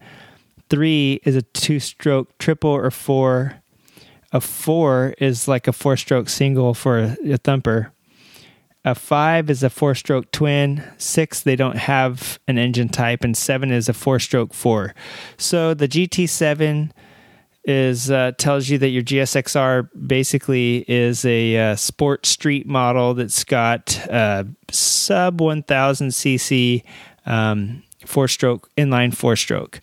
[0.68, 3.62] three is a two stroke triple or four.
[4.30, 7.92] A four is like a four stroke single for a, a thumper.
[8.88, 10.82] A five is a four stroke twin.
[10.96, 13.22] Six, they don't have an engine type.
[13.22, 14.94] And seven is a four stroke four.
[15.36, 16.90] So the GT7
[17.64, 23.44] is uh, tells you that your GSXR basically is a uh, sport street model that's
[23.44, 26.82] got uh, sub 1000 cc
[27.26, 29.82] um, four stroke inline four stroke.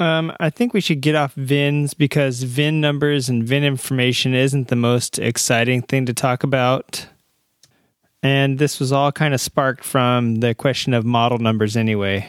[0.00, 4.68] Um, I think we should get off VINs because VIN numbers and VIN information isn't
[4.68, 7.08] the most exciting thing to talk about.
[8.22, 12.28] And this was all kind of sparked from the question of model numbers anyway.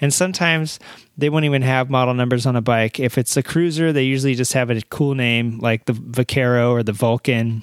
[0.00, 0.80] And sometimes
[1.16, 2.98] they won't even have model numbers on a bike.
[2.98, 6.82] If it's a cruiser, they usually just have a cool name like the Vaquero or
[6.82, 7.62] the Vulcan,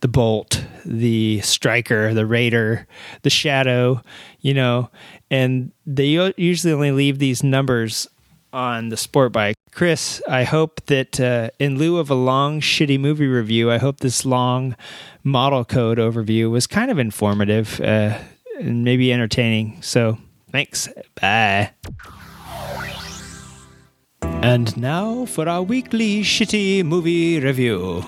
[0.00, 2.86] the Bolt, the Striker, the Raider,
[3.22, 4.00] the Shadow,
[4.40, 4.90] you know,
[5.30, 6.06] and they
[6.36, 8.06] usually only leave these numbers
[8.52, 12.98] on the sport bike Chris, I hope that uh, in lieu of a long, shitty
[12.98, 14.74] movie review, I hope this long
[15.22, 18.16] model code overview was kind of informative uh,
[18.58, 19.76] and maybe entertaining.
[19.82, 20.16] So
[20.50, 20.88] thanks.
[21.20, 21.72] Bye.
[24.22, 28.02] And now for our weekly shitty movie review.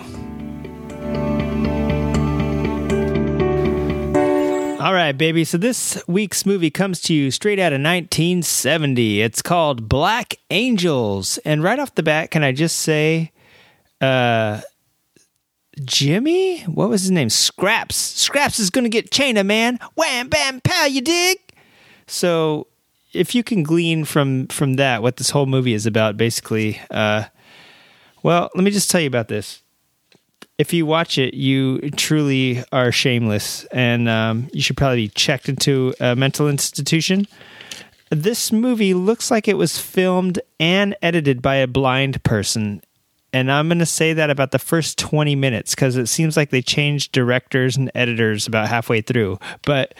[4.78, 5.42] All right, baby.
[5.42, 9.22] So this week's movie comes to you straight out of 1970.
[9.22, 11.36] It's called Black Angels.
[11.38, 13.32] And right off the bat, can I just say,
[14.00, 14.60] uh,
[15.84, 16.60] Jimmy?
[16.60, 17.28] What was his name?
[17.28, 17.96] Scraps.
[17.96, 19.80] Scraps is going to get Chaina, man.
[19.96, 21.38] Wham, bam, pow, you dig?
[22.06, 22.68] So
[23.12, 27.24] if you can glean from from that what this whole movie is about, basically, uh,
[28.22, 29.60] well, let me just tell you about this
[30.58, 35.48] if you watch it, you truly are shameless, and um, you should probably be checked
[35.48, 37.26] into a mental institution.
[38.10, 42.82] This movie looks like it was filmed and edited by a blind person.
[43.32, 46.48] And I'm going to say that about the first 20 minutes because it seems like
[46.48, 49.38] they changed directors and editors about halfway through.
[49.66, 49.94] But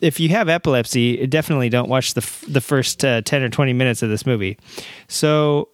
[0.00, 4.02] if you have epilepsy, definitely don't watch the, the first uh, 10 or 20 minutes
[4.02, 4.56] of this movie.
[5.08, 5.68] So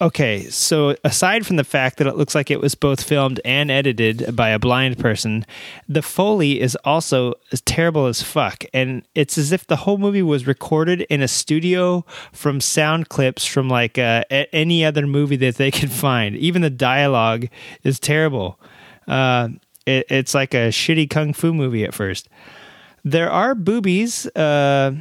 [0.00, 3.70] okay, so aside from the fact that it looks like it was both filmed and
[3.70, 5.44] edited by a blind person,
[5.88, 8.64] the Foley is also as terrible as fuck.
[8.72, 13.44] And it's as if the whole movie was recorded in a studio from sound clips
[13.44, 16.36] from like uh, any other movie that they could find.
[16.36, 17.48] Even the dialogue
[17.82, 18.58] is terrible.
[19.08, 19.48] Uh,
[19.86, 22.28] it, it's like a shitty kung fu movie at first.
[23.04, 24.26] There are boobies.
[24.34, 24.92] Uh,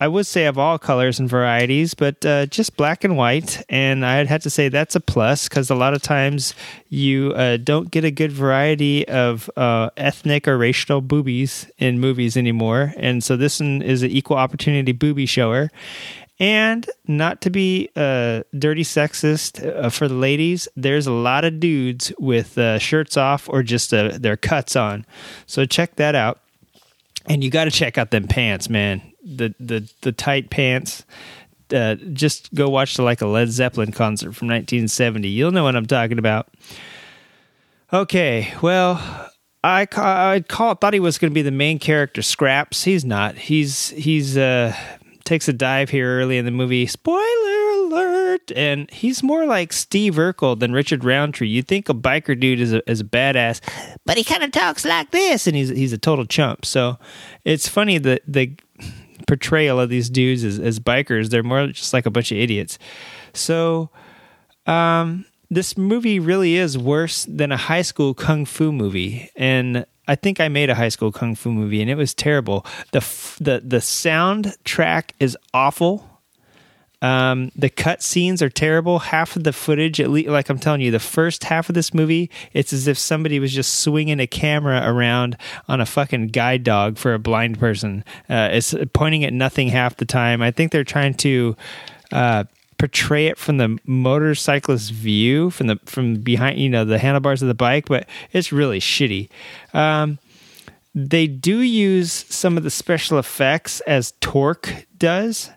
[0.00, 3.64] I would say of all colors and varieties, but uh, just black and white.
[3.68, 6.54] And I'd have to say that's a plus because a lot of times
[6.88, 12.36] you uh, don't get a good variety of uh, ethnic or racial boobies in movies
[12.36, 12.92] anymore.
[12.96, 15.70] And so this one is an equal opportunity booby shower.
[16.40, 21.60] And not to be uh, dirty sexist uh, for the ladies, there's a lot of
[21.60, 25.06] dudes with uh, shirts off or just uh, their cuts on.
[25.46, 26.40] So check that out.
[27.26, 31.04] And you got to check out them pants, man the the the tight pants.
[31.74, 35.28] Uh, just go watch like a Led Zeppelin concert from 1970.
[35.28, 36.48] You'll know what I'm talking about.
[37.92, 39.00] Okay, well,
[39.62, 42.84] I I call, thought he was going to be the main character, Scraps.
[42.84, 43.36] He's not.
[43.36, 44.76] He's he's uh
[45.24, 46.86] takes a dive here early in the movie.
[46.86, 48.52] Spoiler alert!
[48.54, 51.48] And he's more like Steve Urkel than Richard Roundtree.
[51.48, 53.60] You'd think a biker dude is a, is a badass,
[54.04, 56.64] but he kind of talks like this, and he's he's a total chump.
[56.66, 56.98] So
[57.44, 58.54] it's funny that the
[59.26, 61.30] portrayal of these dudes as, as bikers.
[61.30, 62.78] They're more just like a bunch of idiots.
[63.32, 63.90] So,
[64.66, 70.14] um, this movie really is worse than a high school kung fu movie, and I
[70.16, 72.66] think I made a high school kung fu movie, and it was terrible.
[72.92, 73.00] the
[73.40, 76.13] the The soundtrack is awful.
[77.04, 78.98] Um, the cut scenes are terrible.
[78.98, 81.92] Half of the footage, at least, like I'm telling you, the first half of this
[81.92, 85.36] movie, it's as if somebody was just swinging a camera around
[85.68, 88.04] on a fucking guide dog for a blind person.
[88.30, 90.40] Uh, it's pointing at nothing half the time.
[90.40, 91.54] I think they're trying to
[92.10, 92.44] uh,
[92.78, 97.48] portray it from the motorcyclist's view, from the from behind, you know, the handlebars of
[97.48, 99.28] the bike, but it's really shitty.
[99.74, 100.18] Um,
[100.94, 105.50] they do use some of the special effects as Torque does,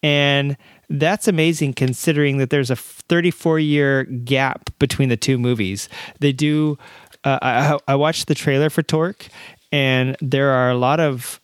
[0.00, 0.56] and
[0.92, 5.88] that's amazing considering that there's a 34 year gap between the two movies.
[6.20, 6.78] They do.
[7.24, 9.28] Uh, I, I watched the trailer for Torque,
[9.70, 11.40] and there are a lot of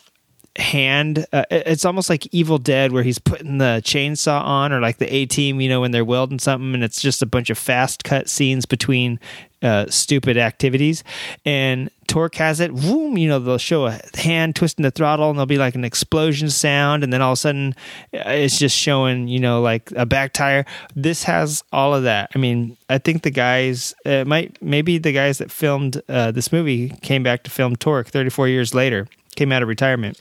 [0.58, 1.26] hand.
[1.32, 5.12] Uh, it's almost like Evil Dead, where he's putting the chainsaw on, or like the
[5.12, 8.04] A Team, you know, when they're welding something, and it's just a bunch of fast
[8.04, 9.18] cut scenes between
[9.62, 11.02] uh, stupid activities.
[11.44, 12.72] And Torque has it.
[12.74, 15.84] Boom, you know, they'll show a hand twisting the throttle, and there'll be like an
[15.84, 17.74] explosion sound, and then all of a sudden,
[18.14, 20.64] uh, it's just showing, you know, like a back tire.
[20.94, 22.30] This has all of that.
[22.34, 26.52] I mean, I think the guys uh, might maybe the guys that filmed uh, this
[26.52, 29.06] movie came back to film Torque 34 years later,
[29.36, 30.20] came out of retirement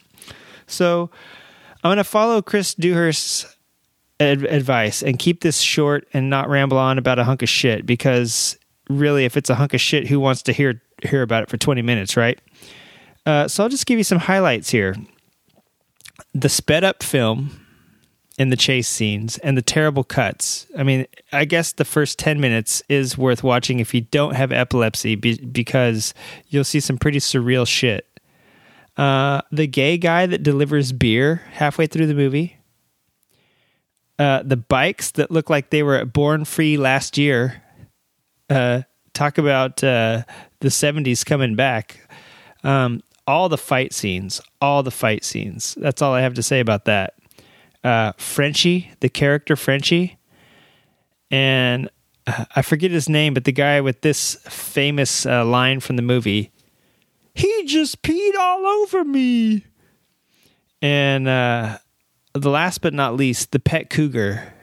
[0.68, 1.10] so
[1.84, 3.58] I'm going to follow Chris Dewhurst's
[4.20, 7.86] ad- advice and keep this short and not ramble on about a hunk of shit
[7.86, 8.58] because
[8.90, 11.58] really, if it's a hunk of shit, who wants to hear hear about it for
[11.58, 12.40] 20 minutes, right?
[13.26, 14.96] Uh, so I'll just give you some highlights here.
[16.34, 17.68] The sped up film
[18.38, 20.66] in the chase scenes and the terrible cuts.
[20.78, 24.52] I mean, I guess the first 10 minutes is worth watching if you don't have
[24.52, 26.14] epilepsy be- because
[26.48, 28.07] you'll see some pretty surreal shit.
[28.98, 32.58] Uh, the gay guy that delivers beer halfway through the movie.
[34.18, 37.62] Uh, the bikes that look like they were born free last year.
[38.50, 38.82] Uh,
[39.14, 40.24] talk about uh,
[40.62, 42.00] the 70s coming back.
[42.64, 45.76] Um, all the fight scenes, all the fight scenes.
[45.76, 47.14] That's all I have to say about that.
[47.84, 50.18] Uh, Frenchie, the character Frenchie,
[51.30, 51.90] and
[52.26, 56.02] uh, I forget his name, but the guy with this famous uh, line from the
[56.02, 56.52] movie,
[57.38, 59.66] he just peed all over me.
[60.82, 61.78] And uh,
[62.34, 64.54] the last but not least, the pet cougar.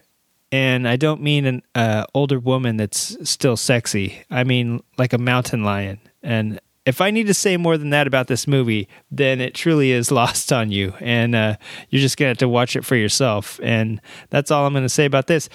[0.51, 4.23] And I don't mean an uh, older woman that's still sexy.
[4.31, 6.01] I mean like a mountain lion.
[6.23, 9.91] And if I need to say more than that about this movie, then it truly
[9.91, 11.57] is lost on you, and uh,
[11.89, 13.59] you're just gonna have to watch it for yourself.
[13.63, 15.49] And that's all I'm gonna say about this.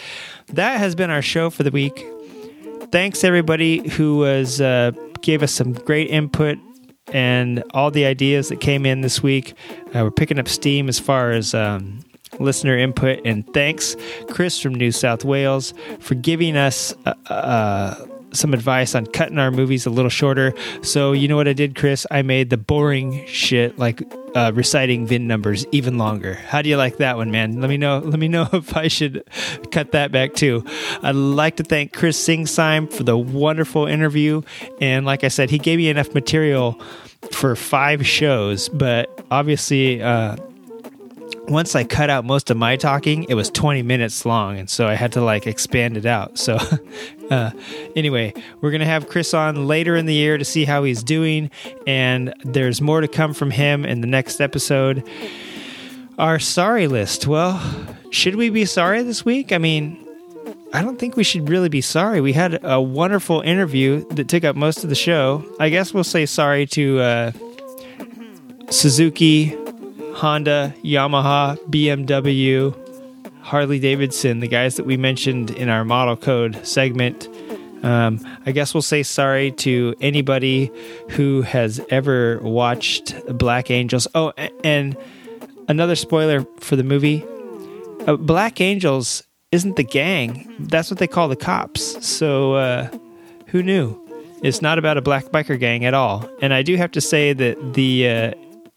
[0.48, 2.06] That has been our show for the week.
[2.92, 4.92] Thanks everybody who was uh,
[5.22, 6.58] gave us some great input
[7.14, 9.54] and all the ideas that came in this week.
[9.88, 11.54] Uh, we're picking up steam as far as.
[11.54, 12.00] Um,
[12.40, 13.98] listener input and thanks
[14.30, 19.52] chris from new south wales for giving us uh, uh, some advice on cutting our
[19.52, 20.54] movies a little shorter.
[20.82, 22.06] So you know what I did, Chris?
[22.12, 24.02] I made the boring shit like
[24.36, 26.36] uh, reciting VIN numbers even longer.
[26.36, 27.60] How do you like that one, man?
[27.60, 28.00] Let me know.
[28.00, 29.24] Let me know if I should
[29.72, 30.64] cut that back too.
[31.02, 34.42] I'd like to thank Chris Singsime for the wonderful interview,
[34.82, 36.80] and like I said, he gave me enough material
[37.32, 40.02] for five shows, but obviously.
[40.02, 40.38] Uh,
[41.48, 44.88] once I cut out most of my talking, it was 20 minutes long, and so
[44.88, 46.38] I had to like expand it out.
[46.38, 46.58] So,
[47.32, 47.52] uh,
[47.96, 51.50] anyway, we're gonna have Chris on later in the year to see how he's doing,
[51.88, 55.08] and there's more to come from him in the next episode.
[56.18, 57.28] Our sorry list.
[57.28, 57.60] Well,
[58.12, 59.52] should we be sorry this week?
[59.52, 60.06] I mean,
[60.74, 62.22] I don't think we should really be sorry.
[62.22, 65.44] We had a wonderful interview that took up most of the show.
[65.60, 67.32] I guess we'll say sorry to uh,
[68.70, 69.56] Suzuki,
[70.20, 72.76] Honda, Yamaha, BMW,
[73.42, 77.30] Harley Davidson, the guys that we mentioned in our model code segment.
[77.84, 80.70] Um, I guess we'll say sorry to anybody
[81.12, 84.10] who has ever watched Black Angels.
[84.14, 84.34] Oh,
[84.66, 84.98] and
[85.70, 87.24] another spoiler for the movie
[88.06, 89.24] uh, Black Angels
[89.54, 92.06] isn't the gang, that's what they call the cops.
[92.06, 92.90] So, uh,
[93.48, 93.98] who knew?
[94.44, 96.30] It's not about a black biker gang at all.
[96.42, 98.32] And I do have to say that the uh,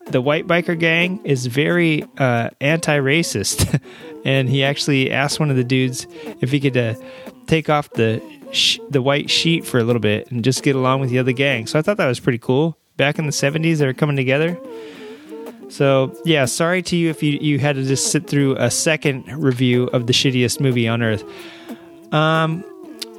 [0.09, 3.81] the white biker gang is very uh, anti-racist,
[4.24, 6.07] and he actually asked one of the dudes
[6.41, 6.95] if he could uh,
[7.47, 8.23] take off the
[8.53, 11.33] sh- the white sheet for a little bit and just get along with the other
[11.33, 11.66] gang.
[11.66, 12.77] So I thought that was pretty cool.
[12.97, 14.59] Back in the '70s, they were coming together.
[15.69, 19.27] So yeah, sorry to you if you you had to just sit through a second
[19.43, 21.24] review of the shittiest movie on earth.
[22.12, 22.62] Um,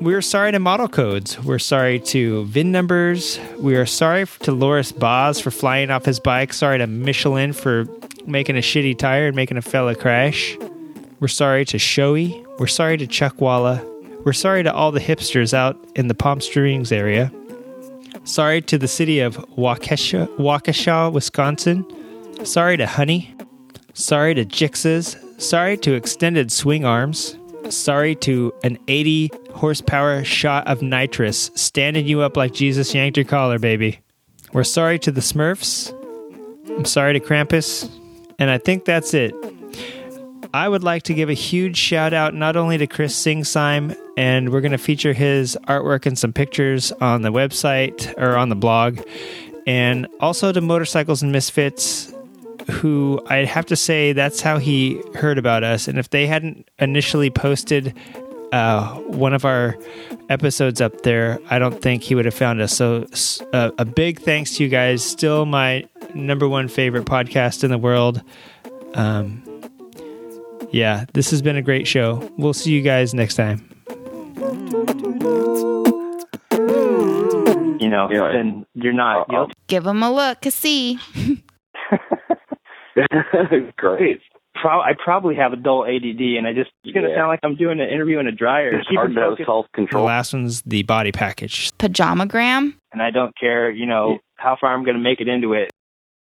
[0.04, 1.40] we're sorry to model codes.
[1.40, 3.40] We're sorry to VIN numbers.
[3.58, 6.52] We are sorry to Loris Baz for flying off his bike.
[6.52, 7.88] Sorry to Michelin for
[8.26, 10.58] making a shitty tire and making a fella crash.
[11.22, 12.46] We're sorry to Shoei.
[12.60, 13.82] We're sorry to Chuckwalla.
[14.26, 17.32] We're sorry to all the hipsters out in the Palm Springs area.
[18.26, 21.86] Sorry to the city of Waukesha, Waukesha, Wisconsin.
[22.46, 23.34] Sorry to Honey.
[23.94, 25.18] Sorry to Gixxers.
[25.42, 27.38] Sorry to Extended Swing Arms.
[27.70, 33.26] Sorry to an 80 horsepower shot of nitrous standing you up like Jesus yanked your
[33.26, 34.00] collar, baby.
[34.52, 35.92] We're sorry to the Smurfs.
[36.70, 37.90] I'm sorry to Krampus.
[38.40, 39.34] And I think that's it.
[40.54, 44.52] I would like to give a huge shout out not only to Chris Singsime, and
[44.52, 48.56] we're going to feature his artwork and some pictures on the website or on the
[48.56, 49.00] blog,
[49.66, 52.13] and also to Motorcycles and Misfits,
[52.70, 55.88] who I'd have to say that's how he heard about us.
[55.88, 57.94] And if they hadn't initially posted
[58.52, 59.76] uh, one of our
[60.30, 62.76] episodes up there, I don't think he would have found us.
[62.78, 63.06] So,
[63.52, 65.04] uh, a big thanks to you guys.
[65.04, 68.22] Still my number one favorite podcast in the world.
[68.94, 69.44] Um,
[70.72, 72.32] yeah, this has been a great show.
[72.38, 73.68] We'll see you guys next time.
[77.80, 78.32] You know, Yeah.
[78.32, 79.26] then you're not Uh-oh.
[79.32, 79.54] guilty.
[79.68, 81.00] Give them a look, see.
[83.78, 84.22] Great.
[84.56, 87.16] Pro- I probably have adult ADD, and I just it's gonna Yeah.
[87.16, 88.70] sound like I'm doing an interview in a dryer.
[88.80, 90.06] It's hard it to have focused, self The control.
[90.06, 91.72] last one's the body package.
[91.80, 92.76] Pajamagram.
[92.92, 95.72] and I don't care, you know, how far I'm gonna make it into it.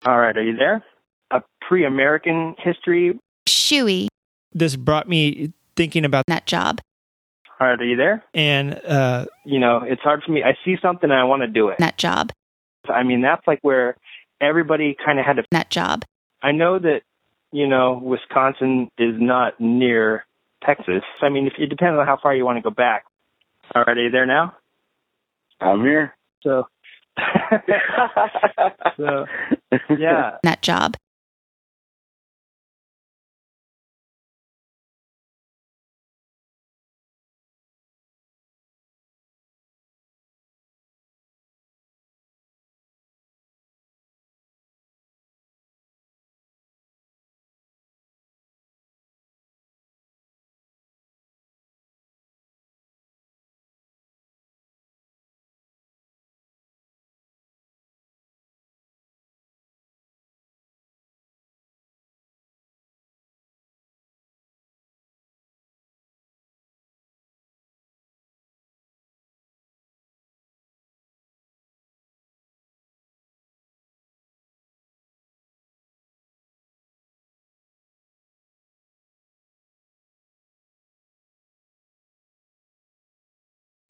[0.05, 0.83] All right, are you there?
[1.31, 3.17] A pre-American history.
[3.47, 4.07] Shoey.
[4.51, 6.79] This brought me thinking about that job.
[7.59, 8.23] All right, are you there?
[8.33, 10.43] and uh, You know, it's hard for me.
[10.43, 11.77] I see something and I want to do it.
[11.77, 12.31] That job.
[12.89, 13.95] I mean, that's like where
[14.41, 15.43] everybody kind of had to.
[15.51, 16.03] that job.
[16.43, 17.01] I know that,
[17.51, 20.25] you know, Wisconsin is not near
[20.65, 21.03] Texas.
[21.21, 23.05] I mean, if, it depends on how far you want to go back.
[23.73, 24.53] All right, are you there now?
[25.61, 26.15] I'm here.
[26.41, 26.67] So,
[28.97, 29.25] so
[29.97, 30.37] yeah.
[30.43, 30.97] Nut job.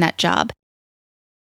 [0.03, 0.51] Nut job.